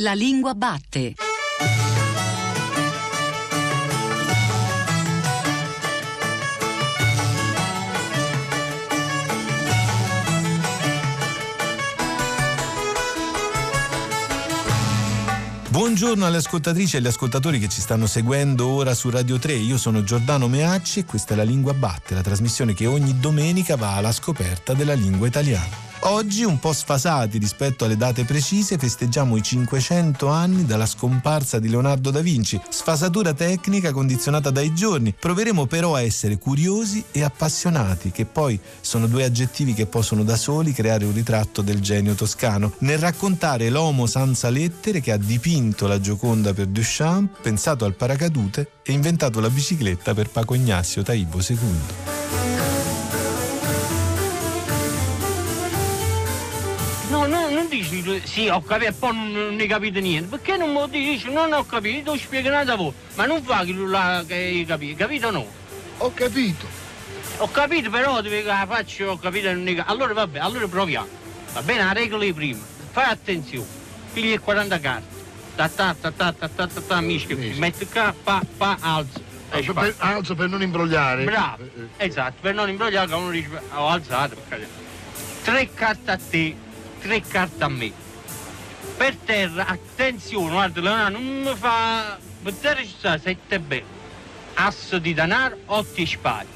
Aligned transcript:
La 0.00 0.12
lingua 0.12 0.52
batte. 0.52 1.14
Buongiorno 15.70 16.26
alle 16.26 16.36
ascoltatrici 16.36 16.96
e 16.96 16.98
agli 16.98 17.06
ascoltatori 17.06 17.58
che 17.58 17.68
ci 17.68 17.80
stanno 17.80 18.06
seguendo 18.06 18.66
ora 18.66 18.92
su 18.92 19.08
Radio 19.08 19.38
3. 19.38 19.54
Io 19.54 19.78
sono 19.78 20.04
Giordano 20.04 20.46
Meacci 20.46 21.00
e 21.00 21.04
questa 21.06 21.32
è 21.32 21.36
La 21.38 21.42
Lingua 21.42 21.72
Batte, 21.72 22.12
la 22.12 22.20
trasmissione 22.20 22.74
che 22.74 22.84
ogni 22.84 23.18
domenica 23.18 23.76
va 23.76 23.94
alla 23.94 24.12
scoperta 24.12 24.74
della 24.74 24.92
lingua 24.92 25.26
italiana. 25.26 25.85
Oggi, 26.00 26.44
un 26.44 26.58
po' 26.58 26.72
sfasati 26.72 27.38
rispetto 27.38 27.84
alle 27.84 27.96
date 27.96 28.24
precise, 28.24 28.78
festeggiamo 28.78 29.36
i 29.36 29.42
500 29.42 30.28
anni 30.28 30.64
dalla 30.64 30.86
scomparsa 30.86 31.58
di 31.58 31.68
Leonardo 31.68 32.10
da 32.10 32.20
Vinci. 32.20 32.60
Sfasatura 32.68 33.32
tecnica 33.32 33.92
condizionata 33.92 34.50
dai 34.50 34.72
giorni. 34.74 35.14
Proveremo 35.18 35.66
però 35.66 35.94
a 35.94 36.02
essere 36.02 36.38
curiosi 36.38 37.02
e 37.10 37.24
appassionati, 37.24 38.12
che 38.12 38.24
poi 38.24 38.58
sono 38.80 39.06
due 39.06 39.24
aggettivi 39.24 39.74
che 39.74 39.86
possono 39.86 40.22
da 40.22 40.36
soli 40.36 40.72
creare 40.72 41.04
un 41.04 41.12
ritratto 41.12 41.62
del 41.62 41.80
genio 41.80 42.14
toscano. 42.14 42.72
Nel 42.78 42.98
raccontare 42.98 43.68
l'uomo 43.70 44.06
senza 44.06 44.48
lettere 44.48 45.00
che 45.00 45.12
ha 45.12 45.18
dipinto 45.18 45.86
la 45.86 45.98
Gioconda 45.98 46.54
per 46.54 46.66
Duchamp, 46.66 47.40
pensato 47.40 47.84
al 47.84 47.94
paracadute 47.94 48.70
e 48.82 48.92
inventato 48.92 49.40
la 49.40 49.50
bicicletta 49.50 50.14
per 50.14 50.28
Paco 50.28 50.54
Ignazio 50.54 51.02
Taibo 51.02 51.40
II. 51.46 52.55
Dici 57.88 58.22
sì 58.24 58.48
ho 58.48 58.62
capito 58.62 58.90
e 58.90 58.92
poi 58.92 59.14
non, 59.14 59.54
ne 59.54 59.66
capite 59.66 60.00
niente. 60.00 60.28
Perché 60.28 60.56
non 60.56 60.72
mi 60.72 60.88
dici? 60.90 61.30
Non 61.30 61.52
ho 61.52 61.64
capito 61.64 62.12
ho 62.12 62.16
spiegato 62.16 62.72
a 62.72 62.76
voi. 62.76 62.92
Ma 63.14 63.26
non 63.26 63.42
fa 63.42 63.64
che 63.64 64.34
hai 64.34 64.64
capito 64.64 64.96
capito 64.96 65.28
o 65.28 65.30
no? 65.30 65.46
Ho 65.98 66.12
capito. 66.12 66.66
Ho 67.38 67.50
capito 67.50 67.90
però 67.90 68.20
dove 68.20 68.42
la 68.42 68.66
faccio 68.68 69.06
ho 69.06 69.18
capito 69.18 69.52
non 69.52 69.62
ne 69.62 69.74
capito 69.74 69.92
allora 69.92 70.12
vabbè 70.14 70.38
allora 70.38 70.66
proviamo. 70.66 71.08
Va 71.52 71.62
bene 71.62 71.84
la 71.84 71.92
regola 71.92 72.24
di 72.24 72.32
prima. 72.32 72.60
Fai 72.90 73.10
attenzione 73.10 73.84
pigli 74.12 74.32
il 74.32 74.40
40 74.40 74.80
carte. 74.80 75.14
Ta 75.56 75.68
ta 75.68 75.94
ta 75.98 76.10
ta 76.10 76.32
ta 76.32 76.48
ta 76.48 76.66
ta 76.66 76.80
ta 76.80 77.00
mischia 77.00 77.36
metti 77.56 77.86
qua 77.86 78.14
pa 78.22 78.42
pa 78.56 78.76
alzo 78.80 79.20
alzo 79.50 79.72
per, 79.72 79.94
alzo 79.98 80.34
per 80.34 80.48
non 80.48 80.62
imbrogliare? 80.62 81.24
Bravo. 81.24 81.64
Esatto 81.96 82.36
per 82.40 82.54
non 82.54 82.68
imbrogliare 82.68 83.14
uno 83.14 83.30
dice 83.30 83.48
ho 83.74 83.88
alzato 83.88 84.36
tre 85.42 85.70
carte 85.72 86.10
a 86.10 86.18
te 86.18 86.56
tre 87.06 87.22
carte 87.22 87.64
a 87.64 87.68
me. 87.68 87.92
Per 88.96 89.16
terra, 89.16 89.66
attenzione, 89.66 90.50
guarda, 90.50 90.80
Leonardo, 90.80 91.18
non 91.18 91.40
mi 91.42 91.54
fa... 91.54 92.18
Per 92.42 92.52
terra 92.54 92.80
ci 92.80 92.94
sta 92.98 93.18
sette 93.18 93.60
belle. 93.60 93.94
Asso 94.54 94.98
di 94.98 95.14
denaro, 95.14 95.58
otto 95.66 96.06
spade. 96.06 96.46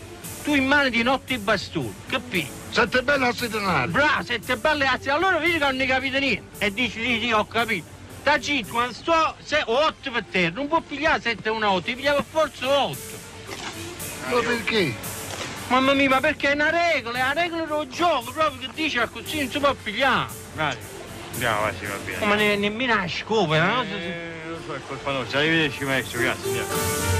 Tu 0.42 0.54
in 0.54 0.66
mano 0.66 0.88
di 0.88 1.02
notte 1.02 1.34
e 1.34 1.38
bastoni, 1.38 1.94
capito? 2.06 2.48
Sette 2.70 3.02
belle 3.02 3.26
assi 3.26 3.46
di 3.46 3.52
denaro. 3.52 3.90
Bravo, 3.90 4.24
sette 4.24 4.56
belle 4.56 4.86
assi. 4.86 5.10
Allora 5.10 5.38
vedi 5.38 5.52
che 5.52 5.58
non 5.58 5.76
ne 5.76 5.86
capite 5.86 6.18
niente. 6.18 6.64
E 6.64 6.72
dici, 6.72 7.02
sì, 7.02 7.20
sì, 7.20 7.32
ho 7.32 7.46
capito. 7.46 7.86
Da 8.22 8.38
5, 8.38 8.70
quando 8.70 8.92
sto, 8.94 9.34
se, 9.42 9.62
8 9.64 10.10
per 10.10 10.24
terra, 10.30 10.54
non 10.54 10.68
può 10.68 10.80
pigliare 10.80 11.20
7 11.20 11.48
e 11.48 11.50
1 11.50 11.70
8, 11.70 11.82
ti 11.82 11.94
pigliava 11.94 12.24
forse 12.28 12.64
8. 12.64 12.98
Ma 14.30 14.40
perché? 14.40 14.94
Mamma 15.70 15.94
mia, 15.94 16.08
ma 16.08 16.18
perché 16.18 16.50
è 16.50 16.54
una 16.54 16.68
regola, 16.68 17.18
è 17.18 17.22
una 17.22 17.32
regola 17.32 17.64
del 17.64 17.88
gioco, 17.88 18.32
proprio 18.32 18.58
che 18.58 18.70
dice 18.74 19.08
così 19.08 19.38
non 19.38 19.50
si 19.50 19.58
può 19.60 19.72
pigliare. 19.80 20.28
Vai. 20.56 20.76
Andiamo, 21.34 21.60
vai, 21.60 21.74
si 21.78 21.86
va 21.86 21.96
bene. 22.04 22.26
Ma 22.26 22.34
ne, 22.34 22.56
nemmeno 22.56 22.94
a 22.94 23.06
scopera, 23.06 23.66
no? 23.66 23.82
Eh, 23.82 24.48
lo 24.48 24.58
so, 24.66 24.74
è 24.74 24.80
colpa 24.84 25.12
nostra. 25.12 25.38
Arrivederci, 25.38 25.84
maestro, 25.84 26.20
grazie, 26.20 26.48
andiamo. 26.48 27.18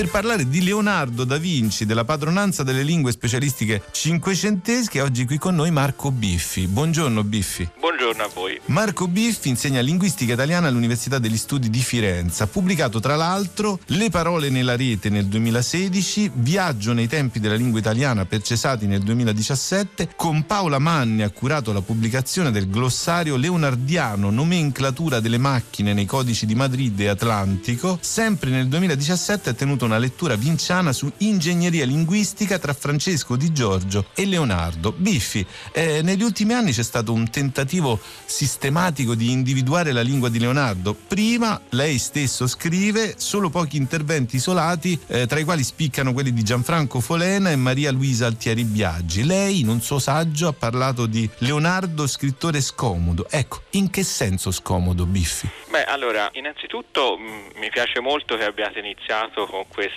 per 0.00 0.08
parlare 0.08 0.48
di 0.48 0.64
Leonardo 0.64 1.24
da 1.24 1.36
Vinci, 1.36 1.84
della 1.84 2.06
padronanza 2.06 2.62
delle 2.62 2.82
lingue 2.82 3.12
specialistiche 3.12 3.82
cinquecentesche. 3.90 5.02
Oggi 5.02 5.26
qui 5.26 5.36
con 5.36 5.54
noi 5.54 5.70
Marco 5.70 6.10
Biffi. 6.10 6.66
Buongiorno 6.66 7.22
Biffi. 7.22 7.68
Buongiorno 7.78 7.99
a 8.18 8.26
voi. 8.26 8.60
Marco 8.66 9.06
Biffi 9.06 9.48
insegna 9.48 9.80
linguistica 9.80 10.32
italiana 10.32 10.68
all'Università 10.68 11.18
degli 11.18 11.36
Studi 11.36 11.70
di 11.70 11.80
Firenze. 11.80 12.42
Ha 12.42 12.46
pubblicato 12.46 12.98
tra 12.98 13.14
l'altro 13.14 13.78
Le 13.86 14.10
parole 14.10 14.50
nella 14.50 14.76
rete 14.76 15.08
nel 15.08 15.26
2016, 15.26 16.30
Viaggio 16.34 16.92
nei 16.92 17.06
tempi 17.06 17.38
della 17.38 17.54
lingua 17.54 17.78
italiana 17.78 18.24
per 18.26 18.42
Cesati 18.42 18.86
nel 18.86 19.02
2017. 19.02 20.10
Con 20.16 20.44
Paola 20.46 20.78
Manni 20.78 21.22
ha 21.22 21.30
curato 21.30 21.72
la 21.72 21.80
pubblicazione 21.80 22.50
del 22.50 22.68
glossario 22.68 23.36
leonardiano 23.36 24.30
Nomenclatura 24.30 25.20
delle 25.20 25.38
macchine 25.38 25.92
nei 25.92 26.06
codici 26.06 26.46
di 26.46 26.54
Madrid 26.54 26.98
e 26.98 27.08
Atlantico. 27.08 27.98
Sempre 28.00 28.50
nel 28.50 28.66
2017 28.66 29.50
ha 29.50 29.54
tenuto 29.54 29.84
una 29.84 29.98
lettura 29.98 30.34
vinciana 30.34 30.92
su 30.92 31.10
ingegneria 31.18 31.84
linguistica 31.84 32.58
tra 32.58 32.72
Francesco 32.72 33.36
Di 33.36 33.52
Giorgio 33.52 34.06
e 34.14 34.26
Leonardo. 34.26 34.92
Biffi, 34.96 35.46
eh, 35.72 36.02
negli 36.02 36.22
ultimi 36.22 36.54
anni 36.54 36.72
c'è 36.72 36.82
stato 36.82 37.12
un 37.12 37.30
tentativo 37.30 37.99
sistematico 38.24 39.14
di 39.14 39.30
individuare 39.30 39.92
la 39.92 40.02
lingua 40.02 40.28
di 40.28 40.38
Leonardo. 40.38 40.94
Prima 40.94 41.60
lei 41.70 41.98
stesso 41.98 42.46
scrive 42.46 43.14
solo 43.16 43.50
pochi 43.50 43.76
interventi 43.76 44.36
isolati, 44.36 44.98
eh, 45.06 45.26
tra 45.26 45.38
i 45.38 45.44
quali 45.44 45.62
spiccano 45.62 46.12
quelli 46.12 46.32
di 46.32 46.42
Gianfranco 46.42 47.00
Folena 47.00 47.50
e 47.50 47.56
Maria 47.56 47.90
Luisa 47.90 48.26
Altieri 48.26 48.64
Biaggi. 48.64 49.24
Lei, 49.24 49.60
in 49.60 49.68
un 49.68 49.80
suo 49.80 49.98
saggio, 49.98 50.48
ha 50.48 50.52
parlato 50.52 51.06
di 51.06 51.28
Leonardo 51.38 52.06
scrittore 52.06 52.60
scomodo. 52.60 53.26
Ecco, 53.30 53.62
in 53.70 53.90
che 53.90 54.02
senso 54.02 54.50
scomodo, 54.50 55.06
Biffi? 55.06 55.48
Beh, 55.68 55.84
allora, 55.84 56.28
innanzitutto 56.32 57.16
mh, 57.16 57.22
mm, 57.22 57.60
mi 57.60 57.70
piace 57.70 58.00
molto 58.00 58.36
che 58.36 58.44
abbiate 58.44 58.78
iniziato 58.78 59.46
con 59.46 59.64
questo 59.68 59.88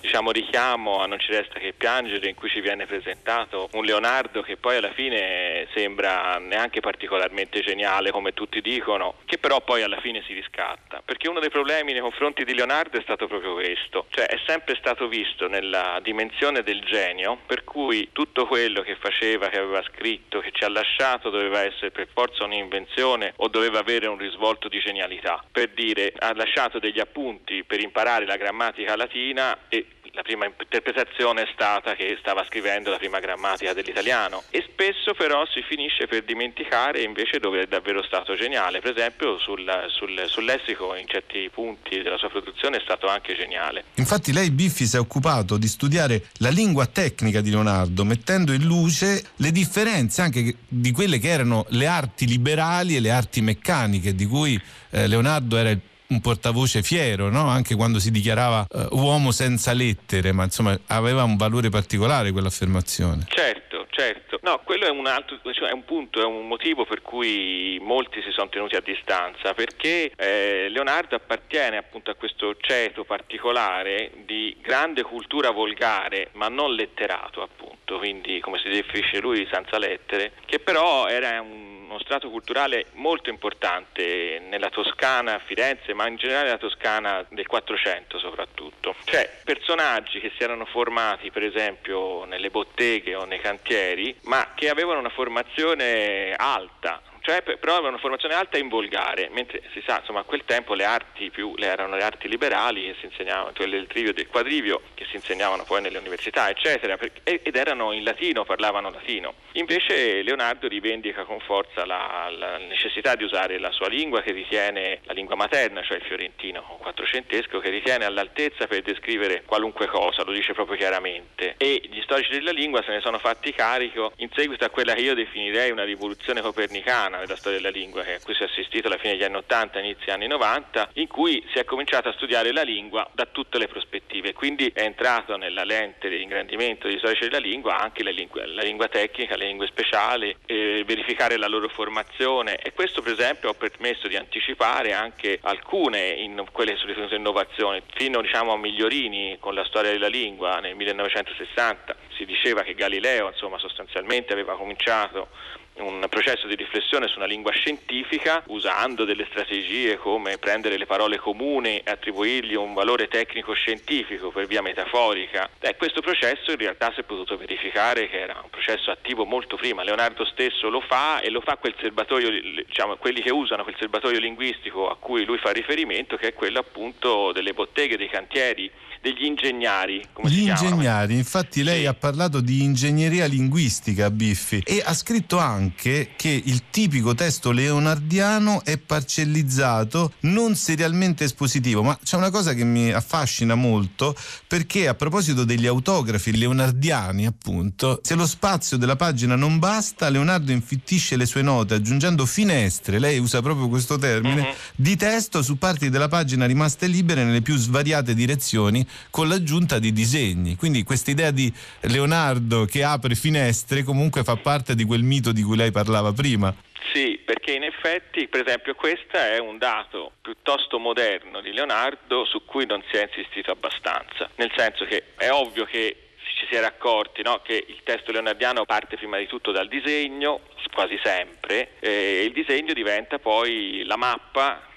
diciamo, 0.00 0.30
richiamo 0.30 1.00
a 1.00 1.06
Non 1.06 1.18
ci 1.18 1.32
resta 1.32 1.58
che 1.58 1.72
piangere 1.76 2.28
in 2.28 2.34
cui 2.34 2.48
ci 2.48 2.60
viene 2.60 2.86
presentato 2.86 3.68
un 3.72 3.84
Leonardo 3.84 4.42
che 4.42 4.56
poi 4.56 4.76
alla 4.76 4.92
fine 4.92 5.66
sembra 5.74 6.38
neanche 6.38 6.80
particolarmente 6.80 7.39
geniale 7.48 8.10
come 8.10 8.32
tutti 8.32 8.60
dicono, 8.60 9.16
che 9.24 9.38
però 9.38 9.60
poi 9.60 9.82
alla 9.82 10.00
fine 10.00 10.22
si 10.26 10.32
riscatta. 10.32 11.02
Perché 11.04 11.28
uno 11.28 11.40
dei 11.40 11.50
problemi 11.50 11.92
nei 11.92 12.00
confronti 12.00 12.44
di 12.44 12.54
Leonardo 12.54 12.98
è 12.98 13.02
stato 13.02 13.26
proprio 13.26 13.54
questo, 13.54 14.06
cioè 14.10 14.26
è 14.26 14.38
sempre 14.46 14.76
stato 14.76 15.08
visto 15.08 15.48
nella 15.48 15.98
dimensione 16.02 16.62
del 16.62 16.82
genio, 16.84 17.38
per 17.46 17.64
cui 17.64 18.10
tutto 18.12 18.46
quello 18.46 18.82
che 18.82 18.96
faceva, 18.96 19.48
che 19.48 19.58
aveva 19.58 19.82
scritto, 19.82 20.40
che 20.40 20.50
ci 20.52 20.64
ha 20.64 20.68
lasciato 20.68 21.30
doveva 21.30 21.62
essere 21.62 21.90
per 21.90 22.08
forza 22.12 22.44
un'invenzione 22.44 23.32
o 23.36 23.48
doveva 23.48 23.78
avere 23.78 24.06
un 24.06 24.18
risvolto 24.18 24.68
di 24.68 24.78
genialità. 24.80 25.44
Per 25.50 25.70
dire, 25.70 26.12
ha 26.18 26.32
lasciato 26.34 26.78
degli 26.78 27.00
appunti 27.00 27.64
per 27.64 27.80
imparare 27.80 28.26
la 28.26 28.36
grammatica 28.36 28.96
Latina 28.96 29.56
e 29.68 29.86
la 30.12 30.22
prima 30.22 30.46
interpretazione 30.46 31.42
è 31.42 31.48
stata 31.52 31.94
che 31.94 32.16
stava 32.20 32.44
scrivendo 32.46 32.90
la 32.90 32.96
prima 32.96 33.20
grammatica 33.20 33.72
dell'italiano 33.72 34.42
e 34.50 34.64
spesso 34.68 35.14
però 35.14 35.46
si 35.46 35.62
finisce 35.62 36.06
per 36.06 36.24
dimenticare 36.24 37.02
invece 37.02 37.38
dove 37.38 37.62
è 37.62 37.66
davvero 37.66 38.02
stato 38.02 38.34
geniale, 38.34 38.80
per 38.80 38.96
esempio 38.96 39.38
sul, 39.38 39.64
sul, 39.88 40.24
sul 40.26 40.44
lessico 40.44 40.94
in 40.94 41.06
certi 41.06 41.48
punti 41.52 42.02
della 42.02 42.18
sua 42.18 42.28
produzione 42.28 42.78
è 42.78 42.80
stato 42.80 43.06
anche 43.06 43.34
geniale. 43.34 43.84
Infatti 43.94 44.32
lei 44.32 44.50
Biffi 44.50 44.86
si 44.86 44.96
è 44.96 44.98
occupato 44.98 45.56
di 45.56 45.68
studiare 45.68 46.26
la 46.38 46.50
lingua 46.50 46.86
tecnica 46.86 47.40
di 47.40 47.50
Leonardo 47.50 48.04
mettendo 48.04 48.52
in 48.52 48.64
luce 48.64 49.22
le 49.36 49.50
differenze 49.50 50.22
anche 50.22 50.54
di 50.66 50.90
quelle 50.92 51.18
che 51.18 51.28
erano 51.28 51.66
le 51.70 51.86
arti 51.86 52.26
liberali 52.26 52.96
e 52.96 53.00
le 53.00 53.10
arti 53.10 53.40
meccaniche 53.40 54.14
di 54.14 54.26
cui 54.26 54.60
eh, 54.90 55.06
Leonardo 55.06 55.56
era 55.56 55.70
il 55.70 55.80
un 56.10 56.20
portavoce 56.20 56.82
fiero, 56.82 57.28
no? 57.28 57.48
anche 57.48 57.74
quando 57.74 57.98
si 57.98 58.10
dichiarava 58.10 58.66
uh, 58.68 58.96
uomo 58.96 59.30
senza 59.30 59.72
lettere, 59.72 60.32
ma 60.32 60.44
insomma 60.44 60.78
aveva 60.88 61.22
un 61.22 61.36
valore 61.36 61.68
particolare 61.68 62.32
quell'affermazione. 62.32 63.24
Certo, 63.28 63.86
certo. 63.90 64.38
No, 64.42 64.60
quello 64.64 64.86
è 64.86 64.90
un 64.90 65.06
altro, 65.06 65.38
cioè 65.52 65.68
è 65.68 65.72
un 65.72 65.84
punto, 65.84 66.20
è 66.20 66.24
un 66.24 66.46
motivo 66.46 66.84
per 66.84 67.02
cui 67.02 67.78
molti 67.80 68.22
si 68.22 68.30
sono 68.30 68.48
tenuti 68.48 68.74
a 68.74 68.80
distanza, 68.80 69.54
perché 69.54 70.12
eh, 70.16 70.68
Leonardo 70.68 71.14
appartiene 71.14 71.76
appunto 71.76 72.10
a 72.10 72.14
questo 72.14 72.56
ceto 72.58 73.04
particolare 73.04 74.10
di 74.24 74.56
grande 74.60 75.02
cultura 75.02 75.50
volgare, 75.50 76.30
ma 76.32 76.48
non 76.48 76.74
letterato 76.74 77.42
appunto, 77.42 77.98
quindi 77.98 78.40
come 78.40 78.58
si 78.58 78.68
definisce 78.68 79.20
lui 79.20 79.46
senza 79.50 79.78
lettere, 79.78 80.32
che 80.46 80.58
però 80.58 81.06
era 81.06 81.40
un 81.40 81.79
uno 81.90 81.98
strato 81.98 82.30
culturale 82.30 82.86
molto 82.92 83.30
importante 83.30 84.40
nella 84.48 84.70
Toscana, 84.70 85.40
Firenze, 85.44 85.92
ma 85.92 86.06
in 86.06 86.16
generale 86.16 86.44
nella 86.44 86.58
Toscana 86.58 87.26
del 87.28 87.46
400 87.46 88.18
soprattutto. 88.18 88.94
Cioè 89.04 89.40
personaggi 89.44 90.20
che 90.20 90.30
si 90.36 90.42
erano 90.42 90.66
formati 90.66 91.30
per 91.30 91.42
esempio 91.42 92.24
nelle 92.24 92.50
botteghe 92.50 93.16
o 93.16 93.24
nei 93.24 93.40
cantieri, 93.40 94.16
ma 94.22 94.52
che 94.54 94.68
avevano 94.68 95.00
una 95.00 95.08
formazione 95.08 96.32
alta, 96.36 97.02
cioè 97.20 97.42
però 97.42 97.74
aveva 97.74 97.88
una 97.88 97.98
formazione 97.98 98.34
alta 98.34 98.58
in 98.58 98.68
volgare, 98.68 99.28
mentre 99.30 99.62
si 99.72 99.82
sa, 99.86 99.98
insomma, 99.98 100.20
a 100.20 100.24
quel 100.24 100.42
tempo 100.44 100.74
le 100.74 100.84
arti 100.84 101.30
più 101.30 101.54
le 101.56 101.66
erano 101.66 101.96
le 101.96 102.02
arti 102.02 102.28
liberali 102.28 102.84
che 102.84 102.96
si 102.98 103.06
insegnavano, 103.06 103.52
quelle 103.54 103.76
del 103.76 103.86
trivio 103.86 104.10
e 104.10 104.14
del 104.14 104.28
quadrivio, 104.28 104.82
che 104.94 105.04
si 105.10 105.16
insegnavano 105.16 105.64
poi 105.64 105.82
nelle 105.82 105.98
università, 105.98 106.48
eccetera, 106.48 106.98
ed 107.22 107.54
erano 107.54 107.92
in 107.92 108.04
latino, 108.04 108.44
parlavano 108.44 108.90
latino. 108.90 109.34
Invece 109.52 110.22
Leonardo 110.22 110.68
rivendica 110.68 111.24
con 111.24 111.40
forza 111.40 111.84
la, 111.84 112.32
la 112.36 112.56
necessità 112.58 113.14
di 113.16 113.24
usare 113.24 113.58
la 113.58 113.70
sua 113.72 113.88
lingua 113.88 114.22
che 114.22 114.32
ritiene 114.32 115.00
la 115.04 115.12
lingua 115.12 115.36
materna, 115.36 115.82
cioè 115.82 115.98
il 115.98 116.04
fiorentino 116.04 116.62
quattrocentesco, 116.80 117.58
che 117.58 117.70
ritiene 117.70 118.04
all'altezza 118.04 118.66
per 118.66 118.82
descrivere 118.82 119.42
qualunque 119.44 119.86
cosa, 119.86 120.22
lo 120.24 120.32
dice 120.32 120.52
proprio 120.52 120.76
chiaramente. 120.76 121.54
E 121.58 121.80
gli 121.84 122.00
storici 122.02 122.30
della 122.30 122.52
lingua 122.52 122.82
se 122.82 122.92
ne 122.92 123.00
sono 123.00 123.18
fatti 123.18 123.52
carico 123.52 124.12
in 124.16 124.30
seguito 124.32 124.64
a 124.64 124.70
quella 124.70 124.94
che 124.94 125.00
io 125.02 125.14
definirei 125.14 125.70
una 125.70 125.84
rivoluzione 125.84 126.40
copernicana 126.40 127.09
della 127.18 127.36
storia 127.36 127.58
della 127.58 127.70
lingua, 127.70 128.02
a 128.02 128.20
cui 128.22 128.34
si 128.34 128.42
è 128.42 128.46
assistito 128.46 128.86
alla 128.86 128.98
fine 128.98 129.14
degli 129.14 129.24
anni 129.24 129.36
80, 129.36 129.78
inizio 129.80 130.12
anni 130.12 130.26
90, 130.26 130.90
in 130.94 131.08
cui 131.08 131.44
si 131.52 131.58
è 131.58 131.64
cominciato 131.64 132.08
a 132.08 132.12
studiare 132.12 132.52
la 132.52 132.62
lingua 132.62 133.08
da 133.12 133.26
tutte 133.26 133.58
le 133.58 133.68
prospettive. 133.68 134.32
Quindi 134.32 134.70
è 134.74 134.82
entrato 134.82 135.36
nella 135.36 135.64
lente 135.64 136.08
di 136.08 136.22
ingrandimento 136.22 136.86
degli 136.86 136.98
storici 136.98 137.24
della 137.24 137.38
lingua 137.38 137.78
anche 137.78 138.02
la 138.02 138.10
lingua, 138.10 138.46
la 138.46 138.62
lingua 138.62 138.88
tecnica, 138.88 139.36
le 139.36 139.46
lingue 139.46 139.66
speciali, 139.66 140.34
eh, 140.46 140.82
verificare 140.86 141.36
la 141.36 141.48
loro 141.48 141.68
formazione. 141.68 142.56
E 142.56 142.72
questo 142.72 143.02
per 143.02 143.12
esempio 143.12 143.50
ha 143.50 143.54
permesso 143.54 144.08
di 144.08 144.16
anticipare 144.16 144.92
anche 144.92 145.38
alcune 145.42 146.08
in 146.08 146.44
quelle 146.52 146.78
ritenute 146.84 147.14
innovazioni, 147.14 147.82
fino 147.94 148.20
diciamo, 148.20 148.52
a 148.52 148.56
Migliorini 148.56 149.36
con 149.40 149.54
la 149.54 149.64
storia 149.64 149.90
della 149.90 150.08
lingua 150.08 150.58
nel 150.60 150.74
1960 150.74 151.96
si 152.20 152.24
diceva 152.26 152.62
che 152.62 152.74
Galileo 152.74 153.28
insomma, 153.28 153.58
sostanzialmente 153.58 154.32
aveva 154.32 154.54
cominciato 154.56 155.28
un 155.76 156.06
processo 156.10 156.46
di 156.46 156.54
riflessione 156.54 157.06
su 157.06 157.16
una 157.16 157.26
lingua 157.26 157.52
scientifica 157.52 158.42
usando 158.48 159.04
delle 159.04 159.26
strategie 159.30 159.96
come 159.96 160.38
prendere 160.38 160.76
le 160.76 160.86
parole 160.86 161.18
comuni 161.18 161.78
e 161.78 161.90
attribuirgli 161.90 162.54
un 162.54 162.74
valore 162.74 163.08
tecnico 163.08 163.52
scientifico 163.52 164.30
per 164.30 164.46
via 164.46 164.62
metaforica. 164.62 165.48
Eh, 165.60 165.76
questo 165.76 166.00
processo 166.00 166.50
in 166.50 166.58
realtà 166.58 166.92
si 166.92 167.00
è 167.00 167.04
potuto 167.04 167.36
verificare 167.36 168.08
che 168.08 168.18
era 168.18 168.40
un 168.42 168.50
processo 168.50 168.90
attivo 168.90 169.24
molto 169.24 169.56
prima. 169.56 169.82
Leonardo 169.82 170.24
stesso 170.24 170.68
lo 170.68 170.80
fa 170.80 171.20
e 171.20 171.30
lo 171.30 171.40
fa 171.40 171.56
quel 171.56 171.74
serbatoio, 171.80 172.30
diciamo, 172.66 172.96
quelli 172.96 173.22
che 173.22 173.30
usano 173.30 173.62
quel 173.62 173.76
serbatoio 173.78 174.18
linguistico 174.18 174.88
a 174.90 174.96
cui 174.96 175.24
lui 175.24 175.38
fa 175.38 175.50
riferimento, 175.50 176.16
che 176.16 176.28
è 176.28 176.34
quello 176.34 176.58
appunto 176.58 177.32
delle 177.32 177.52
botteghe, 177.52 177.96
dei 177.96 178.08
cantieri 178.08 178.70
degli 179.00 179.24
ingegnari. 179.24 180.02
Gli 180.24 180.48
ingegnari, 180.48 181.16
infatti 181.16 181.62
lei 181.62 181.80
sì. 181.80 181.86
ha 181.86 181.94
parlato 181.94 182.40
di 182.40 182.62
ingegneria 182.62 183.24
linguistica, 183.24 184.10
Biffi, 184.10 184.62
e 184.64 184.82
ha 184.84 184.92
scritto 184.92 185.38
anche 185.38 186.10
che 186.16 186.28
il 186.44 186.64
tipico 186.70 187.14
testo 187.14 187.50
leonardiano 187.50 188.62
è 188.62 188.76
parcellizzato, 188.76 190.12
non 190.20 190.54
serialmente 190.54 191.24
espositivo, 191.24 191.82
ma 191.82 191.98
c'è 192.02 192.16
una 192.16 192.30
cosa 192.30 192.52
che 192.52 192.64
mi 192.64 192.90
affascina 192.92 193.54
molto 193.54 194.14
perché 194.46 194.86
a 194.86 194.94
proposito 194.94 195.44
degli 195.44 195.66
autografi 195.66 196.36
leonardiani, 196.36 197.24
appunto, 197.24 198.00
se 198.02 198.14
lo 198.14 198.26
spazio 198.26 198.76
della 198.76 198.96
pagina 198.96 199.34
non 199.34 199.58
basta, 199.58 200.10
Leonardo 200.10 200.52
infittisce 200.52 201.16
le 201.16 201.24
sue 201.24 201.42
note 201.42 201.74
aggiungendo 201.74 202.26
finestre, 202.26 202.98
lei 202.98 203.18
usa 203.18 203.40
proprio 203.40 203.68
questo 203.68 203.96
termine, 203.96 204.40
uh-huh. 204.42 204.54
di 204.76 204.96
testo 204.96 205.42
su 205.42 205.56
parti 205.56 205.88
della 205.88 206.08
pagina 206.08 206.44
rimaste 206.44 206.86
libere 206.86 207.24
nelle 207.24 207.40
più 207.40 207.56
svariate 207.56 208.14
direzioni 208.14 208.86
con 209.10 209.28
l'aggiunta 209.28 209.78
di 209.78 209.92
disegni. 209.92 210.56
Quindi 210.56 210.82
questa 210.82 211.10
idea 211.10 211.30
di 211.30 211.52
Leonardo 211.82 212.64
che 212.64 212.82
apre 212.82 213.14
finestre 213.14 213.82
comunque 213.82 214.22
fa 214.22 214.36
parte 214.36 214.74
di 214.74 214.84
quel 214.84 215.02
mito 215.02 215.32
di 215.32 215.42
cui 215.42 215.56
lei 215.56 215.70
parlava 215.70 216.12
prima. 216.12 216.54
Sì, 216.92 217.20
perché 217.24 217.52
in 217.52 217.62
effetti, 217.62 218.26
per 218.26 218.44
esempio, 218.46 218.74
questo 218.74 219.16
è 219.16 219.38
un 219.38 219.58
dato 219.58 220.12
piuttosto 220.20 220.78
moderno 220.78 221.40
di 221.40 221.52
Leonardo 221.52 222.24
su 222.24 222.44
cui 222.44 222.66
non 222.66 222.82
si 222.90 222.96
è 222.96 223.02
insistito 223.02 223.52
abbastanza, 223.52 224.28
nel 224.36 224.50
senso 224.56 224.84
che 224.86 225.12
è 225.16 225.30
ovvio 225.30 225.64
che 225.64 226.08
ci 226.40 226.46
si 226.48 226.54
era 226.54 226.68
accorti 226.68 227.22
no? 227.22 227.40
che 227.44 227.64
il 227.68 227.80
testo 227.84 228.12
leonardiano 228.12 228.64
parte 228.64 228.96
prima 228.96 229.18
di 229.18 229.26
tutto 229.26 229.52
dal 229.52 229.68
disegno, 229.68 230.40
quasi 230.72 230.98
sempre, 231.02 231.72
e 231.80 232.22
il 232.24 232.32
disegno 232.32 232.72
diventa 232.72 233.18
poi 233.18 233.82
la 233.84 233.96
mappa 233.96 234.69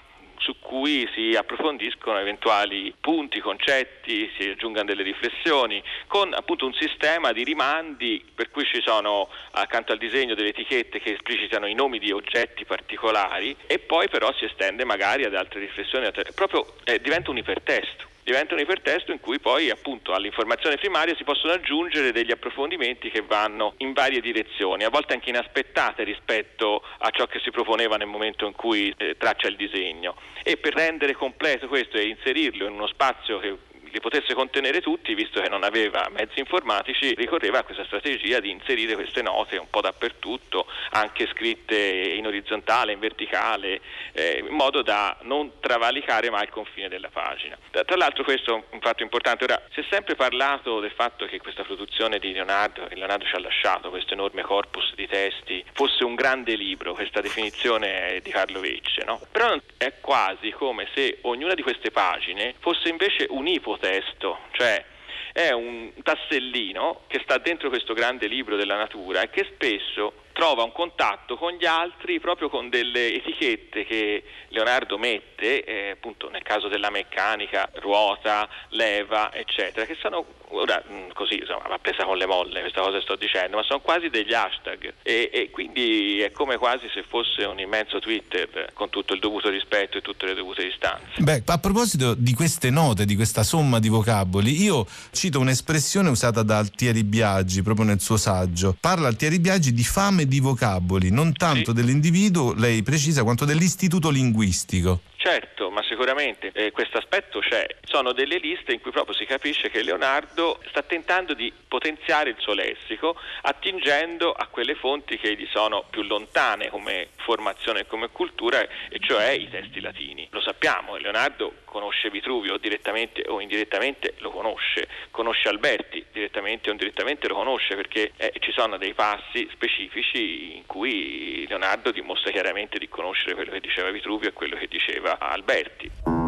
su 0.44 0.58
cui 0.60 1.08
si 1.14 1.34
approfondiscono 1.34 2.18
eventuali 2.18 2.92
punti, 3.00 3.40
concetti, 3.40 4.30
si 4.38 4.50
aggiungano 4.50 4.84
delle 4.84 5.02
riflessioni, 5.02 5.82
con 6.06 6.34
appunto 6.34 6.66
un 6.66 6.74
sistema 6.74 7.32
di 7.32 7.44
rimandi 7.44 8.22
per 8.34 8.50
cui 8.50 8.64
ci 8.66 8.82
sono 8.84 9.30
accanto 9.52 9.92
al 9.92 9.98
disegno 9.98 10.34
delle 10.34 10.50
etichette 10.50 11.00
che 11.00 11.14
esplicitano 11.14 11.66
i 11.66 11.72
nomi 11.72 11.98
di 11.98 12.12
oggetti 12.12 12.66
particolari 12.66 13.56
e 13.66 13.78
poi 13.78 14.10
però 14.10 14.30
si 14.34 14.44
estende 14.44 14.84
magari 14.84 15.24
ad 15.24 15.34
altre 15.34 15.60
riflessioni, 15.60 16.10
proprio 16.34 16.74
eh, 16.84 17.00
diventa 17.00 17.30
un 17.30 17.38
ipertesto 17.38 18.12
diventa 18.24 18.54
un 18.54 18.60
ipertesto 18.60 19.12
in 19.12 19.20
cui 19.20 19.38
poi 19.38 19.70
appunto 19.70 20.14
all'informazione 20.14 20.76
primaria 20.76 21.14
si 21.14 21.24
possono 21.24 21.52
aggiungere 21.52 22.10
degli 22.10 22.32
approfondimenti 22.32 23.10
che 23.10 23.20
vanno 23.20 23.74
in 23.78 23.92
varie 23.92 24.20
direzioni, 24.20 24.82
a 24.84 24.88
volte 24.88 25.12
anche 25.12 25.28
inaspettate 25.28 26.02
rispetto 26.02 26.82
a 26.98 27.10
ciò 27.10 27.26
che 27.26 27.38
si 27.40 27.50
proponeva 27.50 27.96
nel 27.96 28.08
momento 28.08 28.46
in 28.46 28.54
cui 28.54 28.92
eh, 28.96 29.16
traccia 29.18 29.48
il 29.48 29.56
disegno. 29.56 30.16
E 30.42 30.56
per 30.56 30.74
rendere 30.74 31.12
completo 31.12 31.68
questo 31.68 31.98
e 31.98 32.08
inserirlo 32.08 32.66
in 32.66 32.72
uno 32.72 32.86
spazio 32.86 33.38
che 33.38 33.56
li 33.94 34.00
potesse 34.00 34.34
contenere 34.34 34.80
tutti, 34.80 35.14
visto 35.14 35.40
che 35.40 35.48
non 35.48 35.62
aveva 35.62 36.08
mezzi 36.10 36.40
informatici, 36.40 37.14
ricorreva 37.14 37.60
a 37.60 37.62
questa 37.62 37.84
strategia 37.84 38.40
di 38.40 38.50
inserire 38.50 38.96
queste 38.96 39.22
note 39.22 39.56
un 39.56 39.70
po' 39.70 39.80
dappertutto, 39.80 40.66
anche 40.90 41.28
scritte 41.28 41.76
in 41.78 42.26
orizzontale, 42.26 42.92
in 42.92 42.98
verticale, 42.98 43.80
eh, 44.12 44.44
in 44.44 44.54
modo 44.54 44.82
da 44.82 45.16
non 45.22 45.60
travalicare 45.60 46.28
mai 46.28 46.42
il 46.42 46.50
confine 46.50 46.88
della 46.88 47.08
pagina. 47.08 47.56
Tra 47.70 47.96
l'altro 47.96 48.24
questo 48.24 48.56
è 48.56 48.64
un 48.70 48.80
fatto 48.80 49.04
importante, 49.04 49.44
ora 49.44 49.62
si 49.72 49.78
è 49.78 49.84
sempre 49.88 50.16
parlato 50.16 50.80
del 50.80 50.90
fatto 50.90 51.26
che 51.26 51.38
questa 51.38 51.62
produzione 51.62 52.18
di 52.18 52.32
Leonardo, 52.32 52.86
che 52.88 52.96
Leonardo 52.96 53.24
ci 53.26 53.36
ha 53.36 53.40
lasciato, 53.40 53.90
questo 53.90 54.14
enorme 54.14 54.42
corpus 54.42 54.92
di 54.96 55.06
testi, 55.06 55.64
fosse 55.72 56.02
un 56.02 56.16
grande 56.16 56.56
libro, 56.56 56.94
questa 56.94 57.20
definizione 57.20 58.18
di 58.24 58.30
Carlo 58.30 58.58
Vecce, 58.58 59.04
no? 59.04 59.20
però 59.30 59.56
è 59.76 59.92
quasi 60.00 60.50
come 60.50 60.88
se 60.94 61.18
ognuna 61.22 61.54
di 61.54 61.62
queste 61.62 61.92
pagine 61.92 62.54
fosse 62.58 62.88
invece 62.88 63.26
un'ipote 63.30 63.83
testo, 63.84 64.38
cioè 64.52 64.82
è 65.30 65.50
un 65.50 65.92
tassellino 66.02 67.02
che 67.06 67.20
sta 67.22 67.36
dentro 67.36 67.68
questo 67.68 67.92
grande 67.92 68.28
libro 68.28 68.56
della 68.56 68.76
natura 68.76 69.20
e 69.20 69.28
che 69.28 69.46
spesso 69.52 70.23
trova 70.34 70.64
un 70.64 70.72
contatto 70.72 71.36
con 71.36 71.52
gli 71.52 71.64
altri 71.64 72.18
proprio 72.18 72.50
con 72.50 72.68
delle 72.68 73.14
etichette 73.14 73.84
che 73.84 74.24
Leonardo 74.48 74.98
mette, 74.98 75.64
eh, 75.64 75.90
appunto 75.90 76.28
nel 76.28 76.42
caso 76.42 76.68
della 76.68 76.90
meccanica, 76.90 77.70
ruota, 77.74 78.48
leva, 78.70 79.32
eccetera, 79.32 79.86
che 79.86 79.96
sono 80.00 80.26
ora 80.48 80.82
mm, 80.88 81.10
così 81.14 81.38
insomma 81.38 81.66
va 81.68 81.78
presa 81.78 82.04
con 82.04 82.16
le 82.16 82.26
molle 82.26 82.60
questa 82.60 82.80
cosa 82.80 83.00
sto 83.00 83.16
dicendo, 83.16 83.56
ma 83.56 83.62
sono 83.62 83.80
quasi 83.80 84.08
degli 84.08 84.32
hashtag 84.32 84.94
e, 85.02 85.30
e, 85.32 85.50
quindi 85.50 86.20
è 86.20 86.30
come 86.30 86.56
quasi 86.56 86.88
se 86.92 87.04
fosse 87.08 87.44
un 87.44 87.58
immenso 87.58 87.98
Twitter 87.98 88.70
con 88.72 88.90
tutto 88.90 89.14
il 89.14 89.20
dovuto 89.20 89.48
rispetto 89.48 89.98
e 89.98 90.02
tutte 90.02 90.26
le 90.26 90.34
dovute 90.34 90.64
distanze. 90.64 91.20
Beh, 91.20 91.42
a 91.46 91.58
proposito 91.58 92.14
di 92.14 92.34
queste 92.34 92.70
note, 92.70 93.04
di 93.04 93.16
questa 93.16 93.42
somma 93.42 93.78
di 93.78 93.88
vocaboli, 93.88 94.62
io 94.62 94.86
cito 95.12 95.40
un'espressione 95.40 96.08
usata 96.08 96.42
da 96.42 96.58
Altieri 96.58 97.04
Biaggi 97.04 97.62
proprio 97.62 97.86
nel 97.86 98.00
suo 98.00 98.16
saggio. 98.16 98.76
Parla 98.78 99.08
Altieri 99.08 99.38
Biaggi 99.38 99.72
di 99.72 99.84
fame 99.84 100.23
di 100.26 100.40
vocaboli, 100.40 101.10
non 101.10 101.32
tanto 101.32 101.70
sì. 101.70 101.72
dell'individuo, 101.72 102.52
lei 102.52 102.82
precisa, 102.82 103.22
quanto 103.22 103.44
dell'istituto 103.44 104.10
linguistico. 104.10 105.00
Certo, 105.24 105.70
ma 105.70 105.82
sicuramente 105.82 106.50
eh, 106.52 106.70
questo 106.70 106.98
aspetto 106.98 107.40
c'è. 107.40 107.66
Sono 107.84 108.12
delle 108.12 108.36
liste 108.36 108.74
in 108.74 108.82
cui 108.82 108.90
proprio 108.90 109.14
si 109.14 109.24
capisce 109.24 109.70
che 109.70 109.82
Leonardo 109.82 110.60
sta 110.68 110.82
tentando 110.82 111.32
di 111.32 111.50
potenziare 111.66 112.28
il 112.28 112.36
suo 112.38 112.52
lessico 112.52 113.16
attingendo 113.40 114.32
a 114.32 114.48
quelle 114.48 114.74
fonti 114.74 115.16
che 115.16 115.34
gli 115.34 115.48
sono 115.50 115.86
più 115.88 116.02
lontane 116.02 116.68
come 116.68 117.08
formazione 117.16 117.80
e 117.80 117.86
come 117.86 118.10
cultura, 118.10 118.60
e 118.60 118.98
cioè 119.00 119.30
i 119.30 119.48
testi 119.48 119.80
latini. 119.80 120.28
Lo 120.30 120.42
sappiamo, 120.42 120.96
Leonardo 120.96 121.54
conosce 121.74 122.08
Vitruvio 122.08 122.56
direttamente 122.58 123.24
o 123.26 123.40
indirettamente 123.40 124.14
lo 124.18 124.30
conosce, 124.30 124.86
conosce 125.10 125.48
Alberti 125.48 126.04
direttamente 126.12 126.68
o 126.68 126.72
indirettamente 126.72 127.26
lo 127.26 127.34
conosce 127.34 127.74
perché 127.74 128.12
eh, 128.16 128.32
ci 128.38 128.52
sono 128.52 128.76
dei 128.76 128.94
passi 128.94 129.48
specifici 129.50 130.54
in 130.54 130.66
cui 130.66 131.44
Leonardo 131.48 131.90
dimostra 131.90 132.30
chiaramente 132.30 132.78
di 132.78 132.88
conoscere 132.88 133.34
quello 133.34 133.50
che 133.50 133.58
diceva 133.58 133.90
Vitruvio 133.90 134.28
e 134.28 134.32
quello 134.32 134.56
che 134.56 134.68
diceva 134.68 135.13
Alberti. 135.20 136.23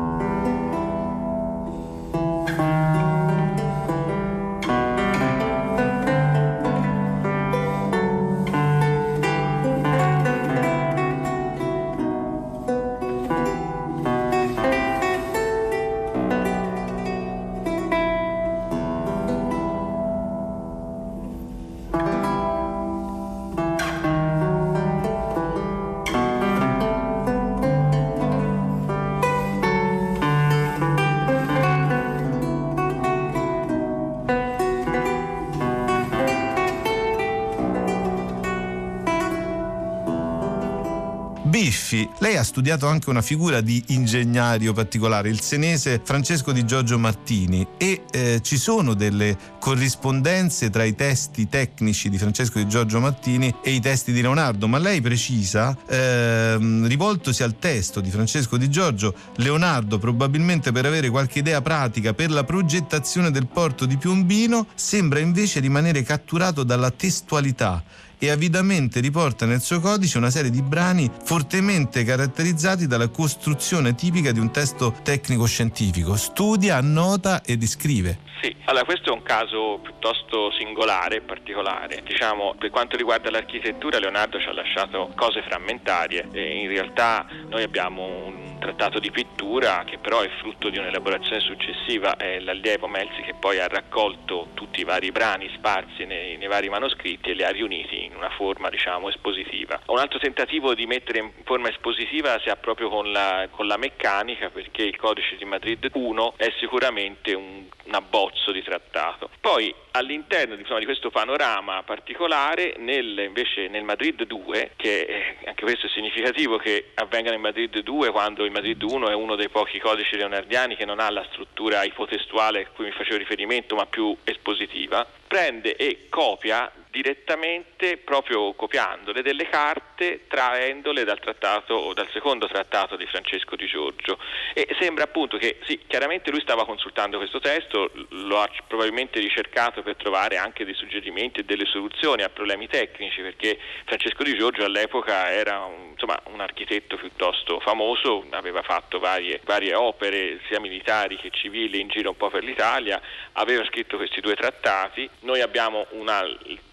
Biffi, 41.87 42.09
lei 42.19 42.37
ha 42.37 42.43
studiato 42.43 42.89
anche 42.89 43.11
una 43.11 43.23
figura 43.23 43.61
di 43.61 43.81
ingegnario 43.89 44.73
particolare, 44.73 45.29
il 45.29 45.41
senese 45.41 46.01
Francesco 46.03 46.51
di 46.51 46.67
Giorgio 46.67 46.99
Martini. 46.99 47.65
E 47.77 48.03
eh, 48.11 48.41
ci 48.43 48.57
sono 48.57 48.95
delle 48.95 49.39
corrispondenze 49.61 50.69
tra 50.69 50.83
i 50.83 50.97
testi 50.97 51.49
tecnici 51.49 52.09
di 52.09 52.19
Francesco 52.19 52.59
di 52.59 52.67
Giorgio 52.67 52.99
Martini 52.99 53.55
e 53.63 53.71
i 53.71 53.81
testi 53.81 54.11
di 54.11 54.21
Leonardo, 54.21 54.67
ma 54.67 54.79
lei 54.79 55.01
precisa, 55.01 55.77
ehm, 55.89 56.89
rivoltosi 56.89 57.45
al 57.45 57.57
testo 57.57 58.01
di 58.01 58.11
Francesco 58.11 58.57
di 58.57 58.69
Giorgio, 58.69 59.15
Leonardo 59.37 59.99
probabilmente 59.99 60.73
per 60.73 60.87
avere 60.87 61.09
qualche 61.09 61.39
idea 61.39 61.63
pratica 61.63 62.15
per 62.15 62.33
la 62.33 62.43
progettazione 62.43 63.31
del 63.31 63.47
porto 63.47 63.87
di 63.87 63.97
Piombino 63.97 64.67
sembra 64.75 65.21
invece 65.21 65.61
rimanere 65.61 66.03
catturato 66.03 66.65
dalla 66.65 66.91
testualità 66.91 67.83
e 68.19 68.31
avidamente 68.31 69.01
riporta 69.01 69.47
nel 69.47 69.61
suo 69.61 69.81
codice 69.81 70.19
una 70.19 70.31
serie 70.31 70.51
di 70.51 70.63
brani 70.63 71.11
fortemente 71.25 72.05
caratterizzati 72.05 72.87
dalla 72.87 73.09
costruzione 73.09 73.95
tipica 73.95 74.33
di 74.33 74.41
un 74.41 74.51
testo 74.51 74.95
tecnico-scientifico. 75.03 76.17
Studia, 76.17 76.77
annota 76.77 77.43
e 77.43 77.57
descrive. 77.57 78.19
Sì, 78.41 78.55
allora 78.67 78.85
questo 78.85 79.11
è 79.11 79.13
un 79.13 79.23
caso 79.23 79.81
piuttosto 79.83 80.53
singolare 80.53 81.17
e 81.17 81.21
particolare. 81.23 82.03
Diciamo, 82.05 82.55
per 82.59 82.71
quanto 82.71 82.97
riguarda 82.97 83.31
l'architettura, 83.31 83.99
Leonardo 83.99 84.39
ci 84.39 84.47
ha 84.47 84.53
lasciato 84.53 85.11
cose 85.17 85.43
frammentarie 85.43 86.29
e 86.33 86.61
in 86.61 86.69
realtà 86.69 87.27
noi 87.49 87.63
abbiamo 87.63 88.05
un 88.05 88.46
trattato 88.59 88.99
di 88.99 89.11
pittura 89.11 89.85
che 89.85 89.99
però 89.99 90.21
è 90.21 90.29
frutto 90.39 90.69
di 90.69 90.79
un'elaborazione 90.79 91.41
successiva, 91.41 92.17
è 92.17 92.41
l'allievo 92.41 92.87
Melzi 92.87 93.23
che 93.23 93.35
poi 93.35 93.59
ha 93.59 93.67
raccolto 93.67 94.49
tutti 94.55 94.81
i 94.81 94.85
vari 94.85 95.11
brani 95.13 95.51
sparsi 95.57 96.05
nei, 96.05 96.37
nei 96.37 96.49
vari 96.49 96.69
manoscritti 96.69 97.31
e 97.31 97.35
li 97.35 97.45
ha 97.45 97.51
riuniti 97.51 98.05
in 98.05 98.15
una 98.15 98.31
forma 98.31 98.69
diciamo 98.69 99.09
espositiva. 99.09 99.81
Un 99.87 99.99
altro 99.99 100.19
tentativo 100.19 100.75
di 100.75 100.87
mettere 100.87 101.19
in 101.19 101.31
forma 101.45 101.69
espositiva 101.69 102.39
si 102.41 102.49
ha 102.49 102.57
proprio 102.57 102.89
con 102.89 103.13
la, 103.13 103.49
con 103.51 103.67
la 103.67 103.77
meccanica 103.77 104.51
perché 104.51 104.83
il 104.83 104.97
codice 104.97 105.37
di 105.37 105.45
Madrid 105.45 105.89
1 105.93 106.35
è 106.37 106.53
sicuramente 106.59 107.35
un, 107.35 107.65
un 107.85 107.95
abbozzo 107.95 108.53
di 108.53 108.63
trattato. 108.63 109.31
Poi 109.41 109.75
all'interno 109.97 110.55
insomma, 110.55 110.79
di 110.79 110.85
questo 110.85 111.11
panorama 111.11 111.83
particolare, 111.83 112.75
nel, 112.79 113.19
invece 113.19 113.69
nel 113.69 113.85
Madrid 113.85 114.25
2, 114.25 114.73
che 114.77 115.07
è, 115.07 115.49
anche 115.49 115.65
questo 115.65 115.87
è 115.87 115.91
significativo 115.91 116.57
che 116.59 116.91
avvenga 116.95 117.31
nel 117.31 117.41
Madrid 117.41 117.79
2 117.79 118.11
quando 118.11 118.45
il 118.45 118.51
Madrid 118.51 118.83
1 118.83 119.09
è 119.09 119.15
uno 119.15 119.37
dei 119.37 119.49
pochi 119.49 119.79
codici 119.79 120.17
leonardiani 120.17 120.77
che 120.77 120.85
non 120.85 121.01
ha 121.01 121.11
la 121.11 121.27
struttura 121.31 121.85
ipotestuale 121.85 122.63
a 122.63 122.69
cui 122.69 122.87
mi 122.87 122.93
facevo 122.93 123.17
riferimento 123.17 123.75
ma 123.75 123.87
più 123.87 124.17
espositiva, 124.25 125.07
prende 125.27 125.77
e 125.77 126.07
copia 126.09 126.71
direttamente 126.91 127.99
proprio 127.99 128.55
copiandole 128.55 129.23
delle 129.23 129.49
carte 129.49 129.86
traendole 130.29 131.05
dal 131.05 131.19
trattato 131.19 131.75
o 131.75 131.95
dal 131.95 132.09
secondo 132.13 132.47
trattato 132.47 132.97
di 132.97 133.07
Francesco 133.07 133.57
di 133.57 133.67
Giorgio. 133.67 134.19
E 134.55 134.69
sembra 134.79 135.05
appunto 135.05 135.39
che 135.39 135.59
sì, 135.65 135.81
chiaramente 135.87 136.31
lui 136.31 136.41
stava 136.41 136.65
consultando 136.65 137.19
questo 137.19 137.41
testo, 137.41 137.91
lo 138.11 138.41
ha 138.41 138.49
probabilmente 138.67 139.21
ricercato 139.21 139.83
per 139.83 139.97
trovare 139.97 140.37
anche 140.37 140.65
dei 140.65 140.75
suggerimenti 140.75 141.41
e 141.41 141.45
delle 141.45 141.67
soluzioni 141.67 142.23
a 142.23 142.29
problemi 142.29 142.69
tecnici 142.69 143.21
perché 143.23 143.59
Francesco 143.85 144.23
di 144.23 144.37
Giorgio 144.37 144.65
all'epoca 144.65 145.31
era 145.31 145.61
un, 145.61 145.91
insomma, 145.93 146.21
un 146.25 146.41
architetto 146.41 146.97
piuttosto 146.97 147.61
famoso, 147.61 148.27
aveva 148.31 148.63
fatto 148.63 148.99
varie, 148.99 149.41
varie 149.45 149.75
opere 149.75 150.41
sia 150.49 150.61
militari 150.61 151.17
che 151.17 151.31
civili 151.31 151.81
in 151.81 151.89
giro 151.89 152.11
un 152.11 152.17
po' 152.17 152.31
per 152.31 152.45
l'Italia, 152.45 153.01
aveva 153.33 153.65
scritto 153.65 153.97
questi 153.97 154.21
due 154.21 154.35
trattati, 154.35 155.09
noi 155.21 155.41
abbiamo 155.41 155.87
una 155.91 156.25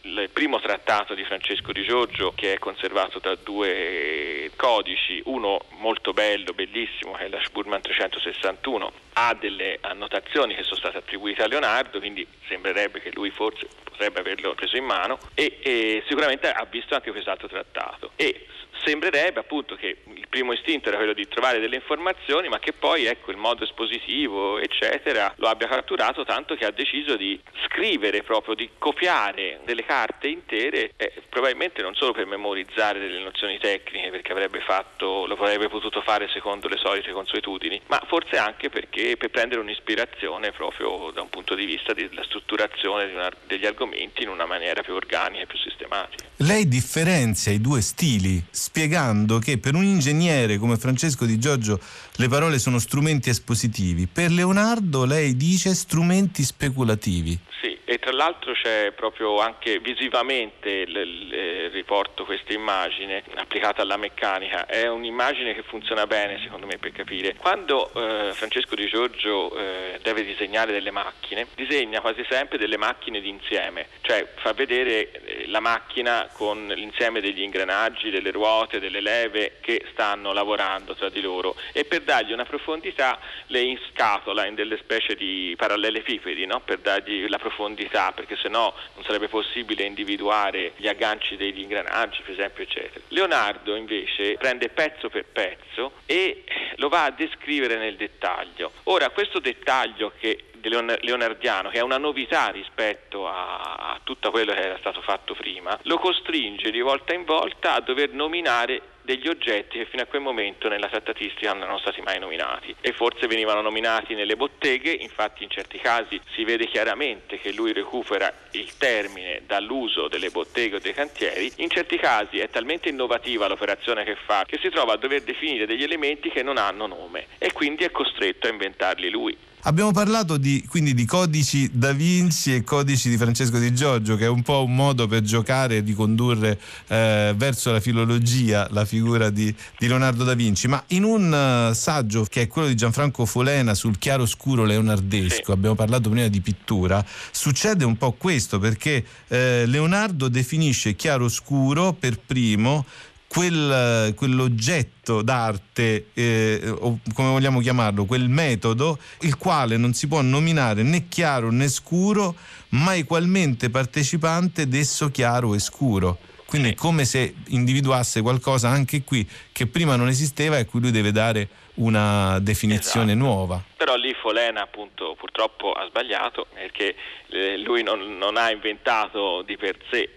il 0.06 0.30
primo 0.32 0.60
trattato 0.60 1.14
di 1.14 1.24
Francesco 1.24 1.72
di 1.72 1.84
Giorgio 1.84 2.34
che 2.36 2.54
è 2.54 2.60
conservato 2.60 3.13
da 3.20 3.36
due 3.36 4.52
codici, 4.56 5.22
uno 5.26 5.60
molto 5.78 6.14
bello, 6.14 6.54
bellissimo, 6.54 7.14
che 7.14 7.26
è 7.26 7.30
la 7.30 7.42
Sburman 7.44 7.82
361, 7.82 8.92
ha 9.14 9.34
delle 9.34 9.78
annotazioni 9.82 10.56
che 10.56 10.64
sono 10.64 10.78
state 10.78 10.98
attribuite 10.98 11.44
a 11.44 11.48
Leonardo, 11.48 12.00
quindi 12.00 12.26
sembrerebbe 12.48 13.02
che 13.02 13.12
lui 13.14 13.30
forse 13.30 13.68
potrebbe 13.84 14.20
averlo 14.20 14.54
preso 14.56 14.78
in 14.78 14.86
mano 14.86 15.18
e, 15.34 15.60
e 15.62 16.04
sicuramente 16.08 16.50
ha 16.50 16.66
visto 16.70 16.96
anche 16.96 17.12
quest'altro 17.12 17.48
trattato. 17.48 18.12
E 18.16 18.48
sembrerebbe 18.86 19.40
appunto 19.40 19.76
che 19.76 19.98
il 20.14 20.28
primo 20.30 20.54
istinto 20.54 20.90
era 20.90 20.98
quello 20.98 21.14
di 21.14 21.28
trovare 21.28 21.60
delle 21.60 21.76
informazioni 21.76 22.50
ma 22.50 22.60
che 22.60 22.74
poi 22.74 23.06
ecco 23.06 23.32
il 23.32 23.38
modo 23.38 23.64
espositivo 23.64 24.60
eccetera 24.60 25.34
lo 25.38 25.48
abbia 25.48 25.68
catturato 25.68 26.24
tanto 26.24 26.56
che 26.56 26.66
ha 26.66 26.72
deciso 26.72 27.16
di 27.16 27.40
scrivere 27.66 28.24
proprio 28.24 28.56
di 28.56 28.70
copiare 28.78 29.60
delle 29.66 29.84
carte 29.84 30.28
intere 30.28 30.92
eh, 30.98 31.14
probabilmente 31.30 31.82
non 31.82 31.96
solo 31.96 32.14
per 32.14 32.26
memorizzare 32.26 33.00
delle 33.00 33.20
nozioni 33.20 33.58
tecniche 33.60 34.10
perché 34.10 34.32
avrebbe 34.32 34.62
fatto 34.62 35.26
lo 35.26 35.36
avrebbe 35.36 35.70
potuto 35.70 36.02
fare 36.02 36.30
secondo 36.30 36.68
le 36.68 36.78
solite 36.78 37.12
consuetudini 37.12 37.82
ma 37.88 38.02
forse 38.08 38.38
anche 38.38 38.70
perché 38.70 39.18
per 39.18 39.30
prendere 39.30 39.62
un'ispirazione 39.62 40.52
proprio 40.52 41.12
da 41.12 41.22
un 41.22 41.30
punto 41.30 41.56
di 41.56 41.66
vista 41.66 41.94
della 41.94 42.24
strutturazione 42.24 43.08
di 43.08 43.14
una, 43.14 43.30
degli 43.46 43.66
argomenti 43.66 44.24
in 44.24 44.30
una 44.30 44.46
maniera 44.46 44.82
più 44.82 44.94
organica 44.94 45.44
e 45.44 45.46
più 45.46 45.58
sistematica. 45.58 46.24
Lei 46.38 46.68
differenzia 46.68 47.52
i 47.52 47.62
due 47.62 47.82
stili 47.82 48.44
spiegando 48.74 49.38
che 49.38 49.60
per 49.60 49.76
un 49.76 49.84
ingegnere 49.84 50.58
come 50.58 50.78
Francesco 50.78 51.26
Di 51.26 51.38
Giorgio 51.38 51.80
le 52.16 52.28
parole 52.28 52.58
sono 52.58 52.80
strumenti 52.80 53.30
espositivi, 53.30 54.08
per 54.12 54.32
Leonardo 54.32 55.06
lei 55.06 55.38
dice 55.38 55.76
strumenti 55.76 56.42
speculativi. 56.42 57.38
Sì, 57.62 57.78
e 57.86 58.00
tra 58.00 58.12
l'altro 58.12 58.52
c'è 58.54 58.92
proprio 58.96 59.40
anche 59.40 59.80
visivamente, 59.80 60.86
l- 60.88 60.92
l- 60.92 61.70
riporto 61.72 62.26
questa 62.26 62.52
immagine 62.52 63.24
applicata 63.36 63.84
alla 63.84 63.96
meccanica, 63.96 64.66
è 64.66 64.90
un'immagine 64.90 65.54
che 65.54 65.62
funziona 65.62 66.08
bene 66.08 66.40
secondo 66.42 66.66
me 66.66 66.78
per 66.80 66.92
capire. 66.92 67.36
Quando 67.36 67.94
eh, 67.94 68.34
Francesco 68.34 68.74
Di 68.74 68.88
Giorgio 68.88 69.56
eh, 69.56 70.00
deve 70.02 70.26
disegnare 70.26 70.72
delle 70.72 70.92
macchine, 70.92 71.46
disegna 71.56 72.02
quasi 72.02 72.26
sempre 72.28 72.58
delle 72.58 72.78
macchine 72.78 73.22
d'insieme, 73.22 73.88
cioè 74.02 74.28
fa 74.42 74.52
vedere 74.54 75.12
eh, 75.12 75.33
la 75.54 75.60
macchina 75.60 76.28
con 76.34 76.66
l'insieme 76.66 77.22
degli 77.22 77.42
ingranaggi, 77.42 78.10
delle 78.10 78.32
ruote, 78.32 78.80
delle 78.80 79.02
leve 79.02 79.58
che 79.62 79.86
stanno 79.92 80.34
lavorando 80.34 80.96
tra 80.96 81.10
di 81.10 81.22
loro 81.22 81.56
e 81.72 81.86
per 81.86 82.02
dargli 82.02 82.34
una 82.34 82.44
profondità 82.44 83.20
le 83.48 83.62
inscatola 83.62 84.48
in 84.48 84.56
delle 84.56 84.78
specie 84.78 85.16
di 85.16 85.54
parallelepipedi, 85.56 86.48
no? 86.48 86.60
per 86.62 86.80
dargli 86.80 87.30
la 87.30 87.38
profondità, 87.38 88.12
perché 88.14 88.36
sennò 88.36 88.74
non 88.96 89.04
sarebbe 89.04 89.28
possibile 89.28 89.84
individuare 89.84 90.74
gli 90.78 90.88
agganci 90.88 91.38
degli 91.38 91.60
ingranaggi, 91.60 92.22
per 92.24 92.32
esempio, 92.32 92.64
eccetera. 92.64 93.06
Leonardo 93.10 93.76
invece 93.76 94.34
prende 94.40 94.70
pezzo 94.70 95.10
per 95.10 95.26
pezzo 95.26 95.94
e 96.08 96.46
lo 96.78 96.90
va 96.90 97.04
a 97.04 97.12
descrivere 97.12 97.78
nel 97.78 97.96
dettaglio. 97.96 98.72
Ora, 98.86 99.12
questo 99.12 99.38
dettaglio 99.38 100.12
che 100.18 100.46
leonardiano, 100.70 101.70
che 101.70 101.80
è 101.80 101.82
una 101.82 101.98
novità 101.98 102.50
rispetto 102.50 103.28
a, 103.28 103.94
a 103.94 104.00
tutto 104.04 104.32
quello 104.32 104.54
che 104.54 104.62
era 104.62 104.78
stato 104.80 105.02
fatto 105.02 105.34
prima, 105.34 105.78
lo 105.84 105.98
costringe 105.98 106.72
di 106.72 106.82
volta 106.82 107.14
in 107.14 107.26
volta 107.26 107.74
a 107.74 107.80
dover 107.82 108.12
nominare 108.12 108.82
degli 109.04 109.28
oggetti 109.28 109.78
che 109.78 109.86
fino 109.86 110.02
a 110.02 110.06
quel 110.06 110.22
momento 110.22 110.70
nella 110.70 110.88
trattatistica 110.88 111.52
non 111.52 111.64
erano 111.64 111.78
stati 111.80 112.02
mai 112.02 112.20
nominati 112.20 112.74
e 112.80 112.94
forse 112.94 113.28
venivano 113.28 113.62
nominati 113.62 114.16
nelle 114.16 114.36
botteghe, 114.36 114.92
infatti 114.92 115.44
in 115.44 115.50
certi 115.50 115.78
casi 115.78 116.20
si 116.34 116.44
vede 116.44 116.68
chiaramente 116.68 117.38
che 117.38 117.52
lui 117.52 117.74
recupera 117.74 118.34
il 118.52 118.78
termine 118.78 119.42
dall'uso 119.46 120.08
delle 120.08 120.30
botteghe 120.30 120.78
o 120.78 120.80
dei 120.80 120.94
cantieri, 120.94 121.52
in 121.58 121.70
certi 121.70 121.98
casi 121.98 122.40
è 122.40 122.50
talmente 122.50 122.90
innovativa 122.90 123.48
l'operazione 123.48 124.04
che 124.04 124.16
fa 124.16 124.46
che 124.46 124.58
si 124.62 124.70
trova 124.70 124.94
a 124.94 124.98
dover 124.98 125.22
definire 125.24 125.66
degli 125.66 125.84
elementi 125.84 126.30
che 126.30 126.44
non 126.44 126.58
hanno 126.58 126.88
nome 126.88 127.28
e 127.38 127.52
quindi 127.52 127.84
è 127.84 127.92
costretto 127.92 128.48
a 128.48 128.52
inventarli 128.52 129.10
lui. 129.10 129.38
Abbiamo 129.66 129.92
parlato 129.92 130.36
di, 130.36 130.66
quindi 130.68 130.94
di 130.94 131.06
codici 131.06 131.70
da 131.72 131.94
Vinci 131.94 132.54
e 132.54 132.66
codici 132.66 133.08
di 133.08 133.16
Francesco 133.16 133.58
Di 133.60 133.74
Giorgio, 133.74 134.18
che 134.18 134.26
è 134.26 134.28
un 134.28 134.42
po' 134.42 134.62
un 134.62 134.76
modo 134.76 135.08
per 135.08 135.22
giocare 135.22 135.78
e 135.78 135.80
ricondurre 135.80 136.60
eh, 136.88 137.34
verso 137.38 137.72
la 137.72 137.80
filologia 137.80 138.68
la 138.72 138.84
figura 138.84 139.30
di, 139.30 139.56
di, 139.78 139.88
Leonardo 139.88 140.26
da 140.26 140.34
Vinci. 140.34 140.68
Ma 140.68 140.84
in 140.88 141.06
un 141.06 141.70
uh, 141.70 141.74
saggio 141.74 142.26
che 142.26 142.42
è 142.42 142.48
quello 142.48 142.68
di 142.68 142.76
Gianfranco 142.76 143.26
Folena 143.26 143.74
sul 143.74 143.98
chiaro 143.98 144.26
scuro 144.26 144.66
leonardesco, 144.66 145.54
abbiamo 145.54 145.76
parlato 145.76 146.10
prima 146.10 146.28
di 146.28 146.42
pittura, 146.42 147.04
succede 147.32 147.86
un 147.86 147.96
po' 147.96 148.12
questo 148.12 148.60
perché 148.60 149.06
eh, 149.30 149.64
Leonardo 149.66 150.28
definisce 150.28 150.96
chiaro 150.96 151.30
scuro 151.30 151.94
per 151.94 152.20
primo 152.20 152.86
quel, 153.34 154.14
quell'oggetto 154.16 155.24
d'arte, 155.24 156.10
eh, 156.14 156.62
o 156.70 157.00
come 157.16 157.32
vogliamo 157.32 157.62
chiamarlo, 157.62 158.06
quel 158.06 158.30
metodo, 158.30 159.00
il 159.22 159.38
quale 159.38 159.76
non 159.76 159.94
si 159.94 160.08
può 160.08 160.22
nominare 160.22 160.84
né 160.84 161.08
chiaro 161.08 161.50
né 161.50 161.68
scuro, 161.68 162.36
ma 162.70 162.96
egualmente 162.96 163.72
partecipante 163.72 164.68
d'esso 164.68 165.10
chiaro 165.10 165.56
e 165.56 165.60
scuro. 165.60 166.20
Quindi 166.46 166.70
è 166.70 166.76
come 166.76 167.06
se 167.06 167.34
individuasse 167.48 168.22
qualcosa 168.22 168.70
anche 168.70 169.04
qui 169.04 169.28
che 169.52 169.66
prima 169.66 169.96
non 169.96 170.10
esisteva 170.10 170.58
e 170.58 170.62
a 170.62 170.66
cui 170.66 170.82
lui 170.82 170.92
deve 170.92 171.12
dare 171.12 171.50
una 171.76 172.38
definizione 172.38 173.14
esatto. 173.14 173.26
nuova. 173.26 173.64
Però 173.76 173.96
lì 173.96 174.14
Folena 174.14 174.62
appunto 174.62 175.16
purtroppo 175.18 175.72
ha 175.72 175.88
sbagliato 175.88 176.46
perché 176.54 176.96
eh, 177.30 177.58
lui 177.58 177.82
non, 177.82 178.18
non 178.20 178.38
ha 178.38 178.52
inventato 178.52 179.42
di 179.42 179.58
per 179.58 179.78
sé 179.90 180.08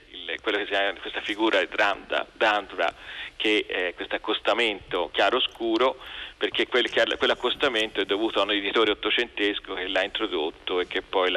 quello 0.43 0.59
che 0.59 0.65
si 0.65 0.71
chiama 0.71 0.99
questa 1.01 1.21
figura 1.21 1.61
di 1.61 1.69
Dandra, 2.33 2.93
che 3.37 3.65
è 3.69 3.95
questo 3.95 4.17
accostamento 4.17 5.11
chiaro-scuro 5.13 5.97
perché 6.39 6.67
quel, 6.67 6.91
quell'accostamento 6.91 8.01
è 8.01 8.05
dovuto 8.05 8.41
a 8.41 8.43
un 8.43 8.51
editore 8.51 8.91
ottocentesco 8.91 9.73
che 9.73 9.89
l'ha 9.89 10.05
introdotto 10.05 10.81
e 10.81 10.87
che 10.87 11.01
poi 11.01 11.33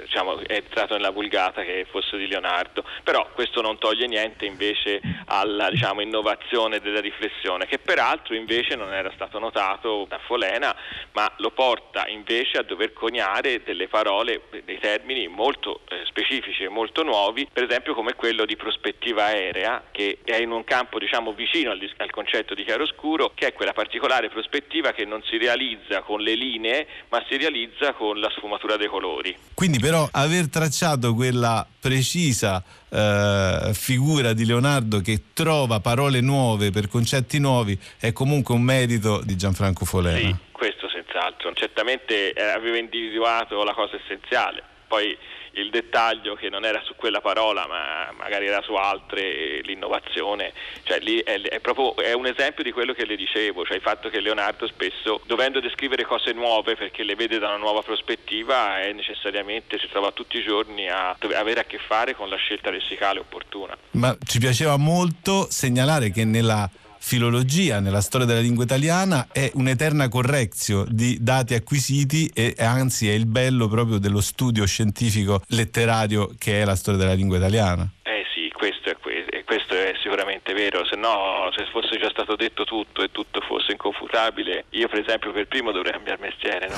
diciamo, 0.00 0.38
è 0.38 0.54
entrato 0.54 0.94
nella 0.94 1.10
vulgata 1.10 1.62
che 1.62 1.86
fosse 1.88 2.16
di 2.16 2.26
Leonardo, 2.26 2.84
però 3.04 3.28
questo 3.32 3.60
non 3.60 3.78
toglie 3.78 4.06
niente 4.06 4.44
invece 4.44 5.00
alla 5.26 5.70
diciamo, 5.70 6.00
innovazione 6.00 6.80
della 6.80 7.00
riflessione 7.00 7.66
che 7.66 7.78
peraltro 7.78 8.34
invece 8.34 8.74
non 8.74 8.92
era 8.92 9.10
stato 9.14 9.38
notato 9.38 10.06
da 10.08 10.18
Folena 10.18 10.74
ma 11.12 11.32
lo 11.36 11.50
porta 11.50 12.08
invece 12.08 12.58
a 12.58 12.62
dover 12.62 12.92
coniare 12.92 13.62
delle 13.62 13.86
parole, 13.86 14.42
dei 14.64 14.78
termini 14.80 15.28
molto 15.28 15.82
eh, 15.88 16.02
specifici 16.06 16.64
e 16.64 16.68
molto 16.68 17.04
nuovi, 17.04 17.48
per 17.52 17.64
esempio 17.64 17.94
come 17.94 18.14
quello 18.14 18.44
di 18.44 18.56
prospettiva 18.56 19.26
aerea 19.26 19.84
che 19.92 20.18
è 20.24 20.36
in 20.36 20.50
un 20.50 20.64
campo 20.64 20.98
diciamo, 20.98 21.32
vicino 21.32 21.70
al, 21.70 21.92
al 21.98 22.10
concetto 22.10 22.54
di 22.54 22.64
chiaroscuro 22.64 23.30
che 23.34 23.48
è 23.48 23.52
quella 23.52 23.72
particolare 23.72 24.06
particolare 24.08 24.30
prospettiva 24.30 24.92
che 24.92 25.04
non 25.04 25.22
si 25.22 25.36
realizza 25.36 26.00
con 26.00 26.20
le 26.20 26.34
linee 26.34 26.86
ma 27.10 27.22
si 27.28 27.36
realizza 27.36 27.92
con 27.92 28.18
la 28.18 28.30
sfumatura 28.30 28.76
dei 28.76 28.88
colori. 28.88 29.36
Quindi 29.54 29.78
però 29.78 30.08
aver 30.10 30.48
tracciato 30.48 31.14
quella 31.14 31.66
precisa 31.78 32.62
eh, 32.88 33.70
figura 33.74 34.32
di 34.32 34.46
Leonardo 34.46 35.00
che 35.00 35.24
trova 35.34 35.80
parole 35.80 36.20
nuove 36.20 36.70
per 36.70 36.88
concetti 36.88 37.38
nuovi 37.38 37.78
è 38.00 38.12
comunque 38.12 38.54
un 38.54 38.62
merito 38.62 39.20
di 39.22 39.36
Gianfranco 39.36 39.84
Folena. 39.84 40.18
Sì, 40.18 40.34
questo 40.52 40.88
senz'altro. 40.88 41.52
Certamente 41.52 42.32
eh, 42.32 42.42
aveva 42.42 42.78
individuato 42.78 43.62
la 43.62 43.74
cosa 43.74 43.96
essenziale. 43.96 44.62
Poi 44.86 45.16
il 45.60 45.70
dettaglio 45.70 46.34
che 46.34 46.48
non 46.48 46.64
era 46.64 46.80
su 46.82 46.94
quella 46.96 47.20
parola 47.20 47.66
ma 47.66 48.12
magari 48.16 48.46
era 48.46 48.62
su 48.62 48.74
altre, 48.74 49.60
l'innovazione, 49.62 50.52
cioè 50.84 51.00
lì 51.00 51.18
è, 51.18 51.40
è, 51.40 51.60
proprio 51.60 51.96
è 51.96 52.12
un 52.12 52.26
esempio 52.26 52.62
di 52.62 52.72
quello 52.72 52.92
che 52.92 53.04
le 53.04 53.16
dicevo, 53.16 53.64
cioè 53.64 53.76
il 53.76 53.82
fatto 53.82 54.08
che 54.08 54.20
Leonardo 54.20 54.66
spesso 54.66 55.20
dovendo 55.26 55.60
descrivere 55.60 56.04
cose 56.04 56.32
nuove 56.32 56.76
perché 56.76 57.02
le 57.02 57.14
vede 57.14 57.38
da 57.38 57.48
una 57.48 57.56
nuova 57.56 57.82
prospettiva 57.82 58.80
è 58.80 58.92
necessariamente 58.92 59.78
si 59.78 59.88
trova 59.88 60.12
tutti 60.12 60.38
i 60.38 60.42
giorni 60.42 60.88
a 60.88 61.16
avere 61.34 61.60
a 61.60 61.64
che 61.64 61.78
fare 61.78 62.14
con 62.14 62.28
la 62.28 62.36
scelta 62.36 62.70
lessicale 62.70 63.20
opportuna. 63.20 63.76
Ma 63.92 64.16
ci 64.24 64.38
piaceva 64.38 64.76
molto 64.76 65.46
segnalare 65.50 66.10
che 66.10 66.24
nella 66.24 66.68
filologia 67.08 67.80
nella 67.80 68.02
storia 68.02 68.26
della 68.26 68.40
lingua 68.40 68.64
italiana 68.64 69.28
è 69.32 69.50
un'eterna 69.54 70.10
correzione 70.10 70.90
di 70.92 71.16
dati 71.22 71.54
acquisiti 71.54 72.30
e 72.34 72.54
anzi 72.58 73.08
è 73.08 73.14
il 73.14 73.24
bello 73.24 73.66
proprio 73.66 73.96
dello 73.96 74.20
studio 74.20 74.66
scientifico 74.66 75.40
letterario 75.48 76.34
che 76.36 76.60
è 76.60 76.66
la 76.66 76.76
storia 76.76 77.00
della 77.00 77.14
lingua 77.14 77.38
italiana. 77.38 77.88
Eh 78.02 78.26
sì, 78.34 78.50
questo 78.52 78.90
è, 78.90 78.96
questo 79.44 79.72
è 79.72 79.94
sicuramente 80.02 80.52
vero, 80.52 80.84
se 80.84 80.96
no 80.96 81.48
se 81.56 81.64
fosse 81.72 81.98
già 81.98 82.10
stato 82.10 82.36
detto 82.36 82.64
tutto 82.64 83.02
e 83.02 83.10
tutto 83.10 83.40
fosse 83.40 83.72
inconfutabile, 83.72 84.66
io 84.72 84.86
per 84.88 84.98
esempio 84.98 85.32
per 85.32 85.46
primo 85.48 85.72
dovrei 85.72 85.92
cambiare 85.92 86.20
mestiere, 86.20 86.68
no? 86.68 86.76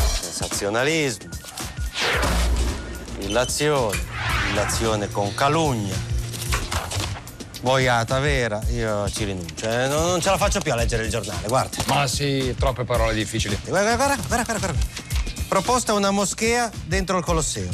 Sensazionalismo, 0.00 1.28
illazione 3.20 4.18
l'azione 4.54 5.08
con 5.10 5.34
calugna, 5.34 5.94
boiata 7.60 8.18
vera, 8.18 8.60
io 8.70 9.08
ci 9.10 9.24
rinuncio. 9.24 9.68
Eh, 9.68 9.86
non, 9.86 10.06
non, 10.06 10.20
ce 10.20 10.30
la 10.30 10.36
faccio 10.36 10.60
più 10.60 10.72
a 10.72 10.76
leggere 10.76 11.04
il 11.04 11.10
giornale, 11.10 11.46
guarda. 11.48 11.76
Ma 11.86 12.06
sì, 12.06 12.54
troppe 12.58 12.84
parole 12.84 13.14
difficili. 13.14 13.58
Guarda, 13.64 13.96
guarda, 13.96 14.16
guarda, 14.26 14.44
guarda, 14.44 14.58
guarda. 14.58 14.86
Proposta 15.48 15.92
una 15.94 16.10
moschea 16.10 16.70
dentro 16.84 17.18
il 17.18 17.24
Colosseo. 17.24 17.68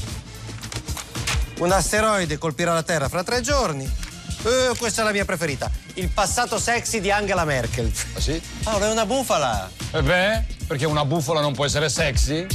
Un 1.59 1.71
asteroide 1.71 2.39
colpirà 2.39 2.73
la 2.73 2.83
Terra 2.83 3.09
fra 3.09 3.23
tre 3.23 3.41
giorni. 3.41 3.85
Uh, 4.43 4.77
questa 4.77 5.03
è 5.03 5.05
la 5.05 5.13
mia 5.13 5.25
preferita. 5.25 5.71
Il 5.95 6.09
passato 6.09 6.59
sexy 6.59 7.01
di 7.01 7.11
Angela 7.11 7.45
Merkel. 7.45 7.91
Ah 8.15 8.21
sì? 8.21 8.41
Paolo, 8.63 8.87
è 8.87 8.91
una 8.91 9.07
bufala. 9.07 9.71
E 9.91 9.99
eh 9.99 10.03
beh, 10.03 10.45
perché 10.67 10.85
una 10.85 11.05
bufala 11.05 11.41
non 11.41 11.55
può 11.55 11.65
essere 11.65 11.89
sexy? 11.89 12.47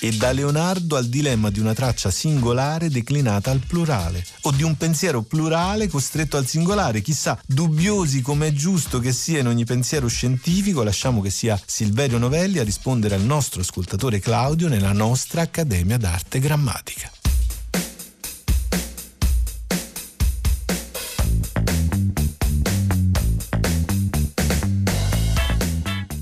E 0.00 0.12
da 0.12 0.32
Leonardo 0.32 0.96
al 0.96 1.06
dilemma 1.06 1.50
di 1.50 1.60
una 1.60 1.74
traccia 1.74 2.10
singolare 2.10 2.88
declinata 2.88 3.50
al 3.50 3.62
plurale 3.66 4.24
o 4.42 4.52
di 4.52 4.62
un 4.62 4.76
pensiero 4.76 5.22
plurale 5.22 5.88
costretto 5.88 6.36
al 6.36 6.46
singolare. 6.46 7.00
Chissà, 7.00 7.38
dubbiosi 7.46 8.20
come 8.20 8.48
è 8.48 8.52
giusto 8.52 8.98
che 9.00 9.12
sia 9.12 9.40
in 9.40 9.46
ogni 9.46 9.64
pensiero 9.64 10.08
scientifico, 10.08 10.82
lasciamo 10.82 11.20
che 11.20 11.30
sia 11.30 11.60
Silverio 11.64 12.18
Novelli 12.18 12.58
a 12.58 12.64
rispondere 12.64 13.14
al 13.14 13.22
nostro 13.22 13.60
ascoltatore 13.60 14.20
Claudio 14.20 14.68
nella 14.68 14.92
nostra 14.92 15.42
Accademia 15.42 15.98
d'Arte 15.98 16.38
Grammatica. 16.38 17.10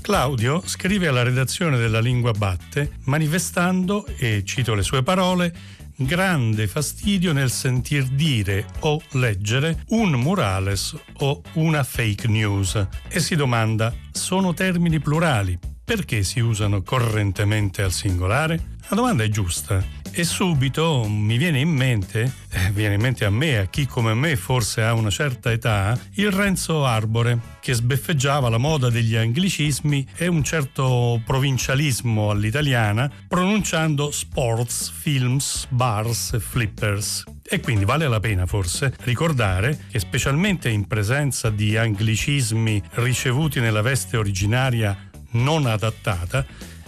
Claudio 0.07 0.61
scrive 0.65 1.09
alla 1.09 1.21
redazione 1.21 1.77
della 1.77 1.99
Lingua 1.99 2.31
Batte 2.31 2.91
manifestando, 3.07 4.05
e 4.15 4.43
cito 4.45 4.73
le 4.73 4.81
sue 4.81 5.03
parole, 5.03 5.53
grande 5.97 6.65
fastidio 6.67 7.33
nel 7.33 7.51
sentir 7.51 8.05
dire 8.05 8.67
o 8.79 9.01
leggere 9.11 9.83
un 9.89 10.11
murales 10.11 10.95
o 11.17 11.41
una 11.55 11.83
fake 11.83 12.29
news 12.29 12.87
e 13.09 13.19
si 13.19 13.35
domanda 13.35 13.93
sono 14.09 14.53
termini 14.53 15.01
plurali? 15.01 15.59
Perché 15.83 16.23
si 16.23 16.39
usano 16.39 16.83
correntemente 16.83 17.81
al 17.81 17.91
singolare? 17.91 18.77
La 18.87 18.95
domanda 18.95 19.25
è 19.25 19.27
giusta 19.27 19.83
e 20.19 20.23
subito 20.23 21.05
mi 21.07 21.37
viene 21.37 21.59
in 21.59 21.69
mente, 21.69 22.33
eh, 22.49 22.71
viene 22.71 22.95
in 22.95 23.01
mente 23.01 23.23
a 23.23 23.29
me, 23.29 23.59
a 23.59 23.65
chi 23.67 23.85
come 23.85 24.15
me 24.15 24.35
forse 24.35 24.81
ha 24.81 24.93
una 24.93 25.11
certa 25.11 25.51
età, 25.51 25.95
il 26.13 26.31
Renzo 26.31 26.87
Arbore, 26.87 27.39
che 27.59 27.75
sbeffeggiava 27.75 28.49
la 28.49 28.57
moda 28.57 28.89
degli 28.89 29.15
anglicismi 29.15 30.07
e 30.15 30.25
un 30.25 30.43
certo 30.43 31.21
provincialismo 31.23 32.31
all'italiana, 32.31 33.11
pronunciando 33.27 34.09
sports, 34.09 34.89
films, 34.89 35.67
bars 35.69 36.33
e 36.33 36.39
flippers. 36.39 37.23
E 37.43 37.59
quindi 37.59 37.85
vale 37.85 38.07
la 38.07 38.19
pena 38.19 38.47
forse 38.47 38.95
ricordare 39.01 39.85
che 39.91 39.99
specialmente 39.99 40.67
in 40.67 40.87
presenza 40.87 41.51
di 41.51 41.77
anglicismi 41.77 42.81
ricevuti 42.93 43.59
nella 43.59 43.83
veste 43.83 44.17
originaria 44.17 44.97
non 45.33 45.67
adattata, 45.67 46.43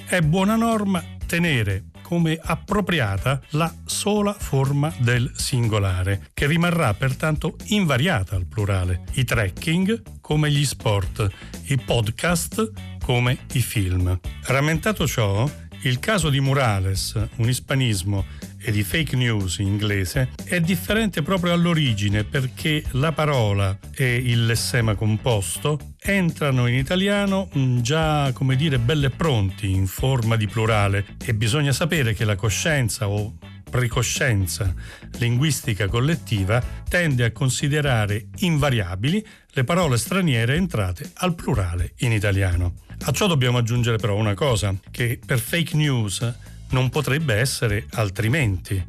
è 0.07 0.19
buona 0.21 0.55
norma 0.55 1.03
tenere 1.27 1.88
come 2.09 2.39
appropriata 2.41 3.39
la 3.49 3.71
sola 3.85 4.33
forma 4.33 4.91
del 4.97 5.31
singolare, 5.35 6.31
che 6.33 6.47
rimarrà 6.47 6.91
pertanto 6.95 7.55
invariata 7.67 8.35
al 8.35 8.47
plurale. 8.47 9.03
I 9.13 9.25
trekking 9.25 10.19
come 10.19 10.49
gli 10.49 10.65
sport, 10.65 11.29
i 11.65 11.77
podcast 11.77 12.71
come 13.05 13.37
i 13.53 13.61
film. 13.61 14.19
Rammentato 14.45 15.05
ciò, 15.05 15.47
il 15.83 15.99
caso 15.99 16.31
di 16.31 16.39
Murales, 16.39 17.13
un 17.35 17.47
ispanismo 17.47 18.25
e 18.61 18.71
di 18.71 18.83
fake 18.83 19.15
news 19.15 19.59
in 19.59 19.67
inglese 19.67 20.29
è 20.43 20.59
differente 20.59 21.21
proprio 21.21 21.53
all'origine 21.53 22.23
perché 22.23 22.83
la 22.91 23.11
parola 23.11 23.77
e 23.93 24.15
il 24.15 24.45
lessema 24.45 24.95
composto 24.95 25.79
entrano 25.99 26.67
in 26.67 26.75
italiano 26.75 27.49
mm, 27.57 27.79
già 27.79 28.31
come 28.33 28.55
dire 28.55 28.79
belle 28.79 29.09
pronti 29.09 29.71
in 29.71 29.87
forma 29.87 30.35
di 30.35 30.47
plurale 30.47 31.05
e 31.25 31.33
bisogna 31.33 31.71
sapere 31.71 32.13
che 32.13 32.25
la 32.25 32.35
coscienza 32.35 33.07
o 33.07 33.37
precoscienza 33.69 34.73
linguistica 35.19 35.87
collettiva 35.87 36.61
tende 36.87 37.23
a 37.23 37.31
considerare 37.31 38.27
invariabili 38.39 39.25
le 39.51 39.63
parole 39.63 39.97
straniere 39.97 40.55
entrate 40.55 41.11
al 41.15 41.35
plurale 41.35 41.93
in 41.97 42.11
italiano. 42.11 42.73
A 43.05 43.11
ciò 43.11 43.27
dobbiamo 43.27 43.57
aggiungere 43.57 43.97
però 43.97 44.15
una 44.15 44.33
cosa, 44.33 44.75
che 44.91 45.19
per 45.25 45.39
fake 45.39 45.75
news 45.75 46.33
non 46.69 46.89
potrebbe 46.89 47.35
essere 47.35 47.85
altrimenti, 47.91 48.83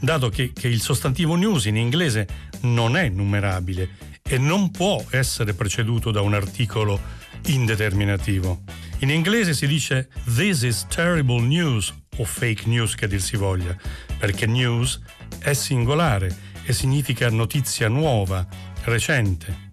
dato 0.00 0.28
che, 0.28 0.52
che 0.52 0.68
il 0.68 0.80
sostantivo 0.80 1.34
news 1.34 1.66
in 1.66 1.76
inglese 1.76 2.26
non 2.62 2.96
è 2.96 3.08
numerabile 3.08 4.14
e 4.22 4.38
non 4.38 4.70
può 4.70 5.04
essere 5.10 5.54
preceduto 5.54 6.10
da 6.10 6.20
un 6.20 6.34
articolo 6.34 7.00
indeterminativo. 7.46 8.62
In 9.00 9.10
inglese 9.10 9.54
si 9.54 9.66
dice 9.66 10.08
This 10.34 10.62
is 10.62 10.86
terrible 10.88 11.40
news 11.40 11.94
o 12.16 12.24
fake 12.24 12.66
news 12.66 12.94
che 12.94 13.06
dir 13.06 13.20
si 13.20 13.36
voglia, 13.36 13.76
perché 14.18 14.46
news 14.46 15.00
è 15.38 15.52
singolare 15.52 16.34
e 16.64 16.72
significa 16.72 17.28
notizia 17.30 17.88
nuova, 17.88 18.46
recente. 18.84 19.64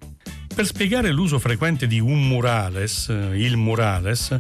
Per 0.53 0.65
spiegare 0.65 1.11
l'uso 1.11 1.39
frequente 1.39 1.87
di 1.87 1.99
un 1.99 2.27
murales, 2.27 3.07
il 3.07 3.57
murales, 3.57 4.39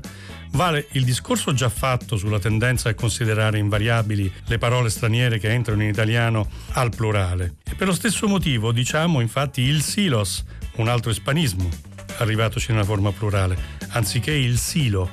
Vale 0.53 0.87
il 0.91 1.03
discorso 1.03 1.51
già 1.53 1.67
fatto 1.67 2.15
sulla 2.15 2.37
tendenza 2.39 2.89
a 2.89 2.93
considerare 2.93 3.57
invariabili 3.57 4.31
le 4.45 4.57
parole 4.59 4.91
straniere 4.91 5.39
che 5.39 5.49
entrano 5.49 5.81
in 5.81 5.89
italiano 5.89 6.47
al 6.73 6.91
plurale. 6.95 7.55
E 7.63 7.73
per 7.73 7.87
lo 7.87 7.93
stesso 7.93 8.27
motivo 8.27 8.71
diciamo 8.71 9.19
infatti 9.19 9.61
il 9.61 9.81
silos, 9.81 10.43
un 10.75 10.87
altro 10.89 11.09
ispanismo, 11.09 11.67
arrivatoci 12.17 12.71
nella 12.71 12.83
forma 12.83 13.11
plurale. 13.11 13.81
anziché 13.93 14.31
il 14.31 14.57
silo 14.57 15.09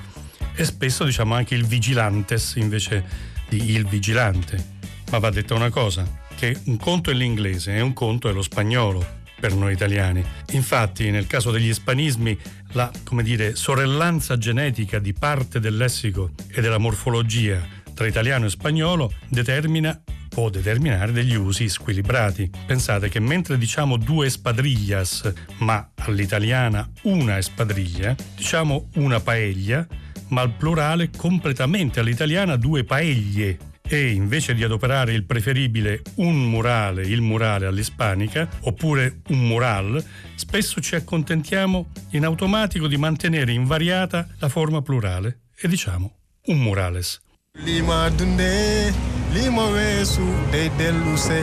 e 0.55 0.65
spesso 0.65 1.05
diciamo 1.05 1.35
anche 1.35 1.55
il 1.55 1.67
vigilantes 1.67 2.55
invece 2.57 3.05
di 3.49 3.71
il 3.73 3.87
vigilante. 3.87 4.79
Ma 5.11 5.19
va 5.19 5.31
detta 5.31 5.55
una 5.55 5.71
cosa, 5.71 6.07
che 6.37 6.57
un 6.65 6.77
conto 6.77 7.11
è 7.11 7.15
l'inglese 7.15 7.75
e 7.75 7.81
un 7.81 7.93
conto 7.93 8.29
è 8.29 8.33
lo 8.33 8.43
spagnolo 8.43 9.19
per 9.41 9.55
noi 9.55 9.73
italiani. 9.73 10.23
Infatti, 10.51 11.11
nel 11.11 11.27
caso 11.27 11.51
degli 11.51 11.69
ispanismi, 11.69 12.39
la 12.73 12.91
dire, 13.23 13.57
sorellanza 13.57 14.37
genetica 14.39 14.99
di 14.99 15.13
parte 15.13 15.61
del 15.61 15.77
lessico 15.77 16.31
e 16.49 16.61
della 16.61 16.79
morfologia 16.79 17.67
tra 17.95 18.07
italiano 18.07 18.47
e 18.47 18.51
spagnolo 18.51 19.13
determina 19.29 20.01
può 20.31 20.49
determinare 20.49 21.13
degli 21.13 21.35
usi 21.35 21.69
squilibrati. 21.69 22.51
Pensate 22.65 23.09
che 23.09 23.19
mentre 23.19 23.59
diciamo 23.59 23.97
due 23.97 24.27
espadrillas, 24.27 25.31
ma 25.59 25.91
all'italiana 25.97 26.89
una 27.03 27.37
espadriglia, 27.37 28.15
diciamo 28.37 28.89
una 28.95 29.21
paella, 29.21 29.87
ma 30.29 30.43
al 30.43 30.53
plurale 30.53 31.11
completamente 31.15 32.01
all'italiana 32.01 32.57
due 32.57 32.85
paeglie. 32.85 33.59
E 33.93 34.13
invece 34.13 34.55
di 34.55 34.63
adoperare 34.63 35.13
il 35.15 35.25
preferibile 35.25 36.03
un 36.19 36.49
murale, 36.49 37.03
il 37.03 37.21
murale 37.21 37.67
all'ispanica, 37.67 38.49
oppure 38.61 39.23
un 39.31 39.41
mural, 39.49 40.01
spesso 40.37 40.81
ci 40.81 40.95
accontentiamo 40.95 41.89
in 42.11 42.25
automatico 42.25 42.87
di 42.87 42.97
mantenere 42.97 43.51
invariata 43.51 44.29
la 44.39 44.49
forma 44.49 44.81
plurale 44.81 45.41
e 45.57 45.67
diciamo 45.67 46.13
un 46.47 46.59
murales. 46.59 47.21
Lima 47.65 48.09
dunde, 48.11 48.95
lima 49.33 49.65
wesu, 49.65 50.23
dei 50.51 50.71
dellu 50.77 51.17
se, 51.17 51.41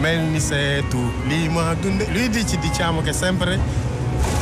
mel 0.00 0.20
ni 0.20 0.40
se 0.40 0.84
tu, 0.90 1.02
lima 1.26 1.72
dunde. 1.76 2.06
Lui 2.12 2.28
dice, 2.28 2.58
diciamo 2.58 3.00
che 3.00 3.14
sempre 3.14 3.58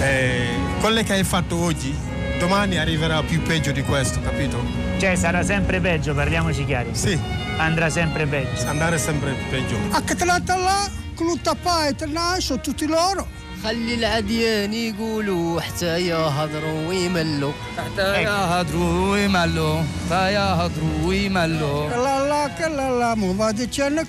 eh, 0.00 0.48
quello 0.80 1.00
che 1.04 1.12
hai 1.12 1.22
fatto 1.22 1.54
oggi, 1.54 1.94
domani 2.40 2.78
arriverà 2.78 3.22
più 3.22 3.40
peggio 3.42 3.70
di 3.70 3.82
questo, 3.82 4.20
capito? 4.20 4.81
Cioè 5.01 5.15
sarà 5.15 5.43
sempre 5.43 5.79
peggio, 5.79 6.13
parliamoci 6.13 6.65
chiari. 6.65 6.89
Sì. 6.93 7.19
Andrà 7.57 7.89
sempre 7.89 8.25
peggio. 8.25 8.67
Andare 8.67 8.97
sempre 8.97 9.35
peggio. 9.49 9.77
A 9.91 10.01
che 10.01 10.15
te 10.15 10.25
la 10.25 10.41
là, 10.45 10.89
clutta 11.15 11.55
pai, 11.55 11.95
te 11.95 12.05
nasce 12.05 12.59
tutti 12.61 12.85
loro. 12.87 13.27
خلي 13.63 13.93
العديان 13.93 14.73
يقولوا 14.73 15.61
حتى 15.61 16.07
يهضروا 16.07 16.87
ويملوا 16.87 17.51
حتى 17.77 18.21
يهضروا 18.23 19.11
ويملوا 19.11 19.81
حتى 19.81 20.33
يهضروا 20.33 21.05
ويملوا 21.05 21.89
Che 21.89 21.95
la 21.95 22.17
là, 22.27 22.49
che 22.55 22.67
la 22.67 22.89
là, 22.89 23.15
mo 23.15 23.33
va 23.35 23.51
dicendo 23.51 24.03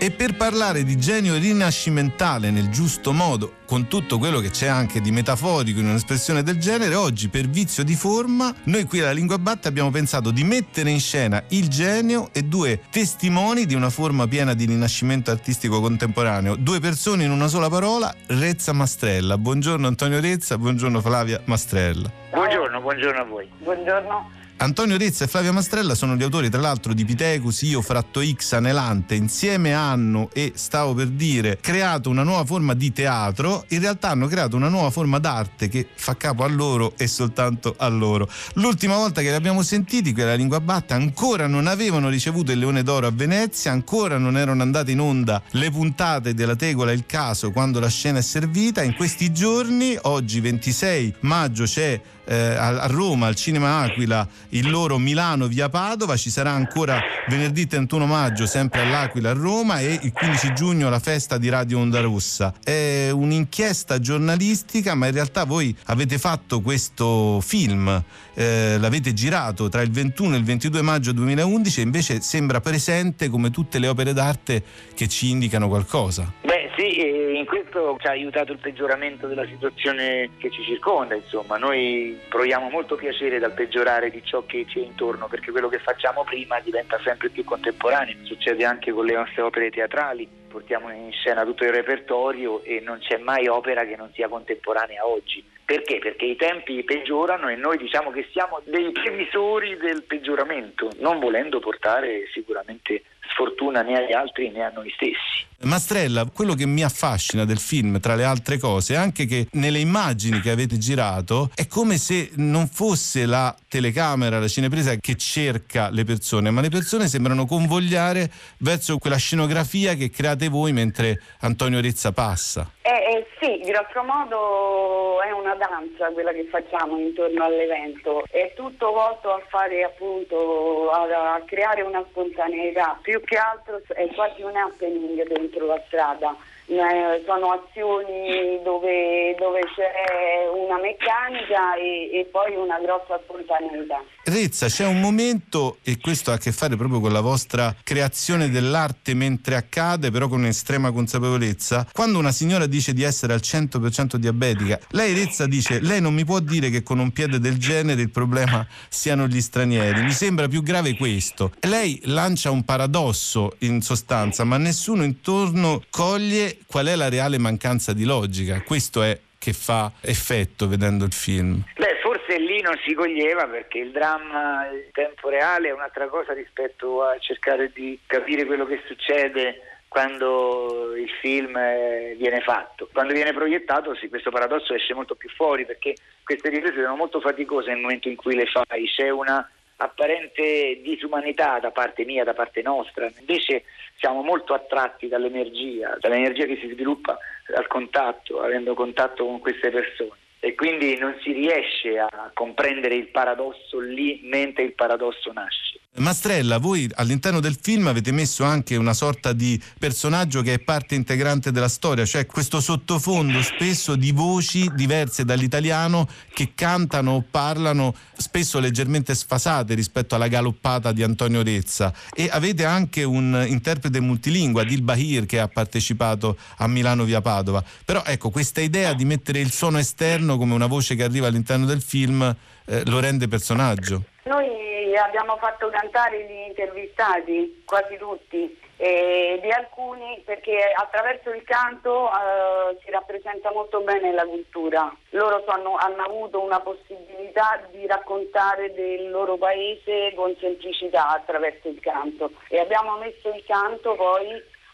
e 0.00 0.12
per 0.12 0.36
parlare 0.36 0.84
di 0.84 0.96
genio 0.96 1.34
rinascimentale 1.34 2.52
nel 2.52 2.68
giusto 2.68 3.12
modo, 3.12 3.54
con 3.66 3.88
tutto 3.88 4.18
quello 4.18 4.38
che 4.38 4.50
c'è 4.50 4.68
anche 4.68 5.00
di 5.00 5.10
metaforico 5.10 5.80
in 5.80 5.88
un'espressione 5.88 6.44
del 6.44 6.60
genere, 6.60 6.94
oggi 6.94 7.28
per 7.28 7.48
vizio 7.48 7.82
di 7.82 7.96
forma, 7.96 8.54
noi 8.64 8.84
qui 8.84 9.00
alla 9.00 9.10
Lingua 9.10 9.38
Batte 9.38 9.66
abbiamo 9.66 9.90
pensato 9.90 10.30
di 10.30 10.44
mettere 10.44 10.90
in 10.90 11.00
scena 11.00 11.42
il 11.48 11.66
genio 11.68 12.28
e 12.32 12.42
due 12.42 12.80
testimoni 12.92 13.66
di 13.66 13.74
una 13.74 13.90
forma 13.90 14.28
piena 14.28 14.54
di 14.54 14.66
rinascimento 14.66 15.32
artistico 15.32 15.80
contemporaneo. 15.80 16.54
Due 16.54 16.78
persone 16.78 17.24
in 17.24 17.32
una 17.32 17.48
sola 17.48 17.68
parola, 17.68 18.14
Rezza 18.28 18.72
Mastrella. 18.72 19.36
Buongiorno 19.36 19.88
Antonio 19.88 20.20
Rezza, 20.20 20.56
buongiorno 20.58 21.00
Flavia 21.00 21.40
Mastrella. 21.46 22.08
Buongiorno, 22.30 22.80
buongiorno 22.80 23.20
a 23.20 23.24
voi. 23.24 23.48
Buongiorno. 23.58 24.37
Antonio 24.60 24.98
Rezza 24.98 25.22
e 25.22 25.28
Flavia 25.28 25.52
Mastrella 25.52 25.94
sono 25.94 26.16
gli 26.16 26.22
autori 26.24 26.50
tra 26.50 26.60
l'altro 26.60 26.92
di 26.92 27.04
Pitecus, 27.04 27.62
Io, 27.62 27.80
Fratto 27.80 28.20
X, 28.20 28.54
Anelante, 28.54 29.14
insieme 29.14 29.72
hanno 29.72 30.30
e 30.32 30.52
stavo 30.56 30.94
per 30.94 31.06
dire 31.06 31.58
creato 31.60 32.10
una 32.10 32.24
nuova 32.24 32.44
forma 32.44 32.74
di 32.74 32.92
teatro, 32.92 33.64
in 33.68 33.78
realtà 33.78 34.08
hanno 34.08 34.26
creato 34.26 34.56
una 34.56 34.68
nuova 34.68 34.90
forma 34.90 35.20
d'arte 35.20 35.68
che 35.68 35.86
fa 35.94 36.16
capo 36.16 36.42
a 36.42 36.48
loro 36.48 36.94
e 36.96 37.06
soltanto 37.06 37.76
a 37.78 37.86
loro. 37.86 38.28
L'ultima 38.54 38.96
volta 38.96 39.20
che 39.20 39.28
li 39.28 39.36
abbiamo 39.36 39.62
sentiti 39.62 40.12
qui 40.12 40.22
alla 40.22 40.34
Lingua 40.34 40.58
Batta 40.58 40.96
ancora 40.96 41.46
non 41.46 41.68
avevano 41.68 42.08
ricevuto 42.08 42.50
il 42.50 42.58
Leone 42.58 42.82
d'Oro 42.82 43.06
a 43.06 43.12
Venezia, 43.12 43.70
ancora 43.70 44.18
non 44.18 44.36
erano 44.36 44.62
andate 44.62 44.90
in 44.90 44.98
onda 44.98 45.40
le 45.52 45.70
puntate 45.70 46.34
della 46.34 46.56
Tegola 46.56 46.90
Il 46.90 47.06
Caso 47.06 47.52
quando 47.52 47.78
la 47.78 47.88
scena 47.88 48.18
è 48.18 48.22
servita, 48.22 48.82
in 48.82 48.96
questi 48.96 49.32
giorni, 49.32 49.96
oggi 50.02 50.40
26 50.40 51.14
maggio 51.20 51.62
c'è 51.62 52.00
eh, 52.28 52.54
a 52.54 52.86
Roma, 52.86 53.26
al 53.26 53.34
Cinema 53.34 53.78
Aquila, 53.78 54.28
il 54.50 54.68
loro 54.68 54.98
Milano 54.98 55.46
via 55.46 55.70
Padova, 55.70 56.16
ci 56.16 56.28
sarà 56.28 56.50
ancora 56.50 57.00
venerdì 57.28 57.66
31 57.66 58.04
maggio 58.04 58.46
sempre 58.46 58.82
all'Aquila 58.82 59.30
a 59.30 59.32
Roma 59.32 59.80
e 59.80 59.98
il 60.02 60.12
15 60.12 60.52
giugno 60.52 60.90
la 60.90 60.98
festa 60.98 61.38
di 61.38 61.48
Radio 61.48 61.78
Onda 61.78 62.00
Rossa. 62.00 62.52
È 62.62 63.08
un'inchiesta 63.10 63.98
giornalistica, 63.98 64.94
ma 64.94 65.06
in 65.06 65.12
realtà 65.12 65.44
voi 65.44 65.74
avete 65.86 66.18
fatto 66.18 66.60
questo 66.60 67.40
film, 67.40 68.02
eh, 68.34 68.76
l'avete 68.78 69.14
girato 69.14 69.70
tra 69.70 69.80
il 69.80 69.90
21 69.90 70.34
e 70.34 70.38
il 70.38 70.44
22 70.44 70.82
maggio 70.82 71.12
2011 71.12 71.80
e 71.80 71.82
invece 71.82 72.20
sembra 72.20 72.60
presente 72.60 73.30
come 73.30 73.50
tutte 73.50 73.78
le 73.78 73.88
opere 73.88 74.12
d'arte 74.12 74.62
che 74.94 75.08
ci 75.08 75.30
indicano 75.30 75.68
qualcosa. 75.68 76.30
Beh 76.42 76.57
sì, 76.78 77.36
in 77.36 77.44
questo 77.44 77.96
ci 78.00 78.06
ha 78.06 78.10
aiutato 78.10 78.52
il 78.52 78.58
peggioramento 78.58 79.26
della 79.26 79.44
situazione 79.46 80.30
che 80.38 80.48
ci 80.48 80.62
circonda, 80.62 81.16
insomma, 81.16 81.56
noi 81.56 82.16
proviamo 82.28 82.70
molto 82.70 82.94
piacere 82.94 83.40
dal 83.40 83.52
peggiorare 83.52 84.10
di 84.10 84.22
ciò 84.22 84.46
che 84.46 84.64
ci 84.68 84.78
è 84.78 84.84
intorno, 84.84 85.26
perché 85.26 85.50
quello 85.50 85.68
che 85.68 85.80
facciamo 85.80 86.22
prima 86.22 86.60
diventa 86.60 86.96
sempre 87.02 87.30
più 87.30 87.42
contemporaneo, 87.42 88.14
succede 88.22 88.64
anche 88.64 88.92
con 88.92 89.06
le 89.06 89.14
nostre 89.14 89.42
opere 89.42 89.70
teatrali, 89.70 90.28
portiamo 90.48 90.92
in 90.92 91.10
scena 91.10 91.44
tutto 91.44 91.64
il 91.64 91.72
repertorio 91.72 92.62
e 92.62 92.78
non 92.78 92.98
c'è 93.00 93.16
mai 93.16 93.48
opera 93.48 93.84
che 93.84 93.96
non 93.96 94.12
sia 94.12 94.28
contemporanea 94.28 95.04
oggi. 95.04 95.44
Perché? 95.64 95.98
Perché 95.98 96.24
i 96.24 96.36
tempi 96.36 96.82
peggiorano 96.84 97.48
e 97.48 97.56
noi 97.56 97.76
diciamo 97.76 98.10
che 98.10 98.26
siamo 98.32 98.60
dei 98.64 98.90
previsori 98.92 99.76
del 99.76 100.04
peggioramento, 100.04 100.90
non 101.00 101.18
volendo 101.18 101.58
portare 101.58 102.26
sicuramente 102.32 103.02
sfortuna 103.30 103.82
né 103.82 103.96
agli 103.96 104.12
altri 104.12 104.50
né 104.50 104.64
a 104.64 104.70
noi 104.70 104.90
stessi. 104.90 105.46
Mastrella, 105.62 106.24
quello 106.32 106.54
che 106.54 106.66
mi 106.66 106.84
affascina 106.84 107.44
del 107.44 107.58
film, 107.58 107.98
tra 107.98 108.14
le 108.14 108.22
altre 108.22 108.58
cose, 108.58 108.94
è 108.94 108.96
anche 108.96 109.26
che 109.26 109.48
nelle 109.52 109.80
immagini 109.80 110.40
che 110.40 110.50
avete 110.50 110.78
girato 110.78 111.50
è 111.54 111.66
come 111.66 111.96
se 111.96 112.30
non 112.36 112.68
fosse 112.68 113.26
la 113.26 113.52
telecamera, 113.68 114.38
la 114.38 114.46
cinepresa 114.46 114.94
che 114.96 115.16
cerca 115.16 115.90
le 115.90 116.04
persone, 116.04 116.50
ma 116.50 116.60
le 116.60 116.68
persone 116.68 117.08
sembrano 117.08 117.44
convogliare 117.44 118.30
verso 118.58 118.98
quella 118.98 119.16
scenografia 119.16 119.94
che 119.94 120.10
create 120.10 120.48
voi 120.48 120.72
mentre 120.72 121.20
Antonio 121.40 121.80
Rezza 121.80 122.12
passa. 122.12 122.70
Eh, 122.82 122.90
eh, 122.90 123.26
sì, 123.38 123.60
grosso 123.60 124.02
modo 124.02 125.20
è 125.20 125.30
una 125.30 125.54
danza 125.54 126.08
quella 126.12 126.32
che 126.32 126.46
facciamo 126.50 126.98
intorno 126.98 127.44
all'evento, 127.44 128.24
è 128.30 128.52
tutto 128.56 128.92
volto 128.92 129.30
a 129.30 129.42
fare 129.48 129.82
appunto, 129.82 130.88
a, 130.90 131.34
a 131.34 131.42
creare 131.44 131.82
una 131.82 132.02
spontaneità, 132.08 132.98
più 133.02 133.17
che 133.20 133.36
altro 133.36 133.80
è 133.88 134.06
quasi 134.14 134.42
un 134.42 134.56
happening 134.56 135.26
dentro 135.26 135.66
la 135.66 135.82
strada. 135.86 136.36
Eh, 136.70 137.24
sono 137.24 137.52
azioni 137.52 138.60
dove, 138.62 139.34
dove, 139.38 139.60
c'è 139.74 140.44
una 140.52 140.78
meccanica 140.78 141.74
e, 141.76 142.10
e, 142.12 142.28
poi 142.30 142.56
una 142.56 142.78
grossa 142.78 143.18
spontaneità. 143.24 144.04
Rezza, 144.24 144.66
c'è 144.66 144.84
un 144.84 145.00
momento, 145.00 145.78
e 145.82 145.96
questo 145.98 146.30
ha 146.30 146.34
a 146.34 146.36
che 146.36 146.52
fare 146.52 146.76
proprio 146.76 147.00
con 147.00 147.10
la 147.10 147.22
vostra 147.22 147.74
creazione 147.82 148.50
dell'arte 148.50 149.14
mentre 149.14 149.56
accade, 149.56 150.10
però 150.10 150.28
con 150.28 150.44
estrema 150.44 150.92
consapevolezza, 150.92 151.86
quando 151.90 152.18
una 152.18 152.32
signora 152.32 152.66
dice 152.66 152.92
di 152.92 153.02
essere 153.02 153.32
al 153.32 153.40
100% 153.42 154.16
diabetica, 154.16 154.78
lei 154.90 155.14
Rezza 155.14 155.46
dice, 155.46 155.80
lei 155.80 156.02
non 156.02 156.12
mi 156.12 156.26
può 156.26 156.38
dire 156.38 156.68
che 156.68 156.82
con 156.82 156.98
un 156.98 157.12
piede 157.12 157.38
del 157.38 157.56
genere 157.56 158.02
il 158.02 158.10
problema 158.10 158.66
siano 158.90 159.26
gli 159.26 159.40
stranieri, 159.40 160.02
mi 160.02 160.12
sembra 160.12 160.48
più 160.48 160.62
grave 160.62 160.94
questo. 160.96 161.50
Lei 161.60 161.98
lancia 162.04 162.50
un 162.50 162.62
paradosso 162.66 163.56
in 163.60 163.80
sostanza, 163.80 164.44
ma 164.44 164.58
nessuno 164.58 165.02
intorno 165.02 165.82
coglie 165.88 166.57
qual 166.66 166.86
è 166.86 166.96
la 166.96 167.08
reale 167.08 167.38
mancanza 167.38 167.92
di 167.92 168.04
logica. 168.04 168.62
Questo 168.62 169.02
è 169.02 169.18
che 169.38 169.52
fa 169.52 169.92
effetto 170.00 170.68
vedendo 170.68 171.04
il 171.04 171.12
film. 171.12 171.62
Beh, 171.76 171.98
forse 172.02 172.38
lì 172.38 172.60
non 172.60 172.78
si 172.84 172.94
coglieva 172.94 173.46
perché 173.46 173.78
il 173.78 173.92
dramma 173.92 174.66
in 174.66 174.90
tempo 174.92 175.28
reale 175.28 175.68
è 175.68 175.72
un'altra 175.72 176.08
cosa 176.08 176.32
rispetto 176.32 177.02
a 177.02 177.18
cercare 177.18 177.70
di 177.72 177.98
capire 178.06 178.44
quello 178.44 178.66
che 178.66 178.82
succede 178.86 179.62
quando 179.88 180.94
il 180.96 181.08
film 181.20 181.56
eh, 181.56 182.14
viene 182.18 182.40
fatto. 182.40 182.88
Quando 182.92 183.14
viene 183.14 183.32
proiettato 183.32 183.94
sì, 183.94 184.08
questo 184.08 184.30
paradosso 184.30 184.74
esce 184.74 184.92
molto 184.92 185.14
più 185.14 185.28
fuori 185.30 185.64
perché 185.64 185.94
queste 186.24 186.50
riprese 186.50 186.82
sono 186.82 186.96
molto 186.96 187.20
faticose 187.20 187.70
nel 187.70 187.80
momento 187.80 188.08
in 188.08 188.16
cui 188.16 188.34
le 188.34 188.46
fai, 188.46 188.86
c'è 188.86 189.08
una 189.08 189.48
apparente 189.78 190.80
disumanità 190.82 191.58
da 191.58 191.70
parte 191.70 192.04
mia, 192.04 192.24
da 192.24 192.34
parte 192.34 192.62
nostra, 192.62 193.10
invece 193.18 193.64
siamo 193.96 194.22
molto 194.22 194.54
attratti 194.54 195.08
dall'energia, 195.08 195.96
dall'energia 196.00 196.46
che 196.46 196.58
si 196.60 196.68
sviluppa 196.68 197.18
dal 197.46 197.66
contatto, 197.66 198.40
avendo 198.40 198.74
contatto 198.74 199.24
con 199.24 199.40
queste 199.40 199.70
persone 199.70 200.16
e 200.40 200.54
quindi 200.54 200.96
non 200.98 201.16
si 201.20 201.32
riesce 201.32 201.98
a 201.98 202.30
comprendere 202.32 202.94
il 202.94 203.08
paradosso 203.08 203.80
lì 203.80 204.20
mentre 204.22 204.64
il 204.64 204.74
paradosso 204.74 205.32
nasce. 205.32 205.77
Mastrella, 205.98 206.58
voi 206.58 206.88
all'interno 206.94 207.40
del 207.40 207.58
film 207.60 207.86
avete 207.86 208.12
messo 208.12 208.44
anche 208.44 208.76
una 208.76 208.94
sorta 208.94 209.32
di 209.32 209.60
personaggio 209.78 210.42
che 210.42 210.54
è 210.54 210.58
parte 210.58 210.94
integrante 210.94 211.50
della 211.50 211.68
storia, 211.68 212.04
cioè 212.04 212.26
questo 212.26 212.60
sottofondo 212.60 213.42
spesso 213.42 213.96
di 213.96 214.12
voci 214.12 214.70
diverse 214.74 215.24
dall'italiano 215.24 216.08
che 216.32 216.52
cantano 216.54 217.12
o 217.12 217.24
parlano 217.28 217.94
spesso 218.16 218.58
leggermente 218.58 219.14
sfasate 219.14 219.74
rispetto 219.74 220.14
alla 220.14 220.28
galoppata 220.28 220.92
di 220.92 221.02
Antonio 221.02 221.42
Rezza 221.42 221.92
e 222.14 222.28
avete 222.30 222.64
anche 222.64 223.02
un 223.02 223.44
interprete 223.46 224.00
multilingua, 224.00 224.64
Dil 224.64 224.82
Bahir, 224.82 225.26
che 225.26 225.40
ha 225.40 225.48
partecipato 225.48 226.36
a 226.58 226.66
Milano 226.66 227.04
via 227.04 227.20
Padova. 227.20 227.62
Però 227.84 228.02
ecco, 228.04 228.30
questa 228.30 228.60
idea 228.60 228.92
di 228.94 229.04
mettere 229.04 229.40
il 229.40 229.52
suono 229.52 229.78
esterno 229.78 230.36
come 230.38 230.54
una 230.54 230.66
voce 230.66 230.94
che 230.94 231.04
arriva 231.04 231.26
all'interno 231.26 231.66
del 231.66 231.82
film 231.82 232.36
eh, 232.66 232.82
lo 232.86 233.00
rende 233.00 233.28
personaggio. 233.28 234.04
Noi 234.28 234.94
abbiamo 234.94 235.38
fatto 235.38 235.70
cantare 235.70 236.22
gli 236.26 236.48
intervistati, 236.48 237.62
quasi 237.64 237.96
tutti, 237.96 238.60
e 238.76 239.38
di 239.40 239.50
alcuni 239.50 240.20
perché 240.22 240.70
attraverso 240.76 241.30
il 241.30 241.42
canto 241.44 242.10
eh, 242.10 242.76
si 242.84 242.90
rappresenta 242.90 243.50
molto 243.52 243.80
bene 243.80 244.12
la 244.12 244.26
cultura. 244.26 244.94
Loro 245.12 245.42
sono- 245.48 245.76
hanno 245.76 246.02
avuto 246.02 246.42
una 246.42 246.60
possibilità 246.60 247.58
di 247.70 247.86
raccontare 247.86 248.74
del 248.74 249.08
loro 249.08 249.38
paese 249.38 250.12
con 250.14 250.36
semplicità 250.38 251.08
attraverso 251.08 251.68
il 251.68 251.80
canto 251.80 252.30
e 252.48 252.58
abbiamo 252.58 252.98
messo 252.98 253.30
il 253.30 253.42
canto 253.46 253.94
poi 253.94 254.30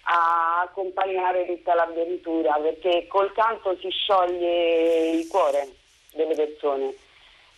a 0.06 0.62
accompagnare 0.62 1.46
tutta 1.46 1.74
l'avventura 1.74 2.54
perché 2.54 3.06
col 3.06 3.32
canto 3.32 3.76
si 3.80 3.88
scioglie 3.88 5.10
il 5.10 5.28
cuore 5.28 5.68
delle 6.12 6.34
persone. 6.34 7.03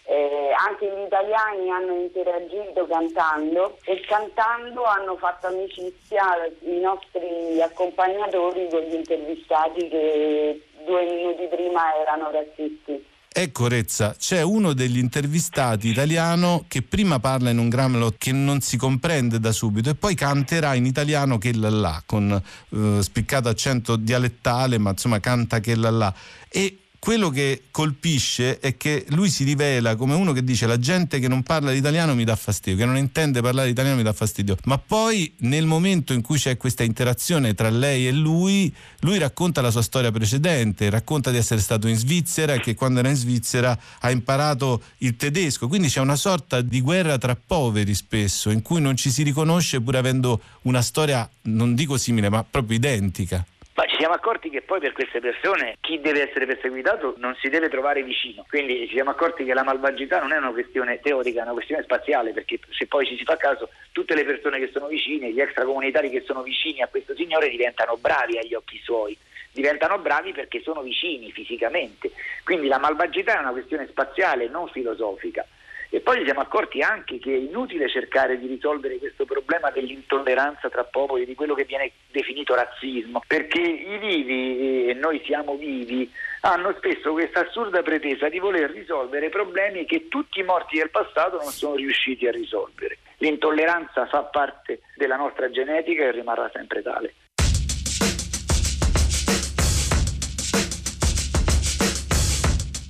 Eh, 0.09 0.55
anche 0.57 0.87
gli 0.87 1.05
italiani 1.05 1.69
hanno 1.69 2.01
interagito 2.01 2.87
cantando 2.87 3.77
e 3.85 4.01
cantando 4.07 4.85
hanno 4.85 5.17
fatto 5.17 5.49
amicizia 5.49 6.23
i 6.61 6.79
nostri 6.79 7.61
accompagnatori 7.61 8.69
con 8.71 8.83
gli 8.83 8.95
intervistati 8.95 9.89
che 9.89 10.63
due 10.85 11.05
minuti 11.05 11.49
prima 11.49 11.93
erano 12.01 12.31
razzisti. 12.31 13.15
Ecco 13.39 13.69
Rezza, 13.69 14.15
c'è 14.17 14.41
uno 14.41 14.73
degli 14.73 14.97
intervistati 14.97 15.89
italiano 15.89 16.65
che 16.69 16.81
prima 16.81 17.19
parla 17.19 17.51
in 17.51 17.59
un 17.59 17.69
Gramlot 17.69 18.15
che 18.17 18.33
non 18.33 18.61
si 18.63 18.79
comprende 18.79 19.39
da 19.39 19.53
subito 19.53 19.91
e 19.91 19.95
poi 19.95 20.15
canterà 20.15 20.73
in 20.73 20.87
italiano 20.87 21.37
che 21.37 21.55
là 21.55 21.69
là, 21.69 22.03
con 22.07 22.31
eh, 22.33 23.03
spiccato 23.03 23.51
accento 23.51 23.97
dialettale, 23.97 24.79
ma 24.79 24.89
insomma 24.91 25.21
canta 25.21 25.61
che 25.61 25.75
là 25.75 25.91
là. 25.91 26.15
E 26.49 26.79
quello 27.07 27.31
che 27.31 27.63
colpisce 27.71 28.59
è 28.59 28.77
che 28.77 29.05
lui 29.11 29.31
si 29.31 29.45
rivela 29.45 29.95
come 29.95 30.15
uno 30.15 30.33
che 30.33 30.43
dice 30.43 30.67
la 30.67 30.77
gente 30.77 31.21
che 31.21 31.29
non 31.29 31.45
parla 31.45 31.71
l'italiano 31.71 32.17
mi 32.17 32.25
dà 32.25 32.35
fastidio, 32.35 32.77
che 32.81 32.85
non 32.85 32.97
intende 32.97 33.41
parlare 33.41 33.69
l'italiano 33.69 33.99
mi 33.99 34.03
dà 34.03 34.13
fastidio, 34.13 34.57
ma 34.65 34.77
poi 34.77 35.33
nel 35.43 35.67
momento 35.67 36.13
in 36.13 36.21
cui 36.21 36.37
c'è 36.37 36.57
questa 36.57 36.83
interazione 36.83 37.55
tra 37.55 37.71
lei 37.71 38.09
e 38.09 38.11
lui, 38.11 38.75
lui 39.03 39.19
racconta 39.19 39.61
la 39.61 39.71
sua 39.71 39.83
storia 39.83 40.11
precedente, 40.11 40.91
racconta 40.91 41.31
di 41.31 41.37
essere 41.37 41.61
stato 41.61 41.87
in 41.87 41.95
Svizzera 41.95 42.55
e 42.55 42.61
che 42.61 42.75
quando 42.75 42.99
era 42.99 43.09
in 43.09 43.15
Svizzera 43.15 43.79
ha 44.01 44.11
imparato 44.11 44.83
il 44.99 45.15
tedesco, 45.15 45.69
quindi 45.69 45.87
c'è 45.87 46.01
una 46.01 46.17
sorta 46.17 46.61
di 46.61 46.81
guerra 46.81 47.19
tra 47.19 47.37
poveri 47.37 47.95
spesso, 47.95 48.51
in 48.51 48.63
cui 48.63 48.81
non 48.81 48.97
ci 48.97 49.13
si 49.13 49.23
riconosce 49.23 49.81
pur 49.81 49.95
avendo 49.95 50.41
una 50.63 50.83
storia, 50.83 51.31
non 51.43 51.77
dico 51.77 51.99
simile, 51.99 52.29
ma 52.31 52.43
proprio 52.43 52.77
identica. 52.77 53.47
Ma 53.77 53.85
ci 53.85 53.97
siamo 53.97 54.15
accorti 54.15 54.49
che 54.49 54.63
poi 54.63 54.81
per 54.81 54.93
queste 54.93 55.21
persone 55.21 55.77
chi 55.81 56.01
deve 56.01 56.27
essere 56.27 56.47
perseguitato 56.47 57.15
non 57.19 57.37
si 57.39 57.51
deve 57.51 57.69
trovare 57.69 58.03
vicino, 58.03 58.47
quindi 58.49 58.87
ci 58.89 58.95
siamo 58.95 59.11
accorti 59.11 59.45
che 59.45 59.53
la 59.53 59.65
malvagità 59.65 60.19
non 60.19 60.33
è 60.33 60.39
una 60.39 60.51
questione 60.51 60.99
teorica, 61.01 61.41
è 61.41 61.43
una 61.43 61.53
questione 61.53 61.83
spaziale, 61.83 62.33
perché 62.33 62.59
se 62.71 62.87
poi 62.87 63.05
ci 63.05 63.19
si 63.19 63.25
fa 63.25 63.37
caso 63.37 63.69
tutte 63.93 64.15
le 64.15 64.25
persone 64.25 64.59
che 64.59 64.71
sono 64.73 64.87
vicine, 64.87 65.31
gli 65.31 65.43
extracomunitari 65.43 66.09
che 66.09 66.23
sono 66.25 66.41
vicini 66.43 66.81
a 66.81 66.89
questo 66.89 67.15
signore 67.15 67.51
diventano 67.51 67.99
bravi 67.99 68.39
agli 68.39 68.55
occhi 68.55 68.81
suoi, 68.83 69.15
diventano 69.53 69.99
bravi 69.99 70.33
perché 70.33 70.63
sono 70.63 70.81
vicini 70.81 71.31
fisicamente, 71.31 72.13
quindi 72.45 72.69
la 72.69 72.79
malvagità 72.79 73.37
è 73.37 73.41
una 73.41 73.53
questione 73.53 73.87
spaziale, 73.89 74.49
non 74.49 74.69
filosofica. 74.69 75.47
E 75.97 76.01
poi 76.01 76.19
ci 76.19 76.25
siamo 76.25 76.41
accorti 76.41 76.83
anche 76.83 77.19
che 77.19 77.33
è 77.33 77.39
inutile 77.39 77.89
cercare 77.89 78.39
di 78.39 78.47
risolvere 78.47 78.99
questo 78.99 79.25
problema 79.25 79.71
dell'intolleranza 79.71 80.69
tra 80.69 80.85
popoli, 80.85 81.25
di 81.25 81.35
quello 81.35 81.55
che 81.55 81.65
viene 81.65 81.91
definito 82.11 82.55
razzismo, 82.55 83.23
perché 83.27 83.63
i 83.63 83.97
vivi, 83.97 84.89
e 84.89 84.93
noi 84.93 85.23
siamo 85.25 85.57
vivi, 85.57 86.13
hanno 86.43 86.75
spesso 86.77 87.13
questa 87.13 87.47
assurda 87.47 87.81
pretesa 87.81 88.29
di 88.29 88.39
voler 88.39 88.73
risolvere 88.73 89.31
problemi 89.31 89.87
che 89.87 90.09
tutti 90.09 90.41
i 90.41 90.43
morti 90.43 90.77
del 90.77 90.91
passato 90.91 91.39
non 91.39 91.51
sono 91.51 91.77
riusciti 91.77 92.27
a 92.27 92.31
risolvere. 92.31 92.99
L'intolleranza 93.17 94.05
fa 94.05 94.21
parte 94.25 94.81
della 94.97 95.17
nostra 95.17 95.51
genetica 95.51 96.03
e 96.03 96.11
rimarrà 96.11 96.51
sempre 96.53 96.83
tale. 96.83 97.15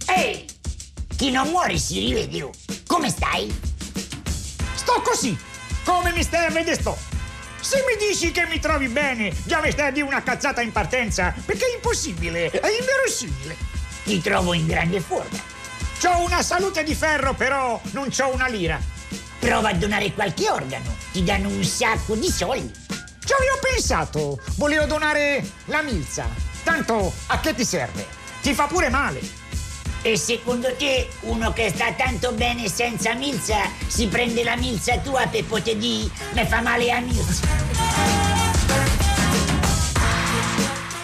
Ehi! 0.09 0.56
Chi 1.17 1.31
non 1.31 1.49
muore 1.49 1.79
si 1.79 1.99
rivede. 1.99 2.51
Come 2.87 3.09
stai? 3.09 3.51
Sto 4.75 5.01
così, 5.01 5.37
come 5.83 6.13
mi 6.13 6.23
stai 6.23 6.45
a 6.45 6.51
vedere 6.51 6.79
sto. 6.79 6.97
Se 7.59 7.83
mi 7.89 7.97
dici 8.07 8.33
che 8.33 8.45
mi 8.45 8.61
trovi 8.61 8.89
bene, 8.89 9.35
già 9.45 9.61
mi 9.61 9.71
stai 9.71 9.89
a 9.89 9.91
dire 9.91 10.05
una 10.05 10.23
cazzata 10.23 10.61
in 10.61 10.73
partenza, 10.73 11.35
perché 11.47 11.65
è 11.65 11.75
impossibile, 11.75 12.51
è 12.51 12.69
inverosimile. 12.69 13.57
Ti 14.05 14.21
trovo 14.21 14.53
in 14.53 14.67
grande 14.67 15.01
forma. 15.01 15.39
C'ho 15.99 16.19
una 16.19 16.43
salute 16.43 16.85
di 16.85 16.95
ferro, 16.95 17.33
però 17.33 17.81
non 17.93 18.11
c'ho 18.11 18.33
una 18.35 18.47
lira. 18.47 18.79
Prova 19.39 19.71
a 19.71 19.75
donare 19.75 20.13
qualche 20.13 20.51
organo, 20.51 20.95
ti 21.13 21.25
danno 21.25 21.49
un 21.49 21.65
sacco 21.65 22.15
di 22.15 22.31
soldi. 22.31 22.71
Ci 23.25 23.33
avevo 23.33 23.59
pensato, 23.63 24.39
volevo 24.57 24.85
donare 24.85 25.43
la 25.65 25.81
milza. 25.81 26.29
Tanto 26.63 27.11
a 27.29 27.41
che 27.41 27.55
ti 27.55 27.65
serve? 27.65 28.07
Ti 28.43 28.53
fa 28.53 28.67
pure 28.67 28.91
male. 28.91 29.46
E 30.03 30.17
secondo 30.17 30.75
te 30.77 31.09
uno 31.23 31.53
che 31.53 31.71
sta 31.71 31.93
tanto 31.93 32.33
bene 32.33 32.69
senza 32.69 33.15
milza 33.15 33.57
si 33.87 34.07
prende 34.07 34.45
la 34.45 34.57
milza 34.57 34.99
tua 34.99 35.27
per 35.27 35.45
poter 35.45 35.77
dire 35.77 36.11
mi 36.33 36.45
fa 36.45 36.61
male 36.61 36.91
a 36.93 37.01
milza? 37.01 38.17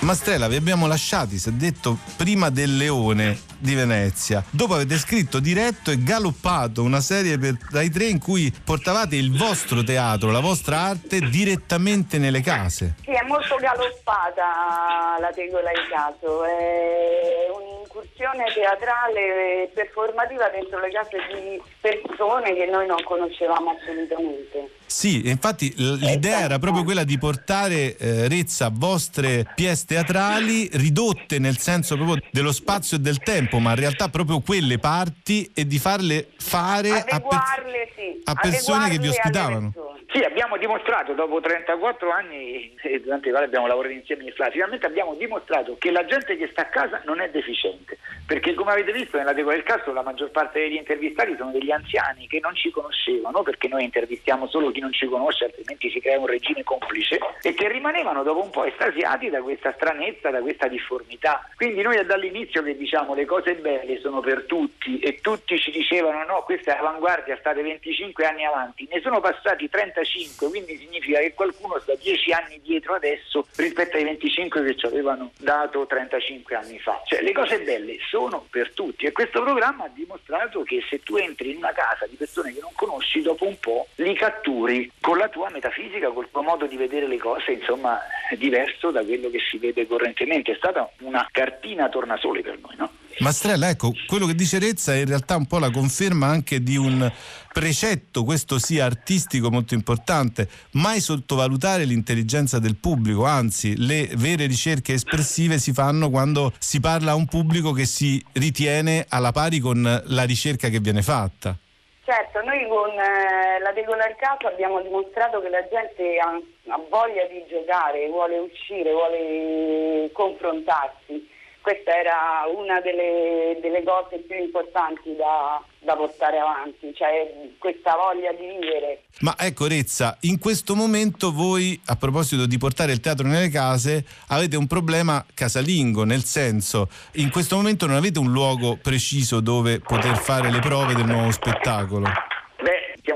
Mastrella, 0.03 0.49
vi 0.49 0.57
abbiamo 0.57 0.89
lasciati, 0.89 1.39
si 1.39 1.49
è 1.49 1.53
detto, 1.53 1.97
prima 2.17 2.51
del 2.51 2.77
Leone 2.77 3.39
di 3.59 3.77
Venezia. 3.77 4.43
Dopo 4.51 4.75
avete 4.75 4.99
scritto, 4.99 5.39
diretto 5.39 5.93
e 5.93 6.03
galoppato 6.03 6.83
una 6.83 7.01
serie 7.01 7.39
per, 7.39 7.57
dai 7.71 7.89
tre 7.89 8.07
in 8.07 8.19
cui 8.19 8.53
portavate 8.65 9.15
il 9.15 9.37
vostro 9.37 9.85
teatro, 9.85 10.33
la 10.33 10.41
vostra 10.41 10.81
arte 10.81 11.21
direttamente 11.21 12.19
nelle 12.19 12.41
case. 12.41 12.97
Sì, 13.05 13.11
è 13.11 13.25
molto 13.29 13.55
galoppata 13.55 15.21
la 15.21 15.31
tegola 15.33 15.71
in 15.71 15.89
caso, 15.89 16.45
è 16.47 17.47
un'incursione 17.93 18.45
teatrale 18.55 19.65
e 19.65 19.71
performativa 19.75 20.49
dentro 20.49 20.81
le 20.81 20.91
case 20.91 21.19
di 21.33 21.63
persone 21.81 22.55
che 22.55 22.67
noi 22.67 22.87
non 22.87 23.03
conoscevamo 23.05 23.77
assolutamente. 23.79 24.71
Sì, 24.87 25.29
infatti 25.29 25.73
l'idea 25.77 26.41
era 26.41 26.59
proprio 26.59 26.85
quella 26.85 27.05
di 27.05 27.19
portare 27.19 27.97
eh, 27.97 28.29
Rezza 28.29 28.71
vostre 28.71 29.51
pièce 29.55 29.85
teatrali 29.87 30.69
ridotte 30.73 31.39
nel 31.39 31.57
senso 31.59 31.97
proprio 31.97 32.17
dello 32.31 32.53
spazio 32.53 32.97
e 32.97 33.01
del 33.01 33.19
tempo, 33.19 33.59
ma 33.59 33.71
in 33.71 33.77
realtà 33.77 34.09
proprio 34.09 34.41
quelle 34.41 34.79
parti 34.79 35.51
e 35.55 35.67
di 35.67 35.79
farle 35.79 36.29
fare 36.37 36.91
a, 36.91 37.05
Adeguarle, 37.09 37.93
sì. 37.95 38.21
a 38.25 38.35
persone 38.35 38.91
che 38.91 38.99
vi 38.99 39.09
ospitavano. 39.09 39.73
Sì, 40.13 40.19
abbiamo 40.19 40.59
dimostrato 40.59 41.15
dopo 41.15 41.41
34 41.41 42.11
anni, 42.11 42.75
eh, 42.83 43.01
durante 43.01 43.29
i 43.29 43.31
quali 43.31 43.47
abbiamo 43.47 43.67
lavorato 43.67 43.95
insieme 43.95 44.25
in 44.25 44.33
Fla, 44.33 44.51
finalmente 44.51 44.85
abbiamo 44.85 45.15
dimostrato 45.15 45.77
che 45.79 45.91
la 45.91 46.05
gente 46.05 46.37
che 46.37 46.49
sta 46.53 46.63
a 46.63 46.67
casa 46.67 47.01
non 47.07 47.21
è 47.23 47.31
deficiente, 47.31 47.82
perché 48.27 48.55
come 48.55 48.73
avete 48.73 48.93
visto 48.93 49.17
nella 49.17 49.35
tegola 49.35 49.55
del 49.55 49.65
caso 49.65 49.93
la 49.93 50.03
maggior 50.03 50.31
parte 50.31 50.61
degli 50.61 50.77
intervistati 50.77 51.35
sono 51.37 51.51
degli 51.51 51.71
anziani 51.71 52.27
che 52.27 52.39
non 52.41 52.55
ci 52.55 52.71
conoscevano, 52.71 53.43
perché 53.43 53.69
noi 53.69 53.85
intervistiamo 53.85 54.47
solo 54.47 54.71
chi 54.71 54.81
non 54.81 54.93
ci 54.93 55.07
conosce, 55.07 55.45
altrimenti 55.45 55.91
si 55.91 56.01
crea 56.01 56.19
un 56.19 56.27
regime 56.27 56.63
complice, 56.63 57.19
e 57.43 57.55
che 57.55 57.69
rimanevano 57.69 58.23
dopo 58.23 58.43
un 58.43 58.51
po' 58.51 58.65
estasiati 58.65 59.29
da 59.29 59.43
questa 59.43 59.73
stranezza, 59.75 60.31
da 60.31 60.41
questa 60.41 60.69
difformità. 60.69 61.49
Quindi 61.57 61.83
noi 61.83 62.05
dall'inizio 62.05 62.63
che 62.63 62.77
diciamo 62.77 63.15
le 63.15 63.25
cose 63.25 63.55
belle 63.55 63.99
sono 64.01 64.21
per 64.21 64.45
tutti 64.45 64.99
e 64.99 65.21
tutti 65.21 65.59
ci 65.59 65.71
dicevano 65.71 66.25
no, 66.25 66.43
questa 66.43 66.75
è 66.75 66.79
avanguardia, 66.79 67.37
state 67.39 67.63
25 67.63 68.25
anni 68.25 68.45
avanti, 68.45 68.89
ne 68.91 69.01
sono 69.01 69.21
passati 69.21 69.69
35, 69.69 70.49
quindi 70.49 70.77
significa 70.77 71.19
che 71.19 71.35
qualcuno 71.35 71.79
sta 71.81 71.95
10 71.95 72.33
anni 72.33 72.61
dietro 72.63 72.95
adesso 72.95 73.47
rispetto 73.57 73.97
ai 73.97 74.05
25 74.05 74.65
che 74.65 74.77
ci 74.77 74.87
avevano 74.87 75.33
dato 75.39 75.87
35 75.87 76.55
anni 76.55 76.79
fa. 76.79 77.01
Cioè 77.05 77.23
le 77.23 77.33
cose 77.33 77.61
belle 77.61 77.72
sono 78.09 78.47
per 78.51 78.73
tutti 78.73 79.07
e 79.07 79.13
questo 79.13 79.43
programma 79.43 79.85
ha 79.85 79.91
dimostrato 79.93 80.63
che 80.63 80.83
se 80.89 81.03
tu 81.03 81.17
entri 81.17 81.51
in 81.51 81.57
una 81.57 81.73
casa 81.73 82.07
di 82.07 82.17
persone 82.17 82.53
che 82.53 82.61
non 82.61 82.73
conosci, 82.75 83.23
dopo 83.23 83.47
un 83.47 83.59
po' 83.59 83.87
li 83.97 84.15
catturi 84.15 84.91
con 85.01 85.19
la 85.19 85.29
tua 85.29 85.51
metafisica, 85.51 86.11
col 86.11 86.31
tuo 86.31 86.43
modo 86.43 86.67
di 86.67 86.77
vedere 86.77 87.07
le 87.07 87.19
cose, 87.19 87.53
insomma, 87.53 88.01
diverso 88.37 88.91
da 88.91 89.05
quello 89.05 89.31
che 89.31 89.39
si 89.39 89.59
vede 89.59 89.87
correntemente. 89.87 90.53
È 90.53 90.57
stata 90.57 90.91
una 91.01 91.29
cartina 91.31 91.89
tornasole 91.89 92.43
per 92.43 92.59
noi, 92.59 92.77
no? 92.77 92.91
Mastrella, 93.19 93.69
ecco, 93.69 93.93
quello 94.07 94.27
che 94.27 94.35
dice 94.35 94.59
Rezza 94.59 94.95
è 94.95 94.99
in 94.99 95.07
realtà 95.07 95.37
un 95.37 95.47
po' 95.47 95.59
la 95.59 95.71
conferma 95.71 96.27
anche 96.27 96.63
di 96.63 96.77
un 96.77 97.11
precetto, 97.53 98.25
questo 98.25 98.59
sia 98.59 98.85
artistico 98.85 99.51
molto 99.51 99.75
importante, 99.75 100.49
mai 100.73 101.01
sottovalutare 101.01 101.85
l'intelligenza 101.85 102.59
del 102.59 102.77
pubblico, 102.77 103.25
anzi 103.25 103.77
le 103.77 104.09
vere 104.17 104.47
ricerche 104.47 104.95
espressive 104.95 105.59
si 105.59 105.73
fanno 105.73 106.11
quando 106.11 106.53
si 106.59 106.81
parla 106.81 107.13
a 107.13 107.15
un 107.15 107.27
pubblico 107.27 107.73
che 107.73 107.85
si 107.85 108.23
ritiene 108.33 109.07
alla 109.09 109.33
pari 109.33 109.59
con 109.61 110.03
la 110.05 110.23
ricerca 110.25 110.69
che 110.69 110.81
viene 110.81 111.03
fatta. 111.03 111.57
Certo, 112.05 112.43
noi 112.43 112.67
con 112.67 112.91
eh, 112.91 113.61
la 113.61 113.71
regolarità 113.71 114.37
abbiamo 114.41 114.83
dimostrato 114.83 115.41
che 115.41 115.49
la 115.49 115.63
gente 115.69 116.19
ha, 116.19 116.75
ha 116.75 116.81
voglia 116.91 117.25
di 117.27 117.45
giocare, 117.49 118.09
vuole 118.09 118.39
uscire, 118.39 118.91
vuole 118.91 120.11
confrontarsi. 120.13 121.31
Questa 121.63 121.97
era 121.97 122.43
una 122.55 122.81
delle, 122.81 123.57
delle 123.63 123.85
cose 123.85 124.19
più 124.19 124.37
importanti 124.37 125.15
da, 125.17 125.63
da 125.79 125.95
portare 125.95 126.39
avanti, 126.39 126.93
cioè 126.93 127.51
questa 127.59 127.95
voglia 127.95 128.33
di 128.33 128.47
vivere. 128.47 129.03
Ma 129.21 129.37
ecco 129.39 129.69
Rezza, 129.69 130.17
in 130.23 130.41
questo 130.41 130.75
momento 130.75 131.33
voi, 131.33 131.81
a 131.87 131.97
proposito 131.97 132.47
di 132.47 132.59
portare 132.59 132.91
il 132.91 133.01
teatro 133.01 133.29
nelle 133.29 133.49
case, 133.49 134.05
avete 134.29 134.57
un 134.57 134.67
problema 134.67 135.25
casalingo, 135.33 136.03
nel 136.03 136.25
senso, 136.25 136.89
in 137.13 137.31
questo 137.31 137.55
momento 137.55 137.87
non 137.87 137.97
avete 137.97 138.19
un 138.19 138.33
luogo 138.33 138.77
preciso 138.83 139.41
dove 139.41 139.79
poter 139.79 140.17
fare 140.17 140.51
le 140.51 140.59
prove 140.59 140.95
del 140.95 141.07
nuovo 141.07 141.31
spettacolo. 141.31 142.07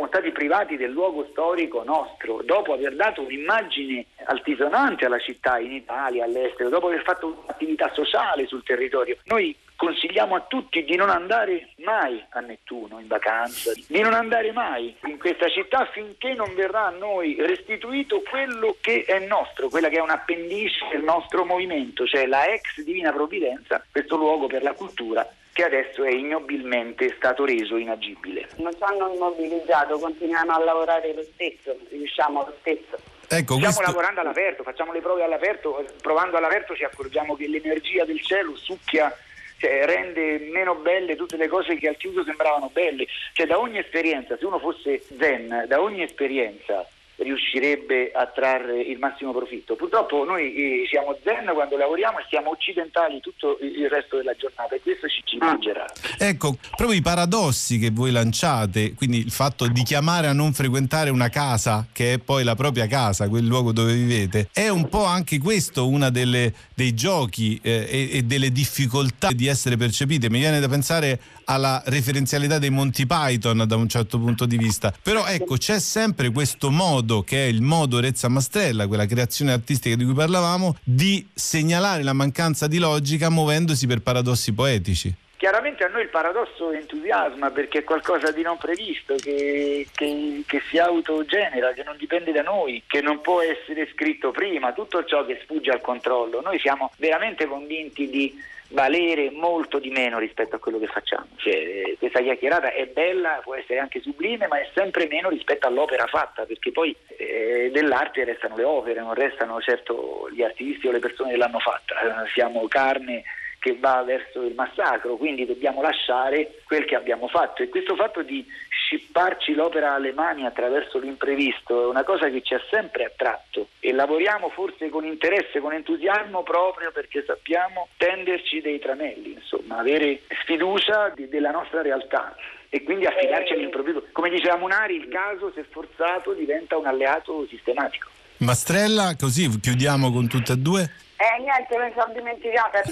Siamo 0.07 0.23
stati 0.23 0.31
privati 0.31 0.77
del 0.77 0.93
luogo 0.93 1.27
storico 1.33 1.83
nostro, 1.83 2.41
dopo 2.45 2.73
aver 2.73 2.95
dato 2.95 3.23
un'immagine 3.23 4.07
altisonante 4.27 5.05
alla 5.05 5.19
città 5.19 5.59
in 5.59 5.73
Italia, 5.73 6.25
all'estero, 6.25 6.69
dopo 6.69 6.87
aver 6.87 7.03
fatto 7.03 7.43
un'attività 7.43 7.91
sociale 7.93 8.47
sul 8.47 8.63
territorio. 8.63 9.17
Noi 9.25 9.57
consigliamo 9.75 10.37
a 10.37 10.43
tutti 10.43 10.85
di 10.85 10.95
non 10.95 11.11
andare 11.11 11.71
mai 11.79 12.25
a 12.31 12.39
Nettuno 12.39 13.01
in 13.01 13.09
vacanza, 13.09 13.73
di 13.75 14.01
non 14.01 14.15
andare 14.15 14.53
mai 14.53 14.95
in 15.07 15.19
questa 15.19 15.49
città 15.49 15.87
finché 15.87 16.35
non 16.35 16.55
verrà 16.55 16.87
a 16.87 16.91
noi 16.91 17.35
restituito 17.41 18.23
quello 18.23 18.77
che 18.81 19.03
è 19.07 19.19
nostro, 19.27 19.69
quella 19.69 19.89
che 19.89 19.97
è 19.97 20.01
un 20.01 20.11
appendice 20.11 20.87
del 20.93 21.03
nostro 21.03 21.45
movimento, 21.45 22.07
cioè 22.07 22.27
la 22.27 22.47
ex 22.47 22.81
Divina 22.83 23.13
Provvidenza, 23.13 23.85
questo 23.91 24.17
luogo 24.17 24.47
per 24.47 24.63
la 24.63 24.73
cultura 24.73 25.29
che 25.57 25.65
adesso 25.65 26.05
è 26.05 26.11
ignobilmente 26.11 27.15
stato 27.17 27.47
reso 27.47 27.79
inagibile. 27.79 28.47
Non 28.57 28.73
ci 28.73 28.83
hanno 28.83 29.11
immobilizzato, 29.11 29.99
continuiamo 29.99 30.53
a 30.53 30.63
lavorare 30.63 31.15
lo 31.15 31.25
stesso, 31.33 31.75
riusciamo 31.89 32.45
lo 32.45 32.55
stesso. 32.61 32.99
Ecco, 33.27 33.55
Stiamo 33.55 33.61
questo... 33.61 33.81
lavorando 33.81 34.21
all'aperto, 34.21 34.63
facciamo 34.63 34.93
le 34.93 35.01
prove 35.01 35.25
all'aperto, 35.25 35.83
provando 36.03 36.37
all'aperto 36.37 36.77
ci 36.77 36.85
accorgiamo 36.85 37.37
che 37.37 37.49
l'energia 37.49 38.05
del 38.05 38.21
cielo 38.21 38.55
succhia 38.55 39.11
cioè, 39.57 39.87
rende 39.87 40.47
meno 40.53 40.75
belle 40.75 41.17
tutte 41.17 41.39
le 41.39 41.49
cose 41.49 41.77
che 41.77 41.89
al 41.89 41.97
chiuso 41.97 42.23
sembravano 42.23 42.69
belle. 42.71 43.07
Cioè, 43.33 43.47
da 43.47 43.59
ogni 43.59 43.79
esperienza, 43.79 44.37
se 44.37 44.45
uno 44.45 44.59
fosse 44.59 45.01
zen, 45.19 45.65
da 45.67 45.81
ogni 45.81 46.03
esperienza 46.03 46.87
riuscirebbe 47.17 48.11
a 48.13 48.27
trarre 48.27 48.81
il 48.81 48.99
massimo 48.99 49.33
profitto. 49.33 49.75
Purtroppo 49.75 50.25
noi 50.25 50.55
eh, 50.55 50.87
siamo 50.89 51.17
zen 51.25 51.51
quando 51.55 51.77
lavoriamo 51.77 52.19
e 52.19 52.27
siamo 52.29 52.51
occidentali 52.51 53.21
tutto 53.21 53.59
il 53.61 53.89
resto 53.89 54.17
della 54.17 54.35
giornata 54.35 54.75
e 54.75 54.81
questo 54.81 55.09
ci, 55.09 55.23
ci 55.25 55.37
mangerà. 55.39 55.87
Ecco, 56.19 56.57
proprio 56.77 56.99
i 56.99 57.03
paradossi 57.03 57.79
che 57.79 57.91
voi 57.91 58.11
lanciate, 58.11 58.95
quindi 58.95 59.19
il 59.19 59.31
fatto 59.31 59.67
di 59.67 59.83
chiamare 59.83 60.27
a 60.27 60.33
non 60.33 60.53
frequentare 60.53 61.11
una 61.11 61.29
casa 61.29 61.87
che 61.93 62.15
è 62.15 62.19
poi 62.19 62.45
la 62.45 62.55
propria 62.55 62.87
casa, 62.87 63.29
quel 63.29 63.45
luogo 63.45 63.73
dove 63.73 63.95
vivete, 63.95 64.49
è 64.53 64.69
un 64.69 64.89
po' 64.89 65.05
anche 65.05 65.39
questo 65.39 65.89
uno 65.89 66.11
dei 66.11 66.95
giochi 66.95 67.59
eh, 67.63 67.87
e, 67.89 68.19
e 68.19 68.23
delle 68.23 68.51
difficoltà 68.51 69.33
di 69.33 69.47
essere 69.47 69.77
percepite. 69.77 70.29
Mi 70.29 70.39
viene 70.39 70.61
da 70.61 70.69
pensare 70.69 71.19
alla 71.47 71.83
referenzialità 71.87 72.59
dei 72.59 72.71
Monty 72.71 73.07
Python 73.07 73.65
da 73.67 73.77
un 73.77 73.89
certo 73.89 74.19
punto 74.19 74.47
di 74.47 74.57
vista. 74.57 74.93
Però 75.03 75.27
ecco, 75.27 75.57
c'è 75.57 75.79
sempre 75.79 76.31
questo 76.31 76.71
modo, 76.71 77.23
che 77.23 77.45
è 77.45 77.49
il 77.49 77.63
modo 77.63 78.01
Rezza 78.01 78.29
Mastrella, 78.29 78.87
quella 78.87 79.07
creazione 79.07 79.53
artistica 79.53 79.97
di 79.97 80.05
cui 80.05 80.15
parlavamo, 80.15 80.77
di 80.83 81.27
segnalare 81.33 82.03
la 82.03 82.13
mancanza 82.13 82.67
di 82.67 82.79
logica 82.79 83.31
muovendosi 83.31 83.87
per 83.87 84.01
paradossi 84.01 84.53
poetici. 84.53 85.15
Chiaramente 85.47 85.85
a 85.85 85.89
noi 85.89 86.03
il 86.03 86.09
paradosso 86.09 86.73
entusiasma 86.73 87.53
perché 87.53 87.79
è 87.79 87.85
qualcosa 87.85 88.33
di 88.33 88.43
non 88.43 88.59
previsto, 88.59 89.15
che, 89.15 89.87
che, 89.95 90.43
che, 90.45 90.61
si 90.69 90.77
autogenera, 90.77 91.71
che 91.71 91.85
non 91.85 91.97
dipende 91.97 92.33
da 92.33 92.43
noi, 92.43 92.83
che 92.85 93.01
non 93.01 93.21
può 93.21 93.41
essere 93.41 93.89
scritto 93.93 94.33
prima, 94.33 94.73
tutto 94.73 95.05
ciò 95.05 95.25
che 95.25 95.39
sfugge 95.45 95.71
al 95.71 95.81
controllo. 95.81 96.41
Noi 96.41 96.59
siamo 96.59 96.91
veramente 96.97 97.47
convinti 97.47 98.11
di 98.11 98.37
valere 98.71 99.31
molto 99.31 99.79
di 99.79 99.91
meno 99.91 100.19
rispetto 100.19 100.57
a 100.57 100.59
quello 100.59 100.81
che 100.81 100.89
facciamo. 100.89 101.29
Cioè, 101.37 101.95
questa 101.97 102.23
chiacchierata 102.23 102.73
è 102.73 102.87
bella, 102.87 103.41
può 103.45 103.55
essere 103.55 103.79
anche 103.79 104.01
sublime, 104.01 104.49
ma 104.49 104.59
è 104.59 104.69
sempre 104.75 105.07
meno 105.07 105.29
rispetto 105.29 105.69
all'opera 105.69 106.07
fatta, 106.09 106.43
perché 106.43 106.73
poi 106.73 106.93
eh, 107.19 107.71
dell'arte 107.73 108.25
restano 108.25 108.57
le 108.57 108.65
opere, 108.65 108.99
non 108.99 109.15
restano 109.15 109.61
certo 109.61 110.29
gli 110.29 110.43
artisti 110.43 110.89
o 110.89 110.91
le 110.91 110.99
persone 110.99 111.31
che 111.31 111.37
l'hanno 111.37 111.61
fatta. 111.61 112.25
Siamo 112.35 112.67
carne 112.67 113.23
che 113.67 113.77
va 113.81 114.01
verso 114.05 114.43
il 114.43 114.55
massacro, 114.55 115.17
quindi 115.17 115.45
dobbiamo 115.45 115.83
lasciare 115.83 116.63
quel 116.65 116.85
che 116.85 116.95
abbiamo 116.95 117.27
fatto 117.27 117.65
e 117.65 117.69
questo 117.69 117.97
fatto 117.97 118.23
di 118.23 118.47
scipparci 118.69 119.55
l'opera 119.55 119.95
alle 119.95 120.13
mani 120.13 120.47
attraverso 120.47 121.01
l'imprevisto 121.01 121.83
è 121.83 121.87
una 121.87 122.05
cosa 122.05 122.31
che 122.31 122.43
ci 122.43 122.55
ha 122.55 122.61
sempre 122.71 123.07
attratto 123.07 123.71
e 123.81 123.93
lavoriamo 123.93 124.51
forse 124.51 124.89
con 124.89 125.05
interesse, 125.05 125.59
con 125.59 125.73
entusiasmo 125.73 126.45
proprio 126.45 126.93
perché 126.93 127.25
sappiamo 127.27 127.89
tenderci 127.97 128.61
dei 128.61 128.79
tranelli, 128.79 129.33
insomma, 129.33 129.79
avere 129.79 130.21
sfiducia 130.43 131.11
di, 131.13 131.29
della 131.29 131.51
nostra 131.51 131.83
realtà 131.83 132.37
e 132.69 132.85
quindi 132.85 133.07
affidarci 133.07 133.53
all'improvviso. 133.53 134.05
Come 134.13 134.31
diceva 134.31 134.57
Munari, 134.57 134.95
il 134.95 135.09
caso 135.09 135.51
se 135.57 135.65
forzato 135.69 136.35
diventa 136.35 136.77
un 136.77 136.87
alleato 136.87 137.45
sistematico. 137.49 138.11
Mastrella, 138.39 139.17
così 139.19 139.49
chiudiamo 139.59 140.13
con 140.13 140.29
tutte 140.29 140.53
e 140.53 140.57
due. 140.57 140.91
Eh 141.19 141.41
niente, 141.41 141.79
mi 141.79 141.91
sono 141.95 142.13
dimenticata. 142.13 142.83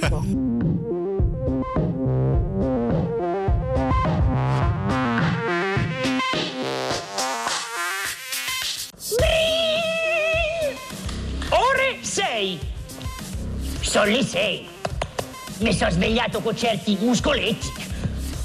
Ore 11.51 11.99
6. 12.01 12.61
Sono 13.83 14.05
le 14.07 14.23
6. 14.23 14.69
Mi 15.59 15.75
sono 15.75 15.91
svegliato 15.91 16.41
con 16.41 16.57
certi 16.57 16.97
muscoletti. 16.99 17.73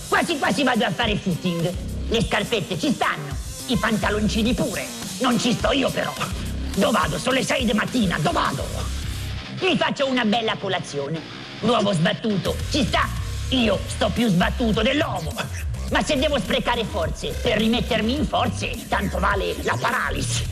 Quasi 0.10 0.38
quasi 0.38 0.63
vado 0.63 0.84
a 0.84 0.92
fare 0.92 1.15
footing. 1.15 1.74
Le 2.10 2.22
scarpette 2.22 2.78
ci 2.78 2.92
stanno, 2.92 3.34
i 3.68 3.78
pantaloncini 3.78 4.54
pure. 4.54 4.86
Non 5.22 5.39
ci 5.39 5.54
sto 5.54 5.72
io 5.72 5.89
però. 5.89 6.12
Dove 6.76 6.92
vado? 6.92 7.18
Sono 7.18 7.36
le 7.36 7.44
6 7.46 7.63
di 7.63 7.72
mattina, 7.72 8.18
dove 8.20 8.34
vado? 8.34 8.98
Mi 9.62 9.76
faccio 9.76 10.08
una 10.08 10.24
bella 10.24 10.56
colazione. 10.58 11.19
L'uovo 11.62 11.91
sbattuto, 11.91 12.56
ci 12.69 12.86
sta? 12.86 13.08
Io 13.50 13.78
sto 13.88 14.10
più 14.10 14.30
sbattuto 14.30 14.82
dell'uovo. 14.82 15.34
Ma 15.91 16.02
se 16.02 16.17
devo 16.17 16.39
sprecare 16.39 16.86
forze 16.86 17.30
per 17.41 17.58
rimettermi 17.58 18.15
in 18.15 18.26
forze, 18.26 18.72
tanto 18.88 19.19
vale 19.19 19.56
la 19.63 19.78
paralisi. 19.78 20.45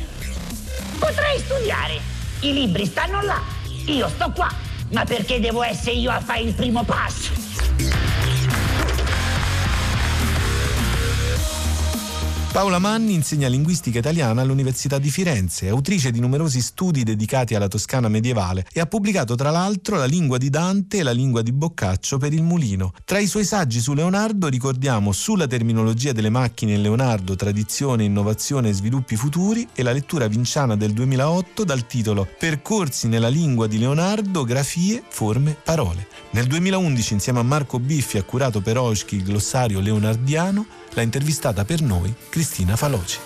Potrei 0.99 1.39
studiare. 1.39 1.99
I 2.41 2.51
libri 2.53 2.85
stanno 2.85 3.21
là. 3.21 3.41
Io 3.85 4.09
sto 4.09 4.29
qua. 4.31 4.51
Ma 4.91 5.05
perché 5.05 5.39
devo 5.39 5.63
essere 5.63 5.95
io 5.95 6.11
a 6.11 6.19
fare 6.19 6.41
il 6.41 6.53
primo 6.53 6.83
passo? 6.83 8.06
Paola 12.57 12.79
Manni 12.79 13.13
insegna 13.13 13.47
linguistica 13.47 13.99
italiana 13.99 14.41
all'Università 14.41 14.97
di 14.97 15.11
Firenze, 15.11 15.67
è 15.67 15.69
autrice 15.69 16.09
di 16.09 16.19
numerosi 16.19 16.59
studi 16.59 17.03
dedicati 17.03 17.53
alla 17.53 17.67
Toscana 17.67 18.07
medievale 18.07 18.65
e 18.73 18.79
ha 18.79 18.87
pubblicato 18.87 19.35
tra 19.35 19.51
l'altro 19.51 19.95
La 19.95 20.05
lingua 20.05 20.39
di 20.39 20.49
Dante 20.49 20.97
e 20.97 21.03
La 21.03 21.11
lingua 21.11 21.43
di 21.43 21.51
Boccaccio 21.51 22.17
per 22.17 22.33
il 22.33 22.41
Mulino. 22.41 22.93
Tra 23.05 23.19
i 23.19 23.27
suoi 23.27 23.45
saggi 23.45 23.79
su 23.79 23.93
Leonardo 23.93 24.47
ricordiamo 24.47 25.11
Sulla 25.11 25.45
terminologia 25.45 26.13
delle 26.13 26.31
macchine 26.31 26.73
in 26.73 26.81
Leonardo, 26.81 27.35
tradizione, 27.35 28.05
innovazione 28.05 28.69
e 28.69 28.73
sviluppi 28.73 29.15
futuri 29.17 29.67
e 29.75 29.83
la 29.83 29.91
lettura 29.91 30.25
vinciana 30.25 30.75
del 30.75 30.93
2008 30.93 31.63
dal 31.63 31.85
titolo 31.85 32.27
Percorsi 32.39 33.07
nella 33.07 33.29
lingua 33.29 33.67
di 33.67 33.77
Leonardo, 33.77 34.43
grafie, 34.43 35.03
forme, 35.07 35.55
parole. 35.63 36.07
Nel 36.31 36.47
2011 36.47 37.13
insieme 37.13 37.37
a 37.37 37.43
Marco 37.43 37.77
Biffi 37.77 38.17
ha 38.17 38.23
curato 38.23 38.61
per 38.61 38.79
Oschi 38.79 39.17
il 39.17 39.23
glossario 39.23 39.79
leonardiano 39.79 40.65
l'ha 40.97 41.03
intervistata 41.03 41.63
per 41.63 41.81
noi 41.81 42.13
Cristina 42.29 42.75
Faloci. 42.75 43.19